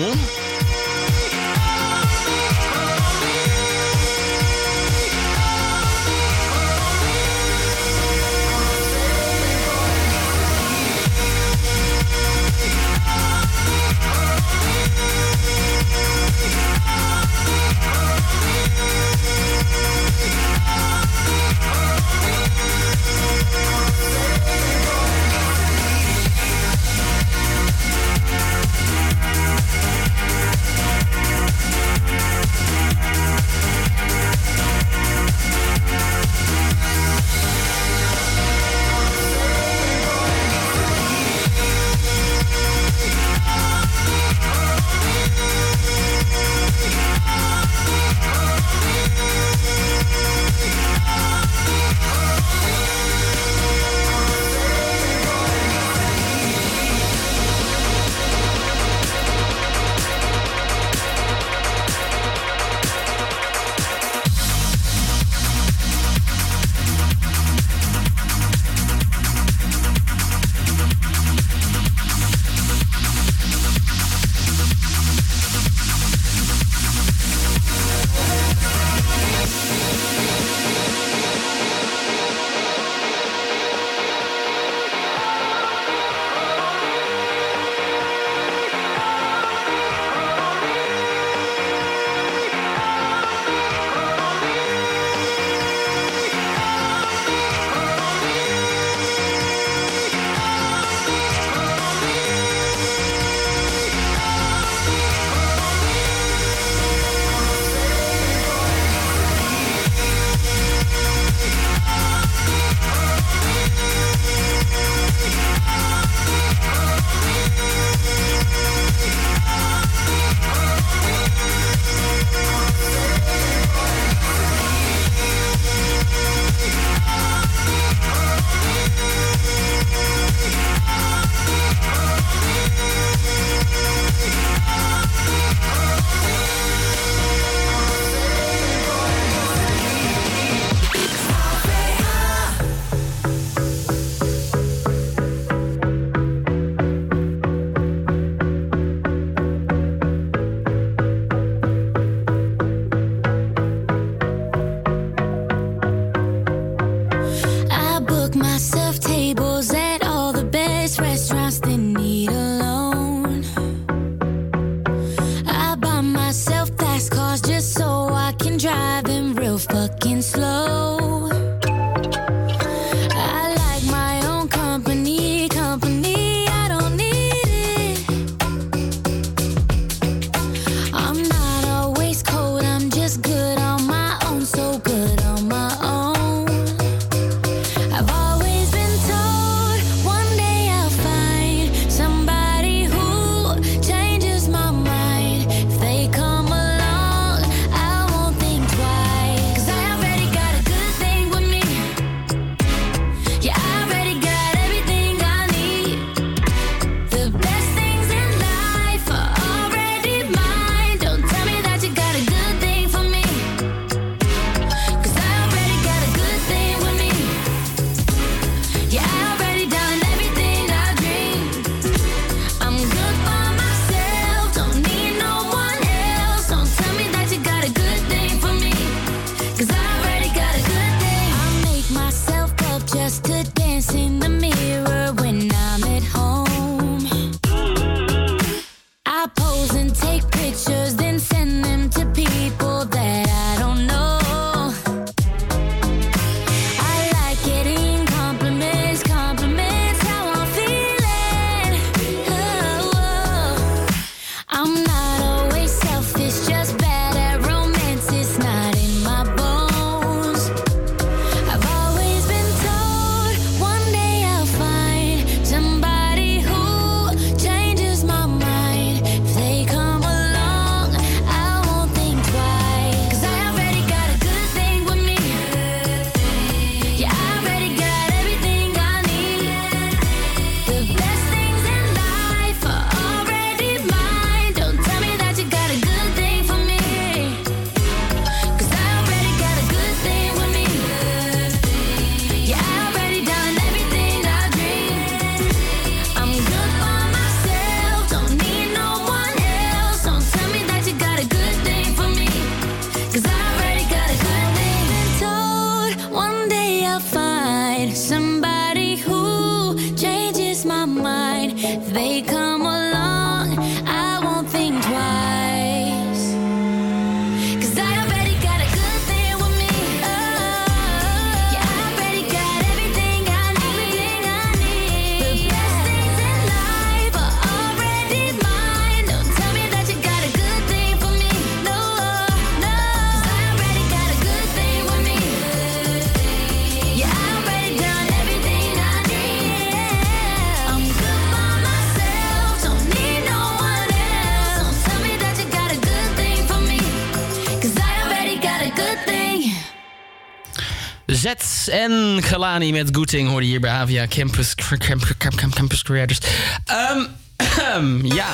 En 351.68 352.22
Galani 352.22 352.72
met 352.72 352.88
Goeting 352.92 353.28
hoorde 353.28 353.46
hier 353.46 353.61
bij 353.61 353.70
Havia 353.70 354.07
Campus, 354.07 354.54
Campus, 354.54 355.12
Campus, 355.18 355.50
Campus 355.54 355.82
Creators. 355.82 356.18
Ehm, 356.64 358.07
ja. 358.20 358.28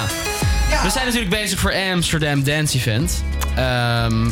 we 0.83 0.91
zijn 0.91 1.05
natuurlijk 1.05 1.31
bezig 1.31 1.59
voor 1.59 1.75
Amsterdam 1.93 2.45
Dance 2.45 2.77
Event. 2.77 3.23
Ehm, 3.57 4.29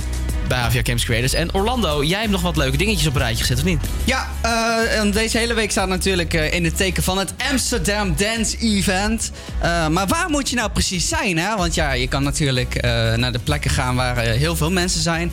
bij 0.49 0.59
Havia 0.59 0.83
Campus 0.83 1.05
Creators. 1.05 1.33
En 1.33 1.55
Orlando, 1.55 2.05
jij 2.05 2.19
hebt 2.19 2.31
nog 2.31 2.43
wat 2.43 2.57
leuke 2.57 2.77
dingetjes 2.77 3.07
op 3.07 3.15
een 3.15 3.21
rijtje 3.21 3.41
gezet, 3.41 3.59
of 3.59 3.65
niet? 3.65 3.81
Ja, 4.05 4.29
eh, 4.43 5.13
deze 5.13 5.39
hele 5.39 5.55
week 5.55 5.71
staat 5.71 5.89
natuurlijk 5.89 6.35
eh, 6.35 6.53
in 6.53 6.65
het 6.65 6.77
teken 6.77 7.03
van 7.03 7.19
het 7.19 7.35
Amsterdam 7.51 8.15
Dance 8.17 8.57
Event. 8.59 9.31
Eh, 9.61 9.89
maar 9.89 10.07
waar 10.07 10.31
moet 10.31 10.51
je 10.51 10.57
nou 10.57 10.71
precies 10.71 11.09
zijn? 11.09 11.39
Hè? 11.39 11.57
Want 11.57 11.75
ja, 11.75 11.93
je 11.93 12.09
kan 12.09 12.23
natuurlijk 12.23 12.83
naar 13.17 13.33
de 13.33 13.39
plekken 13.39 13.71
gaan 13.71 13.95
waar 13.95 14.19
heel 14.19 14.57
veel 14.57 14.71
mensen 14.71 15.01
zijn. 15.01 15.33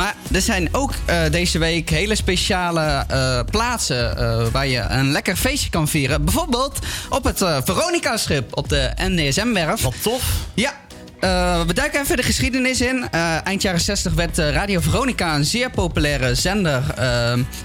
Maar 0.00 0.14
er 0.32 0.40
zijn 0.40 0.68
ook 0.72 0.92
eh, 1.04 1.22
deze 1.30 1.58
week 1.58 1.90
hele 1.90 2.14
speciale 2.14 3.04
eh, 3.08 3.40
plaatsen 3.50 4.16
eh, 4.18 4.46
waar 4.52 4.66
je 4.66 4.80
een 4.80 5.10
lekker 5.10 5.36
feestje 5.36 5.70
kan 5.70 5.88
vieren. 5.88 6.24
Bijvoorbeeld 6.24 6.78
op 7.08 7.24
het 7.24 7.38
Veronica-schip 7.38 8.56
op 8.56 8.68
de 8.68 8.90
NDSM-werf. 8.96 9.82
Wat 9.82 10.02
tof. 10.02 10.22
Ja. 10.54 10.72
Eh, 11.20 11.60
we 11.66 11.74
duiken 11.74 12.00
even 12.00 12.16
de 12.16 12.22
geschiedenis 12.22 12.80
in. 12.80 13.08
Eh, 13.10 13.46
eind 13.46 13.62
jaren 13.62 13.80
60 13.80 14.14
werd 14.14 14.38
eh, 14.38 14.50
Radio 14.50 14.80
Veronica 14.80 15.34
een 15.34 15.44
zeer 15.44 15.70
populaire 15.70 16.34
zender. 16.34 16.82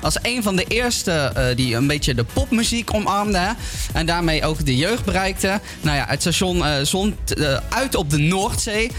als 0.02 0.18
een 0.22 0.44
van 0.44 0.56
de 0.56 0.64
eerste 0.64 1.34
die 1.56 1.76
een 1.76 1.88
beetje 1.88 2.14
de 2.14 2.24
popmuziek 2.24 2.94
omarmde. 2.94 3.56
En 3.94 4.06
daarmee 4.06 4.46
ook 4.46 4.66
de 4.66 4.76
jeugd 4.76 5.06
bereikte. 5.06 5.60
Nou 5.82 5.98
ja, 5.98 6.06
het 6.08 6.22
station 6.22 6.64
zond 6.82 7.16
uit 7.70 7.96
op 7.96 8.10
de 8.10 8.18
Noordzee. 8.18 8.92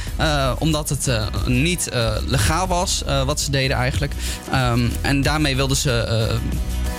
omdat 0.58 0.88
het 0.88 1.10
niet 1.46 1.88
legaal 2.26 2.66
was 2.66 3.02
wat 3.24 3.40
ze 3.40 3.50
deden 3.50 3.76
eigenlijk. 3.76 4.12
Ehm, 4.52 4.88
en 5.00 5.22
daarmee 5.22 5.56
wilden 5.56 5.76
ze 5.76 6.28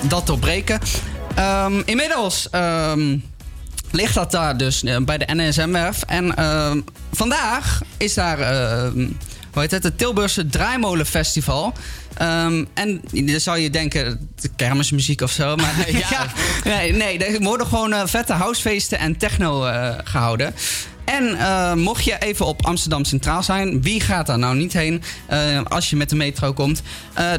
dat 0.01 0.27
doorbreken. 0.27 0.79
Ehm, 1.35 1.81
inmiddels. 1.85 2.49
ehm, 2.49 3.17
ligt 3.91 4.13
dat 4.13 4.31
daar 4.31 4.57
dus 4.57 4.83
eh, 4.83 4.97
bij 4.97 5.17
de 5.17 5.25
NSM-werf. 5.27 6.01
En 6.01 6.35
ehm, 6.35 6.81
vandaag 7.11 7.81
is 7.97 8.13
daar, 8.13 8.39
ehm, 8.39 9.07
hoe 9.51 9.61
heet 9.61 9.71
het, 9.71 9.83
het 9.83 9.97
Tilburgse 9.97 10.47
Draaimolenfestival. 10.47 11.73
Ehm, 12.13 12.65
en 12.73 13.01
dan 13.11 13.39
zou 13.39 13.57
je 13.57 13.69
denken, 13.69 14.29
de 14.35 14.49
kermismuziek 14.55 15.21
of 15.21 15.31
zo. 15.31 15.55
Maar 15.55 15.91
ja, 16.09 16.25
nee, 16.63 16.93
nee, 16.93 17.25
er 17.25 17.41
worden 17.41 17.67
gewoon 17.67 17.93
eh, 17.93 18.01
vette 18.05 18.33
housefeesten 18.33 18.99
en 18.99 19.17
techno 19.17 19.65
eh, 19.65 19.93
gehouden. 20.03 20.53
En 21.05 21.37
mocht 21.79 22.03
je 22.03 22.17
even 22.19 22.45
op 22.45 22.65
Amsterdam 22.65 23.05
Centraal 23.05 23.43
zijn, 23.43 23.81
wie 23.81 24.01
gaat 24.01 24.27
daar 24.27 24.39
nou 24.39 24.55
niet 24.55 24.73
heen 24.73 25.03
als 25.63 25.89
je 25.89 25.95
met 25.95 26.09
de 26.09 26.15
metro 26.15 26.53
komt? 26.53 26.81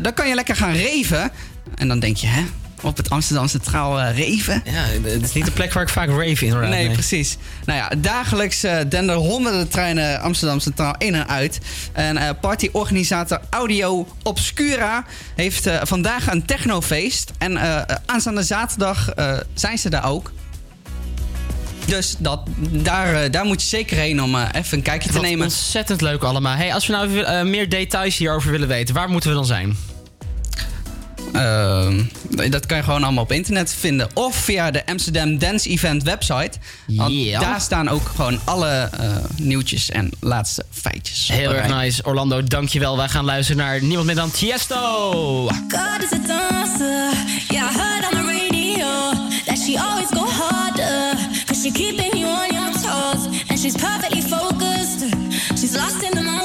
Dan 0.02 0.14
kan 0.14 0.28
je 0.28 0.34
lekker 0.34 0.56
gaan 0.56 0.72
reven. 0.72 1.30
En 1.74 1.88
dan 1.88 1.98
denk 1.98 2.16
je, 2.16 2.26
hè? 2.26 2.44
Op 2.82 2.96
het 2.96 3.10
Amsterdam 3.10 3.48
Centraal 3.48 4.00
eh, 4.00 4.16
reven? 4.16 4.62
Ja, 4.64 4.84
het 5.02 5.22
is 5.22 5.32
niet 5.32 5.44
de 5.44 5.50
plek 5.50 5.72
waar 5.72 5.82
ik 5.82 5.88
vaak 5.88 6.08
rave 6.08 6.44
inderdaad. 6.44 6.70
Nee, 6.70 6.90
precies. 6.90 7.36
Nou 7.64 7.78
ja, 7.78 7.90
dagelijks 7.98 8.62
eh 8.62 8.78
denden 8.88 9.16
honderden 9.16 9.68
treinen 9.68 10.20
Amsterdam 10.20 10.60
Centraal 10.60 10.94
in 10.98 11.14
en 11.14 11.28
uit. 11.28 11.58
En 11.92 12.16
eh, 12.16 12.28
partyorganisator 12.40 13.40
Audio 13.50 14.06
Obscura 14.22 15.04
heeft 15.34 15.70
vandaag 15.82 16.26
een 16.26 16.44
technofeest. 16.44 17.32
En 17.38 17.58
aanstaande 18.06 18.42
zaterdag 18.42 19.12
zijn 19.54 19.78
ze 19.78 19.90
daar 19.90 20.10
ook. 20.10 20.32
Dus 21.86 22.16
dat, 22.18 22.40
daar, 22.70 23.30
daar 23.30 23.44
moet 23.44 23.62
je 23.62 23.68
zeker 23.68 23.96
heen 23.96 24.22
om 24.22 24.36
even 24.36 24.78
een 24.78 24.84
kijkje 24.84 25.10
te 25.10 25.20
nemen. 25.20 25.44
ontzettend 25.44 26.00
leuk 26.00 26.22
allemaal. 26.22 26.56
Hey, 26.56 26.74
als 26.74 26.86
we 26.86 26.92
nou 26.92 27.44
meer 27.44 27.68
details 27.68 28.16
hierover 28.16 28.50
willen 28.50 28.68
weten, 28.68 28.94
waar 28.94 29.08
moeten 29.08 29.30
we 29.30 29.36
dan 29.36 29.46
zijn? 29.46 29.76
Ehm, 31.32 32.02
dat 32.50 32.66
kan 32.66 32.76
je 32.76 32.82
gewoon 32.82 33.02
allemaal 33.02 33.22
op 33.22 33.32
internet 33.32 33.74
vinden. 33.78 34.08
Of 34.14 34.36
via 34.36 34.70
de 34.70 34.86
Amsterdam 34.86 35.38
Dance 35.38 35.68
Event 35.68 36.02
website. 36.02 36.50
Want 36.86 37.30
daar 37.30 37.60
staan 37.60 37.88
ook 37.88 38.08
gewoon 38.16 38.40
alle 38.44 38.68
eh, 38.98 39.16
nieuwtjes 39.36 39.90
en 39.90 40.10
laatste 40.20 40.64
feitjes. 40.70 41.28
Heel 41.28 41.54
erg 41.54 41.74
nice. 41.74 42.02
Orlando, 42.04 42.44
dankjewel. 42.44 42.96
Wij 42.96 43.08
gaan 43.08 43.24
luisteren 43.24 43.64
naar 43.64 43.82
niemand 43.82 44.06
meer 44.06 44.14
dan 44.14 44.30
Tiesto. 44.30 44.76
God 45.48 46.02
is 46.02 46.12
a 46.12 46.26
dancer. 46.26 47.12
Yeah, 47.48 47.70
I 47.70 47.78
heard 47.78 48.04
on 48.04 48.24
the 48.24 48.26
radio 48.26 48.86
that 49.46 49.58
she 49.58 49.78
always 49.78 50.08
go 50.10 50.26
harder. 50.26 51.16
Cause 51.46 51.60
she 51.62 51.70
keeping 51.72 52.18
you 52.18 52.28
on 52.28 52.54
your 52.54 52.72
toes. 52.72 53.46
And 53.48 53.58
she's 53.58 53.74
perfectly 53.74 54.22
focused. 54.22 55.00
She's 55.58 55.74
lost 55.76 56.02
in 56.02 56.10
the 56.10 56.22
moment. 56.22 56.37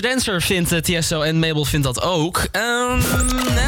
A 0.00 0.08
Dancer 0.08 0.42
vindt 0.42 0.72
eh, 0.72 0.80
Tiesto 0.80 1.22
en 1.22 1.38
Mabel 1.38 1.64
vindt 1.64 1.86
dat 1.86 2.02
ook. 2.02 2.48
Ehm, 2.50 3.00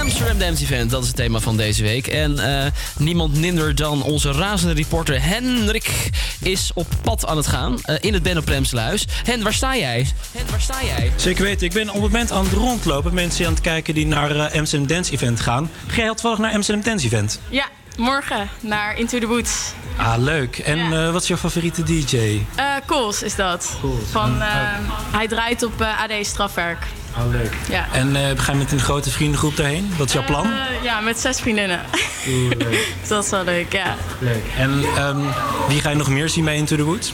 Amsterdam 0.01 0.39
Dance 0.39 0.63
Event, 0.63 0.91
dat 0.91 1.03
is 1.03 1.07
het 1.07 1.17
thema 1.17 1.39
van 1.39 1.57
deze 1.57 1.83
week. 1.83 2.07
En 2.07 2.39
eh, 2.39 2.71
niemand 2.99 3.37
minder 3.37 3.75
dan 3.75 4.03
onze 4.03 4.33
razende 4.33 4.75
reporter 4.75 5.23
Henrik 5.23 6.11
is 6.41 6.71
op 6.75 6.87
pad 7.03 7.27
aan 7.27 7.37
het 7.37 7.47
gaan 7.47 7.79
eh, 7.83 7.97
in 8.01 8.13
het 8.13 8.23
Benno 8.23 8.41
Premsluis. 8.41 9.07
Hen, 9.25 9.43
waar 9.43 9.53
sta 9.53 9.77
jij? 9.77 10.07
Hen, 10.33 10.47
waar 10.51 10.61
sta 10.61 10.85
jij? 10.85 11.13
Zeker 11.17 11.45
weten. 11.45 11.67
Ik 11.67 11.73
ben 11.73 11.89
op 11.89 12.03
het 12.03 12.13
moment 12.13 12.33
aan 12.33 12.45
het 12.45 12.53
rondlopen. 12.53 13.15
Mensen 13.15 13.47
aan 13.47 13.53
het 13.53 13.63
kijken 13.63 13.95
die 13.95 14.07
naar 14.07 14.37
eh, 14.37 14.59
Amsterdam 14.59 14.89
Dance 14.89 15.13
Event 15.13 15.41
gaan. 15.41 15.71
Ga 15.87 15.97
jij 15.97 16.09
toevallig 16.09 16.39
naar 16.39 16.53
Amsterdam 16.53 16.85
Dance 16.85 17.07
Event? 17.07 17.41
Ja, 17.49 17.69
morgen 17.97 18.49
naar 18.61 18.99
Into 18.99 19.19
the 19.19 19.27
Woods. 19.27 19.73
Ah, 19.97 20.14
leuk. 20.19 20.59
En 20.59 20.78
eh, 20.93 21.12
wat 21.12 21.23
is 21.23 21.28
jouw 21.28 21.36
favoriete 21.36 21.82
DJ? 21.82 22.40
Eh 22.55 22.64
Kools 22.86 23.23
is 23.23 23.35
dat. 23.36 23.77
Van, 24.10 24.43
eh, 24.43 24.48
hij 25.12 25.28
draait 25.28 25.62
op 25.62 25.81
eh, 25.81 26.02
AD 26.02 26.27
Strafwerk. 26.27 26.86
Ah, 27.16 27.31
leuk. 27.31 27.52
Ja. 27.69 27.86
En 27.93 28.16
eh, 28.16 28.23
ga 28.36 28.52
je 28.52 28.59
met 28.59 28.73
een 28.73 28.81
grote 28.81 29.10
vriendengroep 29.10 29.56
daarheen? 29.56 29.93
Wat 29.97 30.06
is 30.06 30.12
jouw 30.12 30.24
plan? 30.24 30.47
Ja, 30.82 31.01
met 31.01 31.19
zes 31.20 31.40
vriendinnen. 31.40 31.81
Oeh, 32.28 32.51
leuk. 32.59 32.94
dat 33.09 33.24
is 33.24 33.31
wel 33.31 33.44
leuk, 33.44 33.73
ja. 33.73 33.97
leuk. 34.19 34.44
En 34.56 34.85
ehm, 34.97 35.19
wie 35.69 35.81
ga 35.81 35.90
je 35.90 35.97
nog 35.97 36.09
meer 36.09 36.28
zien 36.28 36.44
bij 36.44 36.56
Into 36.56 36.77
the 36.77 36.82
Woods? 36.82 37.12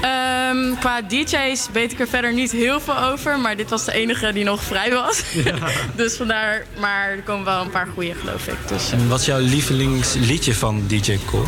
Ehm, 0.00 0.74
qua 0.80 1.02
DJ's 1.02 1.66
weet 1.72 1.92
ik 1.92 2.00
er 2.00 2.08
verder 2.08 2.32
niet 2.32 2.52
heel 2.52 2.80
veel 2.80 2.98
over, 2.98 3.38
maar 3.38 3.56
dit 3.56 3.70
was 3.70 3.84
de 3.84 3.92
enige 3.92 4.32
die 4.32 4.44
nog 4.44 4.62
vrij 4.62 4.90
was. 4.90 5.22
dus 5.96 6.16
vandaar, 6.16 6.66
maar 6.80 7.10
er 7.10 7.22
komen 7.22 7.44
wel 7.44 7.60
een 7.60 7.70
paar 7.70 7.88
goede, 7.94 8.14
geloof 8.20 8.46
ik. 8.46 8.56
Dus, 8.68 8.92
En 8.92 9.08
wat 9.08 9.20
is 9.20 9.26
jouw 9.26 9.38
lievelingsliedje 9.38 10.54
van 10.54 10.84
DJ 10.86 11.18
Cole? 11.26 11.46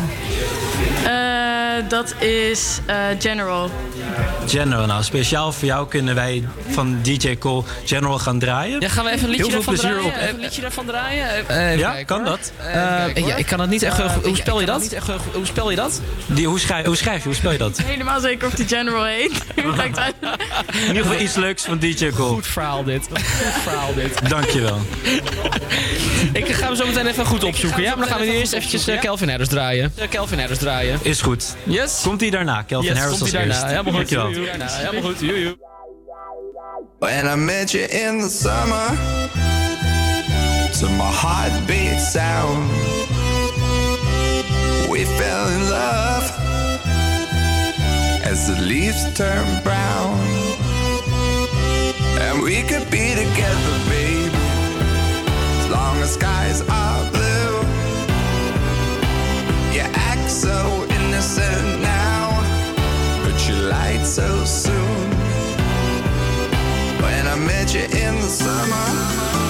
Eh, 1.05 1.89
dat 1.89 2.15
is 2.21 2.79
eh, 2.85 2.95
General. 3.19 3.69
General. 4.47 4.85
Nou, 4.85 5.03
speciaal 5.03 5.51
voor 5.51 5.67
jou 5.67 5.87
kunnen 5.87 6.15
wij 6.15 6.43
van 6.69 6.99
DJ 7.01 7.37
Cole 7.37 7.63
General 7.85 8.19
gaan 8.19 8.39
draaien. 8.39 8.79
Ja, 8.81 8.87
gaan 8.89 9.05
we 9.05 9.11
even 9.11 9.23
een 9.23 9.29
liedje 9.29 9.51
Heel 9.51 9.61
veel 9.61 9.73
daarvan 9.73 9.91
plezier 9.91 10.11
draaien? 10.11 10.19
op. 10.19 10.21
Even 10.21 10.35
een 10.35 10.41
liedje 10.41 10.61
daarvan 10.61 10.85
draaien? 10.85 11.29
Even 11.35 11.77
ja, 11.77 11.89
kijken, 11.89 12.05
kan 12.05 12.17
hoor. 12.17 12.27
dat? 12.29 12.51
Eh, 12.57 13.27
ja, 13.27 13.35
ik 13.35 13.45
kan 13.45 13.59
het 13.59 13.69
niet 13.69 13.83
echt... 13.83 13.99
Eh, 13.99 14.13
hoe 14.23 14.35
spel 14.35 14.59
je 14.59 14.65
dat? 14.65 14.95
Hoe 15.33 15.45
spel 15.45 15.69
je 15.69 15.75
dat? 15.75 16.01
Die, 16.25 16.47
hoe, 16.47 16.59
schrijf, 16.59 16.85
hoe 16.85 16.95
schrijf 16.95 17.17
je? 17.17 17.23
Hoe 17.23 17.35
spel 17.35 17.51
je 17.51 17.57
dat? 17.57 17.77
Helemaal 17.83 18.19
zeker 18.19 18.47
of 18.47 18.53
die 18.53 18.67
General 18.67 19.05
heet. 19.05 19.31
In 19.55 20.87
ieder 20.87 21.03
geval 21.03 21.19
iets 21.21 21.35
leuks 21.35 21.63
van 21.63 21.77
DJ 21.77 22.09
Cole. 22.09 22.29
Goed 22.33 22.47
verhaal 22.47 22.83
dit. 22.83 23.07
Goed 23.11 23.61
verhaal 23.63 23.93
dit. 23.93 24.29
Dankjewel. 24.29 24.77
Ik 26.33 26.47
ga 26.47 26.65
hem 26.65 26.75
zo 26.75 26.85
meteen 26.85 27.07
even 27.07 27.25
goed 27.25 27.43
opzoeken. 27.43 27.81
Ja, 27.81 27.95
maar 27.95 28.07
dan 28.07 28.17
gaan 28.17 28.25
we 28.27 28.33
eerst 28.33 28.53
eventjes 28.53 28.87
eh, 28.87 28.99
Calvin 28.99 29.29
Harris 29.29 29.47
draaien. 29.47 29.93
Eh, 29.95 30.07
Calvin 30.09 30.39
Harris 30.39 30.57
draaien. 30.57 30.99
Is 31.01 31.21
goed. 31.21 31.55
Yes. 31.63 31.99
Komt 32.03 32.21
hij 32.21 32.29
daarna? 32.29 32.61
Kelvin 32.61 32.89
Yes, 32.89 32.99
Harris 32.99 33.21
als 33.21 33.31
eerst. 33.31 33.61
Dankjewel. 33.91 34.31
Helemaal 34.31 35.01
goed. 35.01 35.19
Joe. 35.19 35.55
When 36.99 37.27
I 37.27 37.35
met 37.35 37.73
you 37.73 37.85
in 37.85 38.21
the 38.21 38.29
summer 38.29 38.95
To 40.79 40.85
my 40.97 41.11
heartbeat 41.11 41.99
sound 41.99 42.69
We 44.89 45.05
fell 45.05 45.47
in 45.49 45.69
love 45.69 46.23
As 48.23 48.47
the 48.47 48.61
leaves 48.61 49.03
turn 49.15 49.63
brown 49.63 50.17
And 52.21 52.43
we 52.43 52.61
could 52.61 52.89
be 52.91 53.15
together, 53.15 53.75
baby 53.89 54.31
As 55.59 55.69
long 55.69 55.97
as 56.01 56.13
skies 56.13 56.61
are 56.69 57.11
blue 57.11 57.57
You 59.73 59.81
act 59.93 60.29
so 60.29 60.85
innocent 60.89 61.80
Lied 63.71 64.05
so 64.05 64.43
soon 64.43 65.09
when 67.01 67.25
I 67.25 67.35
met 67.35 67.73
you 67.73 67.83
in 67.83 68.15
the 68.15 68.29
summer. 68.29 69.40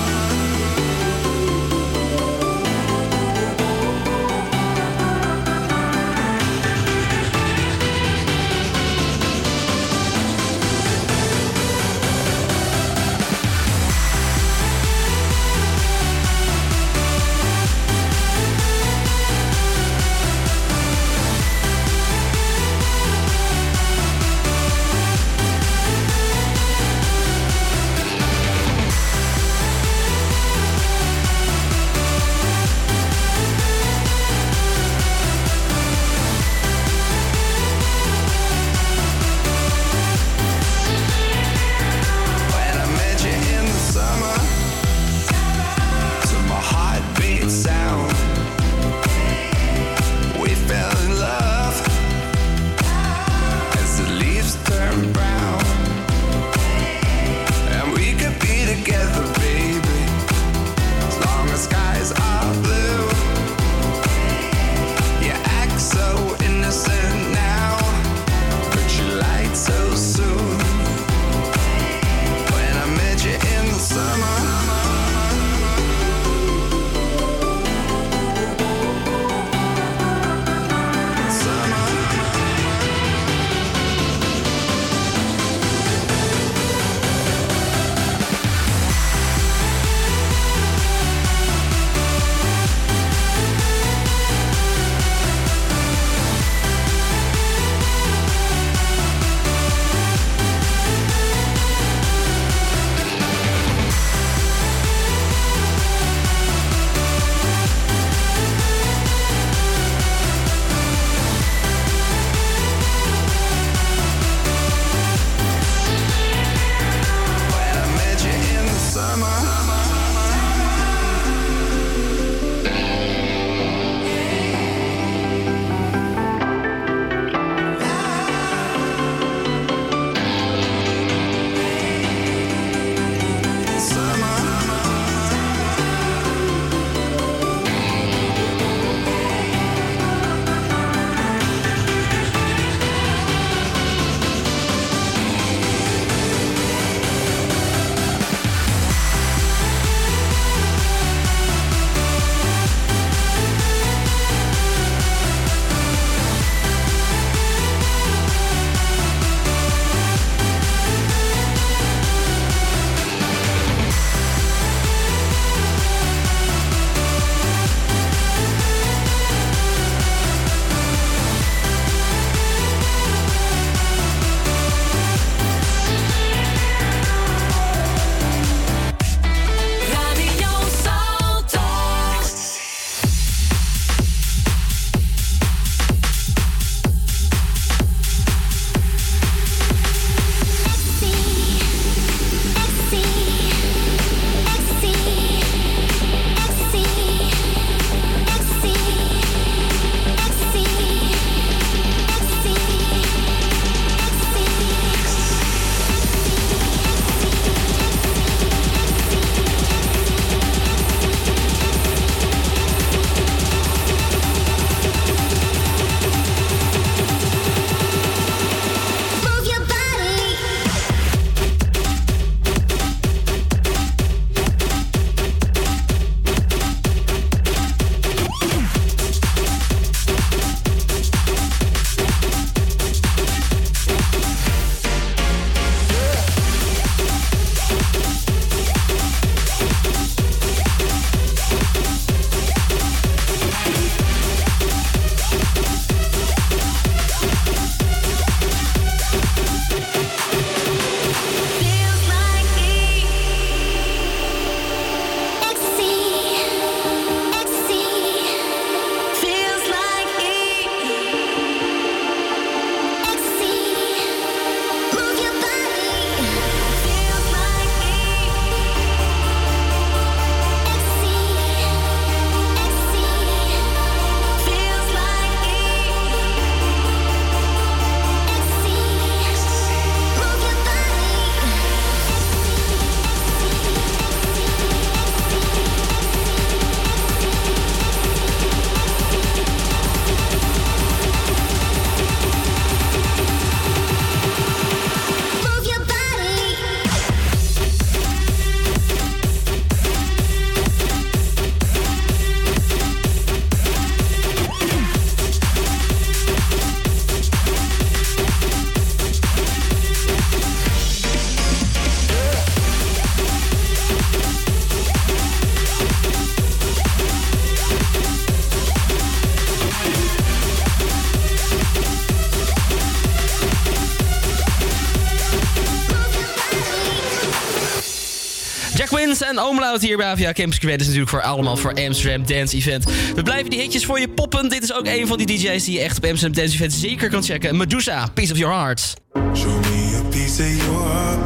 Omlaut 329.50 329.82
hier 329.82 329.98
bij 329.98 330.06
AVA 330.06 330.32
Campus 330.32 330.60
Creators 330.60 330.84
natuurlijk 330.84 331.10
voor 331.10 331.22
allemaal 331.22 331.58
voor 331.58 331.74
Amsterdam 331.74 332.26
Dance 332.26 332.56
Event. 332.56 332.86
We 333.16 333.24
blijven 333.24 333.50
die 333.50 333.60
hitjes 333.60 333.86
voor 333.86 334.00
je 334.00 334.10
poppen. 334.10 334.50
Dit 334.50 334.64
is 334.64 334.74
ook 334.74 334.86
een 334.86 335.08
van 335.08 335.18
die 335.18 335.28
DJ's 335.28 335.64
die 335.64 335.74
je 335.74 335.82
echt 335.82 335.98
op 335.98 336.06
Amsterdam 336.06 336.42
Dance 336.42 336.56
Event 336.56 336.74
zeker 336.74 337.10
kan 337.10 337.24
checken. 337.24 337.58
Medusa, 337.58 338.08
Piece 338.14 338.32
of 338.32 338.38
Your 338.38 338.56
Heart. 338.56 338.94
Show 339.34 339.60
me 339.60 340.00
a 340.00 340.10
piece 340.10 340.44
of 340.44 340.66
your 340.66 340.84
heart, 340.88 341.20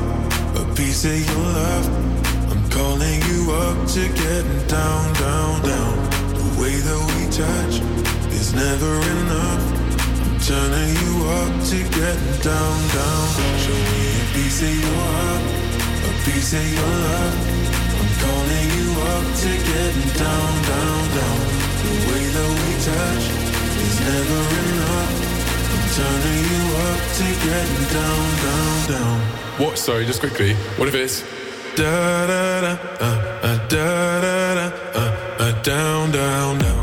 a 0.55 0.73
piece 0.73 1.07
of 1.07 1.25
your 1.25 1.45
love. 1.45 1.87
I'm 2.51 2.69
calling 2.69 3.23
you 3.23 3.51
up 3.51 3.87
to 3.87 4.01
getting 4.01 4.67
down, 4.67 5.13
down, 5.13 5.61
down. 5.61 5.95
The 6.33 6.61
way 6.61 6.75
that 6.87 7.01
we 7.11 7.21
touch 7.29 7.75
is 8.39 8.53
never 8.53 8.93
enough. 9.17 9.63
I'm 10.23 10.39
turning 10.39 10.93
you 11.03 11.13
up 11.39 11.53
to 11.69 11.77
getting 11.99 12.41
down, 12.41 12.77
down. 12.93 13.27
Show 13.63 13.79
me 13.91 14.03
a 14.21 14.33
piece 14.33 14.61
of 14.61 14.75
your 14.83 15.01
heart, 15.15 15.41
a 16.09 16.11
piece 16.25 16.53
of 16.53 16.73
your 16.73 16.87
love. 16.87 17.54
Calling 18.25 18.69
you 18.79 18.89
up 19.13 19.25
to 19.43 19.51
getting 19.69 20.11
down, 20.23 20.53
down, 20.71 21.01
down. 21.17 21.39
The 21.85 21.93
way 22.09 22.23
that 22.35 22.51
we 22.59 22.71
touch 22.89 23.25
is 23.85 23.95
never 24.09 24.41
enough. 24.61 25.13
I'm 25.73 25.85
turning 25.99 26.43
you 26.53 26.63
up 26.89 27.01
to 27.19 27.27
getting 27.47 27.85
down, 27.97 28.25
down, 28.45 28.75
down. 28.93 29.17
What? 29.61 29.77
Sorry, 29.77 30.05
just 30.05 30.19
quickly. 30.19 30.53
What 30.77 30.87
if 30.87 30.95
it's 30.95 31.23
Da 31.75 32.27
da 32.27 32.61
da, 32.61 32.71
uh, 33.01 33.39
uh, 33.43 33.67
da 33.67 34.21
da 34.21 34.55
da, 34.55 34.65
uh, 34.95 35.43
uh, 35.43 35.61
down, 35.61 36.09
down, 36.11 36.57
down. 36.59 36.74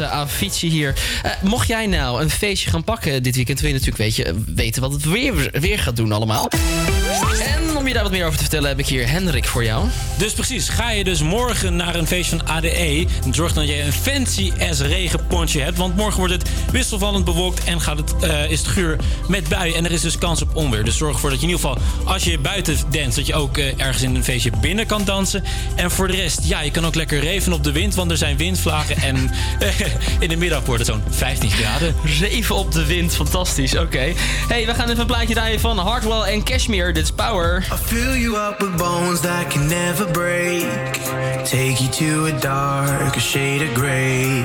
Enige 0.00 0.16
echte 0.16 0.34
Avicii 0.34 0.70
hier. 0.70 0.94
Eh, 1.22 1.30
mocht 1.42 1.68
jij 1.68 1.86
nou 1.86 2.22
een 2.22 2.30
feestje 2.30 2.70
gaan 2.70 2.84
pakken 2.84 3.22
dit 3.22 3.36
weekend... 3.36 3.60
wil 3.60 3.68
je 3.68 3.74
natuurlijk 3.74 4.02
weet 4.02 4.16
je, 4.16 4.44
weten 4.54 4.82
wat 4.82 4.92
het 4.92 5.04
weer, 5.04 5.50
weer 5.52 5.78
gaat 5.78 5.96
doen 5.96 6.12
allemaal. 6.12 6.48
Je 7.90 7.96
daar 7.96 8.04
wat 8.04 8.12
meer 8.12 8.24
over 8.26 8.36
te 8.36 8.44
vertellen... 8.44 8.68
heb 8.68 8.78
ik 8.78 8.86
hier 8.86 9.08
Hendrik 9.08 9.46
voor 9.46 9.64
jou. 9.64 9.88
Dus 10.18 10.32
precies, 10.32 10.68
ga 10.68 10.90
je 10.90 11.04
dus 11.04 11.22
morgen 11.22 11.76
naar 11.76 11.94
een 11.94 12.06
feest 12.06 12.30
van 12.30 12.46
ADE... 12.46 13.06
zorg 13.30 13.52
dan 13.52 13.66
dat 13.66 13.74
je 13.74 13.82
een 13.82 13.92
fancy 13.92 14.52
ass 14.70 14.80
regenpontje 14.80 15.60
hebt... 15.60 15.78
want 15.78 15.96
morgen 15.96 16.18
wordt 16.18 16.32
het 16.32 16.50
wisselvallend 16.72 17.24
bewolkt 17.24 17.64
en 17.64 17.80
gaat 17.80 17.96
het, 17.96 18.16
eh, 18.20 18.50
is 18.50 18.58
het 18.58 18.68
guur 18.68 18.96
met 19.28 19.48
buien... 19.48 19.76
en 19.76 19.84
er 19.84 19.92
is 19.92 20.00
dus 20.00 20.18
kans 20.18 20.42
op 20.42 20.56
onweer. 20.56 20.84
Dus 20.84 20.96
zorg 20.96 21.14
ervoor 21.14 21.30
dat 21.30 21.40
je 21.40 21.46
in 21.46 21.52
ieder 21.52 21.68
geval, 21.68 21.82
als 22.12 22.24
je 22.24 22.38
buiten 22.38 22.76
danst... 22.90 23.16
dat 23.16 23.26
je 23.26 23.34
ook 23.34 23.58
eh, 23.58 23.80
ergens 23.80 24.02
in 24.02 24.14
een 24.14 24.24
feestje 24.24 24.50
binnen 24.60 24.86
kan 24.86 25.04
dansen. 25.04 25.44
En 25.74 25.90
voor 25.90 26.06
de 26.06 26.16
rest, 26.16 26.40
ja, 26.42 26.60
je 26.60 26.70
kan 26.70 26.86
ook 26.86 26.94
lekker 26.94 27.20
reven 27.20 27.52
op 27.52 27.64
de 27.64 27.72
wind... 27.72 27.94
want 27.94 28.10
er 28.10 28.16
zijn 28.16 28.36
windvlagen 28.36 28.96
en 28.96 29.30
in 30.20 30.28
de 30.28 30.36
middag 30.36 30.64
wordt 30.64 30.86
het 30.86 30.94
zo'n 30.94 31.02
15 31.10 31.50
graden. 31.50 31.94
Reven 32.04 32.54
op 32.54 32.72
de 32.72 32.86
wind, 32.86 33.14
fantastisch. 33.14 33.76
Oké. 33.76 34.12
Hey, 34.48 34.66
we 34.66 34.74
gaan 34.74 34.88
even 34.88 35.00
een 35.00 35.06
plaatje 35.06 35.34
draaien 35.34 35.60
van 35.60 35.78
Hardwell 35.78 36.20
en 36.20 36.44
Cashmere. 36.44 36.92
Dit 36.92 37.02
is 37.02 37.10
Power. 37.10 37.78
Fill 37.88 38.16
you 38.16 38.36
up 38.36 38.60
with 38.62 38.78
bones 38.78 39.22
that 39.22 39.50
can 39.50 39.68
never 39.68 40.06
break. 40.12 40.64
Take 41.44 41.80
you 41.80 41.88
to 41.88 42.26
a 42.26 42.40
darker 42.40 43.20
shade 43.20 43.62
of 43.62 43.74
gray. 43.74 44.44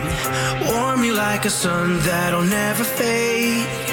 Warm 0.70 1.04
you 1.04 1.14
like 1.14 1.46
a 1.46 1.50
sun 1.50 2.00
that'll 2.00 2.44
never 2.44 2.84
fade. 2.84 3.85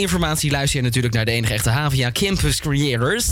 Jouw 0.00 0.08
ADE-informatie 0.08 0.50
luister 0.50 0.78
je 0.78 0.84
natuurlijk 0.84 1.14
naar 1.14 1.24
de 1.24 1.30
enige 1.30 1.52
echte 1.52 1.70
HVA 1.70 2.10
Campus 2.12 2.60
Creators. 2.60 3.28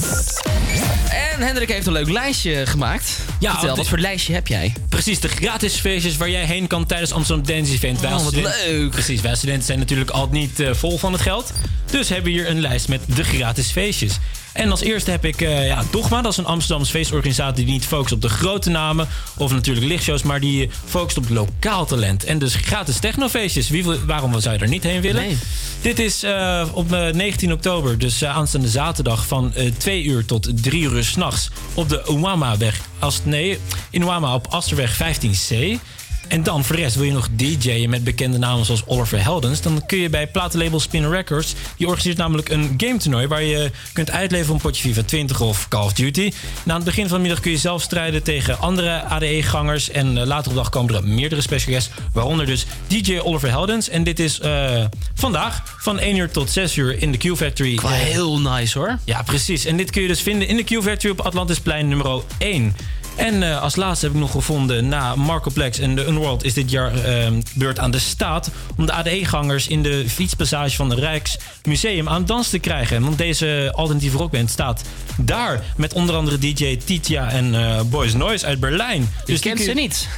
En 1.10 1.42
Hendrik 1.42 1.68
heeft 1.68 1.86
een 1.86 1.92
leuk 1.92 2.08
lijstje 2.08 2.66
gemaakt. 2.66 3.18
Ja, 3.40 3.52
Vertel, 3.52 3.76
wat 3.76 3.88
voor 3.88 3.98
lijstje 3.98 4.34
heb 4.34 4.46
jij? 4.46 4.74
Precies, 4.88 5.20
de 5.20 5.28
gratis 5.28 5.74
feestjes 5.74 6.16
waar 6.16 6.30
jij 6.30 6.44
heen 6.44 6.66
kan 6.66 6.86
tijdens 6.86 7.12
Amsterdam 7.12 7.46
Dance 7.46 7.72
Event. 7.72 8.00
Wij 8.00 8.12
Oh, 8.12 8.24
wat 8.24 8.34
leuk. 8.34 8.90
Precies, 8.90 9.20
wij 9.20 9.34
studenten 9.34 9.66
zijn 9.66 9.78
natuurlijk 9.78 10.10
altijd 10.10 10.32
niet 10.32 10.60
eh, 10.60 10.74
vol 10.74 10.98
van 10.98 11.12
het 11.12 11.22
geld. 11.22 11.52
Dus 11.90 12.08
hebben 12.08 12.32
we 12.32 12.38
hier 12.38 12.48
een 12.48 12.60
lijst 12.60 12.88
met 12.88 13.00
de 13.14 13.24
gratis 13.24 13.70
feestjes. 13.70 14.18
En 14.52 14.70
als 14.70 14.80
eerste 14.80 15.10
heb 15.10 15.24
ik 15.24 15.40
eh, 15.40 15.66
ja, 15.66 15.84
Dogma, 15.90 16.22
dat 16.22 16.32
is 16.32 16.38
een 16.38 16.46
Amsterdamse 16.46 16.90
feestorganisatie 16.90 17.64
die 17.64 17.72
niet 17.72 17.86
focust 17.86 18.12
op 18.12 18.22
de 18.22 18.28
grote 18.28 18.70
namen 18.70 19.08
of 19.36 19.52
natuurlijk 19.52 19.86
lichtshows, 19.86 20.22
maar 20.22 20.40
die 20.40 20.70
focust 20.84 21.16
op 21.16 21.28
lokaal 21.28 21.86
talent. 21.86 22.24
En 22.24 22.38
dus 22.38 22.54
gratis 22.54 22.98
technofeestjes. 22.98 23.68
Wie, 23.68 23.84
waarom 23.84 24.40
zou 24.40 24.54
je 24.54 24.60
er 24.60 24.68
niet 24.68 24.82
heen 24.82 25.00
willen? 25.00 25.22
Nee. 25.22 25.38
Dit 25.80 25.98
is 25.98 26.22
eh, 26.22 26.68
op 26.72 26.92
eh, 26.92 27.12
19 27.12 27.52
oktober, 27.52 27.98
dus 27.98 28.22
eh, 28.22 28.36
aanstaande 28.36 28.68
zaterdag 28.68 29.26
van 29.26 29.54
eh 29.54 29.72
2 29.78 30.04
uur 30.04 30.24
tot 30.24 30.62
3 30.62 30.82
uur 30.82 31.04
s'nachts 31.04 31.50
op 31.74 31.88
de 31.88 32.02
Uwama-weg. 32.10 32.80
Als, 32.98 33.20
nee, 33.24 33.58
in 33.90 34.02
Uwama 34.02 34.34
op 34.34 34.46
Asterweg 34.46 35.00
15C. 35.02 35.80
En 36.28 36.42
dan 36.42 36.64
voor 36.64 36.76
de 36.76 36.82
rest 36.82 36.94
wil 36.96 37.04
je 37.04 37.12
nog 37.12 37.28
DJ'en 37.36 37.90
met 37.90 38.04
bekende 38.04 38.38
namen 38.38 38.64
zoals 38.64 38.86
Oliver 38.86 39.22
Heldens. 39.22 39.60
Dan 39.60 39.86
kun 39.86 39.98
je 39.98 40.08
bij 40.10 40.26
platenlabel 40.26 40.80
Spin 40.80 41.10
Records. 41.10 41.54
Die 41.76 41.86
organiseert 41.86 42.16
namelijk 42.16 42.48
een 42.48 42.74
game 42.76 42.96
toernooi 42.96 43.26
waar 43.26 43.42
je 43.42 43.70
kunt 43.92 44.10
uitleveren 44.10 44.54
een 44.54 44.60
potje 44.60 44.82
FIFA 44.82 45.02
20 45.02 45.40
of 45.40 45.68
Call 45.68 45.84
of 45.84 45.92
Duty. 45.92 46.32
Na 46.62 46.74
het 46.74 46.84
begin 46.84 47.08
van 47.08 47.16
de 47.16 47.22
middag 47.22 47.40
kun 47.40 47.50
je 47.50 47.56
zelf 47.56 47.82
strijden 47.82 48.22
tegen 48.22 48.58
andere 48.58 49.02
ADE-gangers. 49.02 49.90
En 49.90 50.18
eh, 50.18 50.26
later 50.26 50.46
op 50.46 50.56
de 50.56 50.62
dag 50.62 50.68
komen 50.68 50.94
er 50.94 51.08
meerdere 51.08 51.40
special 51.40 51.72
guests. 51.72 51.90
Waaronder 52.12 52.46
dus 52.46 52.66
DJ 52.86 53.18
Oliver 53.18 53.48
Heldens. 53.48 53.88
En 53.88 54.04
dit 54.04 54.18
is 54.18 54.40
eh, 54.40 54.84
vandaag 55.14 55.76
van 55.78 55.98
1 55.98 56.16
uur 56.16 56.30
tot 56.30 56.50
6 56.50 56.76
uur 56.76 57.02
in 57.02 57.12
de 57.12 57.18
Q 57.18 57.36
Factory. 57.36 57.74
Qua 57.74 57.90
heel 57.90 58.40
nice 58.40 58.78
hoor. 58.78 58.98
Ja, 59.04 59.22
precies. 59.22 59.64
En 59.64 59.76
dit 59.76 59.90
kun 59.90 60.02
je 60.02 60.08
dus 60.08 60.20
vinden 60.20 60.48
in 60.48 60.56
de 60.56 60.64
Q 60.64 60.82
Factory 60.82 61.12
op 61.12 61.20
Atlantisplein 61.20 61.88
nummer 61.88 62.22
1. 62.38 62.76
En 63.18 63.42
eh, 63.42 63.62
als 63.62 63.76
laatste 63.76 64.06
heb 64.06 64.14
ik 64.14 64.20
nog 64.20 64.30
gevonden, 64.30 64.88
na 64.88 65.16
Markoplex 65.16 65.78
en 65.78 65.94
de 65.94 66.06
Unworld 66.06 66.44
is 66.44 66.54
dit 66.54 66.70
jaar 66.70 67.04
eh, 67.04 67.32
beurt 67.54 67.78
aan 67.78 67.90
de 67.90 67.98
staat 67.98 68.50
om 68.76 68.86
de 68.86 68.92
ADE-gangers 68.92 69.68
in 69.68 69.82
de 69.82 70.04
fietspassage 70.08 70.76
van 70.76 70.90
het 70.90 70.98
Rijksmuseum 70.98 72.08
aan 72.08 72.26
dans 72.26 72.48
te 72.48 72.58
krijgen. 72.58 73.02
Want 73.02 73.18
deze 73.18 73.72
alternatieve 73.74 74.16
rockband 74.16 74.50
staat 74.50 74.82
daar 75.16 75.64
met 75.76 75.92
onder 75.92 76.14
andere 76.14 76.38
DJ 76.38 76.78
Titia 76.84 77.30
en 77.30 77.54
eh, 77.54 77.80
Boys 77.82 78.14
Noise 78.14 78.46
uit 78.46 78.60
Berlijn. 78.60 79.10
Dus 79.24 79.40
kent 79.40 79.60
ze 79.60 79.72
niet. 79.72 80.08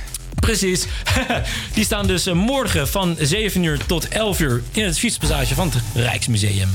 Precies. 0.41 0.87
die 1.75 1.85
staan 1.85 2.07
dus 2.07 2.27
eh, 2.27 2.35
morgen 2.35 2.89
van 2.89 3.17
7 3.21 3.63
uur 3.63 3.79
tot 3.87 4.09
11 4.09 4.41
uur 4.41 4.63
in 4.73 4.85
het 4.85 4.99
fietspassage 4.99 5.55
van 5.55 5.71
het 5.71 5.83
Rijksmuseum. 5.95 6.69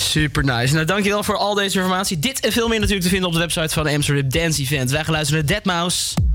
Super 0.00 0.44
nice. 0.44 0.74
Nou, 0.74 0.86
dankjewel 0.86 1.22
voor 1.22 1.36
al 1.36 1.54
deze 1.54 1.78
informatie. 1.78 2.18
Dit 2.18 2.40
en 2.40 2.52
veel 2.52 2.68
meer 2.68 2.78
natuurlijk 2.78 3.04
te 3.04 3.10
vinden 3.10 3.28
op 3.28 3.34
de 3.34 3.40
website 3.40 3.74
van 3.74 3.86
Amsterdam 3.86 4.28
Dance 4.28 4.62
Event. 4.62 4.90
Wij 4.90 5.04
gaan 5.04 5.12
luisteren 5.12 5.44
naar 5.46 5.60
Deadmau5. 5.60 6.28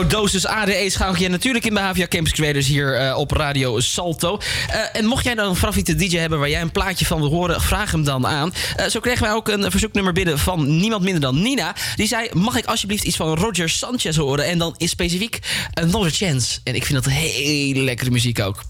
jouw 0.00 0.08
dosis 0.08 0.46
ADE 0.46 0.90
jij 1.18 1.28
natuurlijk 1.28 1.64
in 1.64 1.74
de 1.74 1.80
Havia 1.80 2.06
Campus 2.06 2.32
Creators 2.32 2.66
hier 2.66 2.96
eh, 2.96 3.16
op 3.16 3.30
Radio 3.30 3.80
Salto. 3.80 4.38
Eh, 4.68 4.80
en 4.92 5.04
mocht 5.04 5.24
jij 5.24 5.34
dan 5.34 5.48
een 5.48 5.56
favoriete 5.56 5.94
DJ 5.94 6.16
hebben 6.16 6.38
waar 6.38 6.48
jij 6.48 6.60
een 6.60 6.70
plaatje 6.70 7.06
van 7.06 7.20
wil 7.20 7.30
horen, 7.30 7.60
vraag 7.60 7.90
hem 7.90 8.04
dan 8.04 8.26
aan. 8.26 8.52
Eh, 8.76 8.86
zo 8.86 9.00
kregen 9.00 9.22
wij 9.22 9.32
ook 9.32 9.48
een 9.48 9.70
verzoeknummer 9.70 10.12
binnen 10.12 10.38
van 10.38 10.76
niemand 10.76 11.02
minder 11.02 11.20
dan 11.20 11.42
Nina. 11.42 11.74
Die 11.96 12.06
zei: 12.06 12.28
Mag 12.32 12.56
ik 12.56 12.64
alsjeblieft 12.64 13.04
iets 13.04 13.16
van 13.16 13.34
Roger 13.34 13.68
Sanchez 13.68 14.16
horen? 14.16 14.44
En 14.44 14.58
dan 14.58 14.74
is 14.76 14.90
specifiek 14.90 15.38
Another 15.72 16.10
Chance. 16.10 16.60
En 16.64 16.74
ik 16.74 16.84
vind 16.84 17.04
dat 17.04 17.12
hele 17.12 17.80
lekkere 17.80 18.10
muziek 18.10 18.40
ook. 18.40 18.62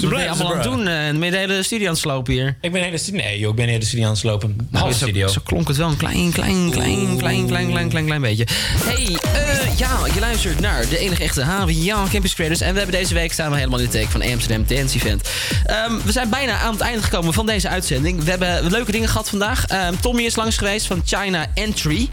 Wat 0.00 0.10
ben 0.10 0.20
je 0.20 0.28
allemaal 0.28 0.50
aan 0.50 0.58
het 0.58 0.62
doen? 0.62 0.80
eh, 0.86 1.10
Ben 1.10 1.24
je 1.24 1.30
de 1.30 1.36
hele 1.36 1.62
studie 1.62 1.86
aan 1.86 1.92
het 1.92 2.02
slopen 2.02 2.32
hier? 2.32 2.46
Ik 2.60 2.72
ben 2.72 2.80
de 2.80 2.86
hele 2.86 2.98
studie... 2.98 3.22
Nee 3.22 3.38
joh, 3.38 3.50
ik 3.50 3.56
ben 3.56 3.66
de 3.66 3.72
hele 3.72 3.84
studie 3.84 4.04
aan 4.04 4.10
het 4.10 4.20
slopen. 4.20 4.68
Nou, 4.70 4.92
studio. 4.92 5.28
zo 5.28 5.40
klonk 5.44 5.68
het 5.68 5.76
wel 5.76 5.88
een 5.88 5.96
klein, 5.96 6.32
klein, 6.32 6.70
klein, 6.70 7.16
klein, 7.18 7.46
klein, 7.46 7.68
klein, 7.70 7.88
klein, 7.88 8.04
klein 8.06 8.20
beetje. 8.20 8.46
Hey, 8.84 9.16
eh, 9.32 9.78
ja, 9.78 9.98
je 10.14 10.20
luistert 10.20 10.60
naar 10.60 10.88
de 10.88 10.98
enige 10.98 11.22
echte 11.22 11.42
HVA 11.42 12.04
Campus 12.10 12.34
Creators. 12.34 12.60
En 12.60 12.72
we 12.72 12.78
hebben 12.78 12.98
deze 13.00 13.14
week 13.14 13.32
staan 13.32 13.50
we 13.50 13.56
helemaal 13.56 13.78
in 13.78 13.84
de 13.84 13.90
teken 13.90 14.10
van 14.10 14.22
Amsterdam 14.22 14.64
Dance 14.66 14.96
Event. 14.96 15.28
Ehm, 15.64 15.92
we 16.04 16.12
zijn 16.12 16.28
bijna 16.30 16.58
aan 16.58 16.72
het 16.72 16.80
einde 16.80 17.02
gekomen 17.02 17.32
van 17.32 17.46
deze 17.46 17.68
uitzending. 17.68 18.24
We 18.24 18.30
hebben 18.30 18.70
leuke 18.70 18.92
dingen 18.92 19.08
gehad 19.08 19.28
vandaag. 19.28 19.66
Ehm, 19.66 19.94
Tommy 20.00 20.22
is 20.22 20.36
langs 20.36 20.56
geweest 20.56 20.86
van 20.86 21.02
China 21.04 21.46
Entry. 21.54 22.08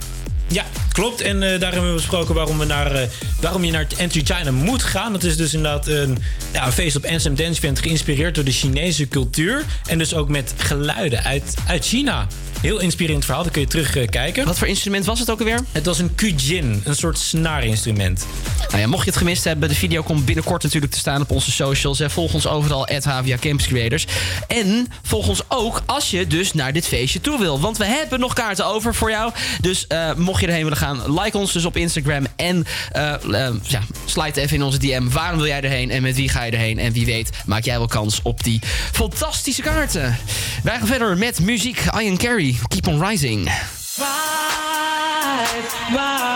Ja, 0.48 0.64
klopt. 0.94 1.22
En 1.22 1.44
eh, 1.44 1.60
daar 1.60 1.72
hebben 1.72 1.90
we 1.90 1.95
besproken 1.95 2.36
waarom, 2.36 2.57
we 2.57 2.65
naar, 2.65 2.91
eh, 2.91 3.07
waarom 3.41 3.64
je 3.64 3.72
naar 3.72 3.88
Entry 3.98 4.22
China 4.24 4.52
moet 4.52 4.84
gaan. 4.84 5.11
Dat 5.11 5.24
is 5.24 5.38
dus 5.38 5.53
inderdaad 5.53 5.88
een, 5.88 6.18
ja, 6.53 6.65
een 6.65 6.72
feest 6.72 6.95
op 6.95 7.06
Amsterdam 7.06 7.45
Dance 7.45 7.82
geïnspireerd 7.82 8.36
door 8.36 8.44
de 8.44 8.52
Chinese 8.52 9.07
cultuur. 9.07 9.64
En 9.86 9.98
dus 9.98 10.14
ook 10.14 10.30
met 10.30 10.53
geluiden 10.57 11.24
uit, 11.24 11.56
uit 11.68 11.86
China. 11.86 12.28
Heel 12.64 12.80
inspirerend 12.80 13.26
verhaal, 13.26 13.44
dat 13.44 13.52
kun 13.52 13.61
je 13.61 13.68
terugkijken. 13.68 14.45
Wat 14.45 14.57
voor 14.57 14.68
instrument 14.68 15.06
was 15.06 15.19
het 15.19 15.31
ook 15.31 15.40
alweer? 15.40 15.60
Het 15.72 15.85
was 15.85 15.99
een 15.99 16.15
kujin, 16.15 16.81
een 16.84 16.95
soort 16.95 17.18
snaarinstrument. 17.18 18.26
Nou 18.68 18.80
ja, 18.80 18.88
mocht 18.88 19.03
je 19.03 19.10
het 19.10 19.19
gemist 19.19 19.44
hebben, 19.44 19.69
de 19.69 19.76
video 19.76 20.02
komt 20.02 20.26
binnenkort 20.26 20.64
natuurlijk 20.64 20.91
te 20.91 20.99
staan 20.99 21.22
op 21.22 21.31
onze 21.31 21.52
socials. 21.52 21.99
En 21.99 22.11
volg 22.11 22.34
ons 22.34 22.48
overal, 22.48 22.88
at 22.88 23.03
HVA 23.03 23.38
Campus 23.40 23.68
Creators. 23.68 24.07
En 24.48 24.88
volg 25.02 25.27
ons 25.27 25.41
ook 25.48 25.81
als 25.85 26.11
je 26.11 26.27
dus 26.27 26.53
naar 26.53 26.73
dit 26.73 26.88
feestje 26.88 27.22
toe 27.22 27.40
wil. 27.40 27.60
Want 27.60 27.77
we 27.77 27.85
hebben 27.85 28.19
nog 28.19 28.34
kaarten 28.34 28.65
over 28.65 28.95
voor 28.95 29.10
jou. 29.10 29.31
Dus 29.61 29.88
eh, 29.88 30.14
mocht 30.14 30.41
je 30.41 30.48
erheen 30.48 30.64
willen 30.64 30.77
gaan, 30.77 31.19
like 31.22 31.38
ons 31.38 31.52
dus 31.52 31.65
op 31.65 31.77
Instagram. 31.77 32.26
En 32.35 32.65
eh, 32.91 33.14
ja, 33.61 33.81
slide 34.06 34.41
even 34.41 34.56
in 34.56 34.64
onze 34.64 34.80
DM. 34.80 35.10
Waarom 35.10 35.38
wil 35.38 35.48
jij 35.48 35.61
erheen 35.61 35.91
en 35.91 36.02
met 36.02 36.15
wie 36.15 36.30
ga 36.30 36.44
je 36.44 36.52
erheen? 36.52 36.80
En 36.80 36.91
wie 36.91 37.06
weet, 37.06 37.30
maak 37.45 37.64
jij 37.64 37.77
wel 37.77 37.88
kans 37.88 38.19
op 38.22 38.44
die 38.44 38.61
fantastische 38.91 39.61
kaarten. 39.61 40.18
Wij 40.64 40.77
gaan 40.77 40.88
verder 40.88 41.18
met 41.18 41.40
muziek. 41.40 41.84
Ian 41.99 42.18
Carey, 42.18 42.52
Keep 42.69 42.88
on 42.88 42.99
Rising. 42.99 43.45
Rise, 43.45 43.99
rise, 45.95 46.32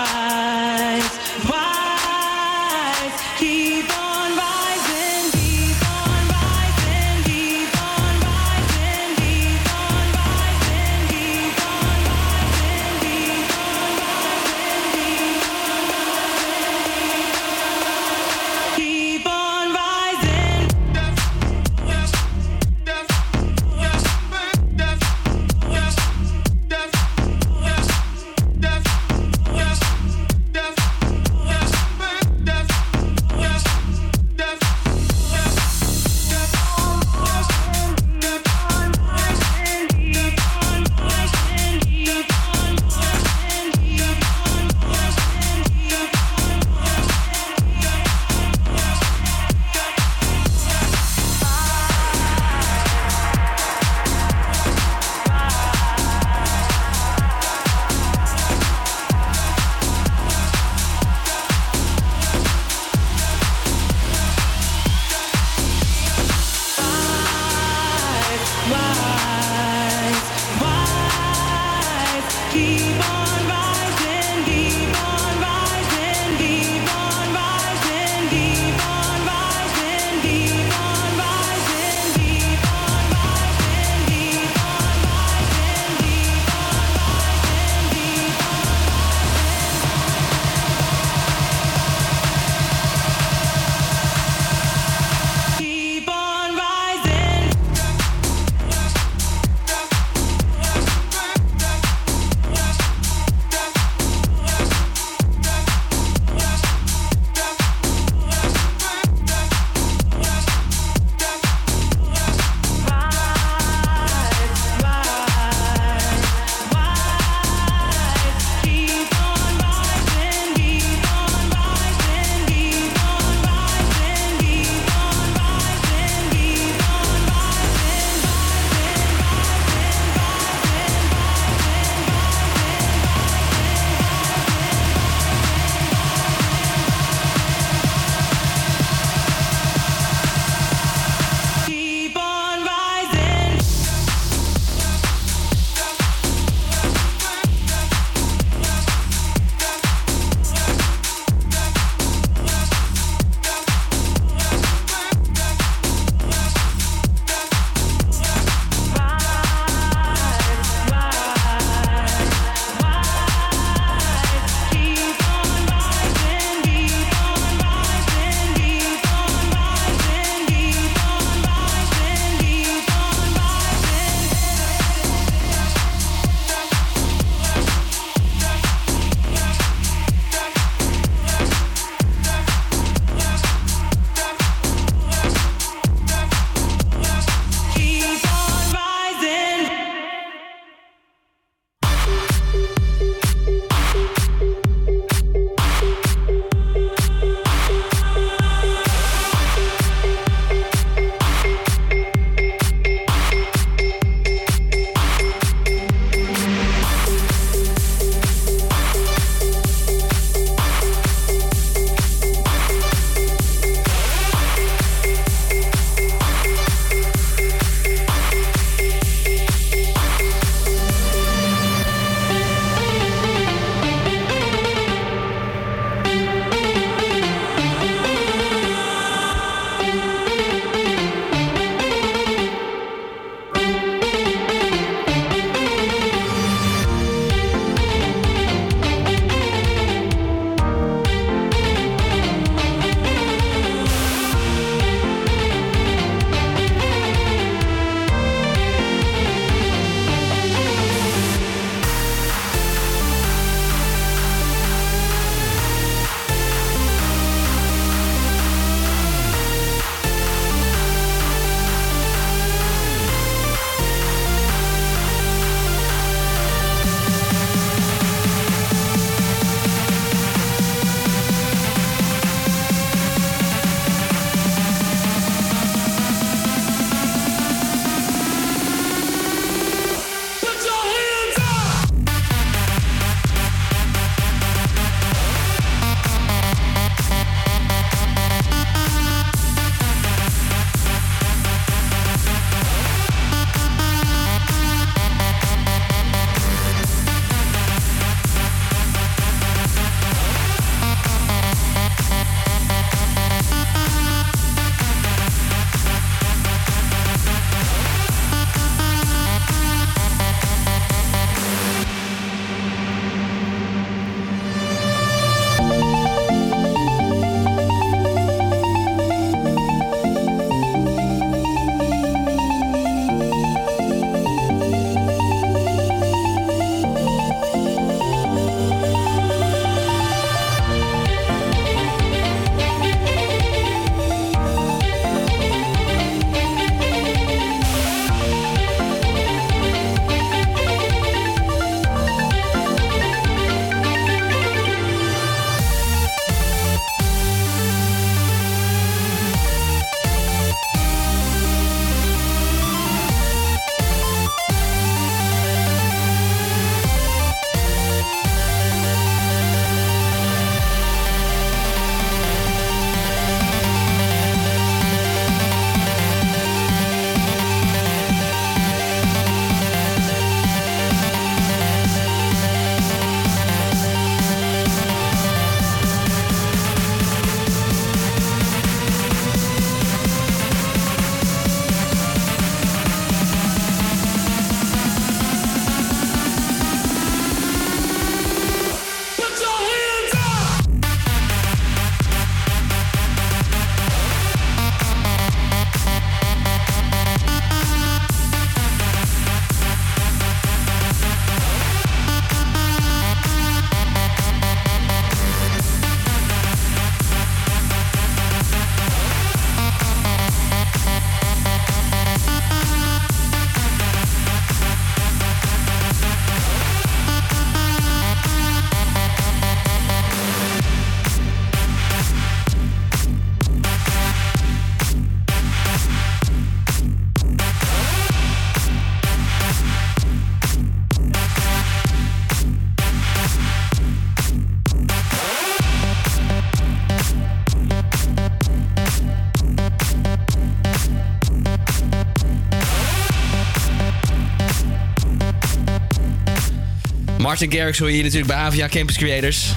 Martin 447.28 447.52
Garrix 447.52 447.80
hoor 447.80 447.88
je 447.88 447.94
hier 447.94 448.04
natuurlijk 448.04 448.32
bij 448.32 448.42
Avia 448.42 448.68
Campus 448.68 448.98
Creators. 448.98 449.48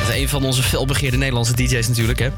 Dat 0.00 0.14
is 0.14 0.20
een 0.20 0.28
van 0.28 0.44
onze 0.44 0.62
felbegeerde 0.62 1.16
Nederlandse 1.16 1.54
DJ's 1.54 1.88
natuurlijk, 1.88 2.18
hè. 2.18 2.28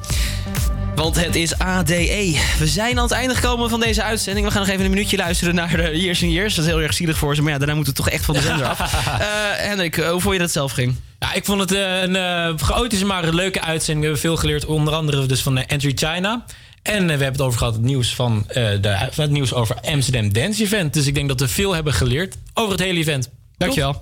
Want 0.94 1.24
het 1.24 1.34
is 1.34 1.58
ADE. 1.58 2.40
We 2.58 2.66
zijn 2.66 2.96
aan 2.96 3.02
het 3.02 3.12
einde 3.12 3.34
gekomen 3.34 3.70
van 3.70 3.80
deze 3.80 4.02
uitzending. 4.02 4.46
We 4.46 4.52
gaan 4.52 4.60
nog 4.60 4.70
even 4.70 4.84
een 4.84 4.90
minuutje 4.90 5.16
luisteren 5.16 5.54
naar 5.54 5.76
de 5.76 6.00
Years 6.00 6.22
and 6.22 6.32
Years. 6.32 6.54
Dat 6.54 6.64
is 6.64 6.70
heel 6.70 6.80
erg 6.80 6.94
zielig 6.94 7.16
voor 7.16 7.34
ze, 7.34 7.42
maar 7.42 7.52
ja, 7.52 7.58
daarna 7.58 7.74
moeten 7.74 7.92
we 7.92 7.98
toch 7.98 8.10
echt 8.10 8.24
van 8.24 8.34
de 8.34 8.40
zender 8.48 8.66
af. 8.66 8.80
Eh, 8.80 9.18
Hendrik, 9.68 9.94
hoe 9.94 10.20
vond 10.20 10.34
je 10.34 10.40
dat 10.40 10.50
zelf 10.50 10.72
ging? 10.72 10.94
Ja, 11.18 11.32
ik 11.32 11.44
vond 11.44 11.60
het 11.60 11.72
eh, 11.72 12.00
een 12.00 12.14
uh, 12.14 12.48
chaotische, 12.56 13.04
maar 13.04 13.24
een 13.24 13.34
leuke 13.34 13.60
uitzending. 13.60 13.98
We 13.98 14.12
hebben 14.12 14.20
veel 14.20 14.36
geleerd, 14.36 14.64
onder 14.64 14.94
andere 14.94 15.26
dus 15.26 15.42
van 15.42 15.58
uh, 15.58 15.64
Entry 15.66 15.92
China. 15.94 16.44
En 16.86 17.10
eh, 17.10 17.16
we 17.16 17.22
hebben 17.22 17.32
het 17.32 17.40
over 17.40 17.58
gehad, 17.58 17.74
het 17.74 17.82
nieuws, 17.82 18.14
van, 18.14 18.44
eh, 18.48 18.54
de, 18.80 19.08
het 19.14 19.30
nieuws 19.30 19.54
over 19.54 19.76
Amsterdam 19.80 20.32
Dance 20.32 20.62
Event. 20.62 20.94
Dus 20.94 21.06
ik 21.06 21.14
denk 21.14 21.28
dat 21.28 21.40
we 21.40 21.48
veel 21.48 21.74
hebben 21.74 21.92
geleerd 21.92 22.36
over 22.54 22.72
het 22.72 22.80
hele 22.80 22.98
event. 22.98 23.30
Dankjewel. 23.58 23.98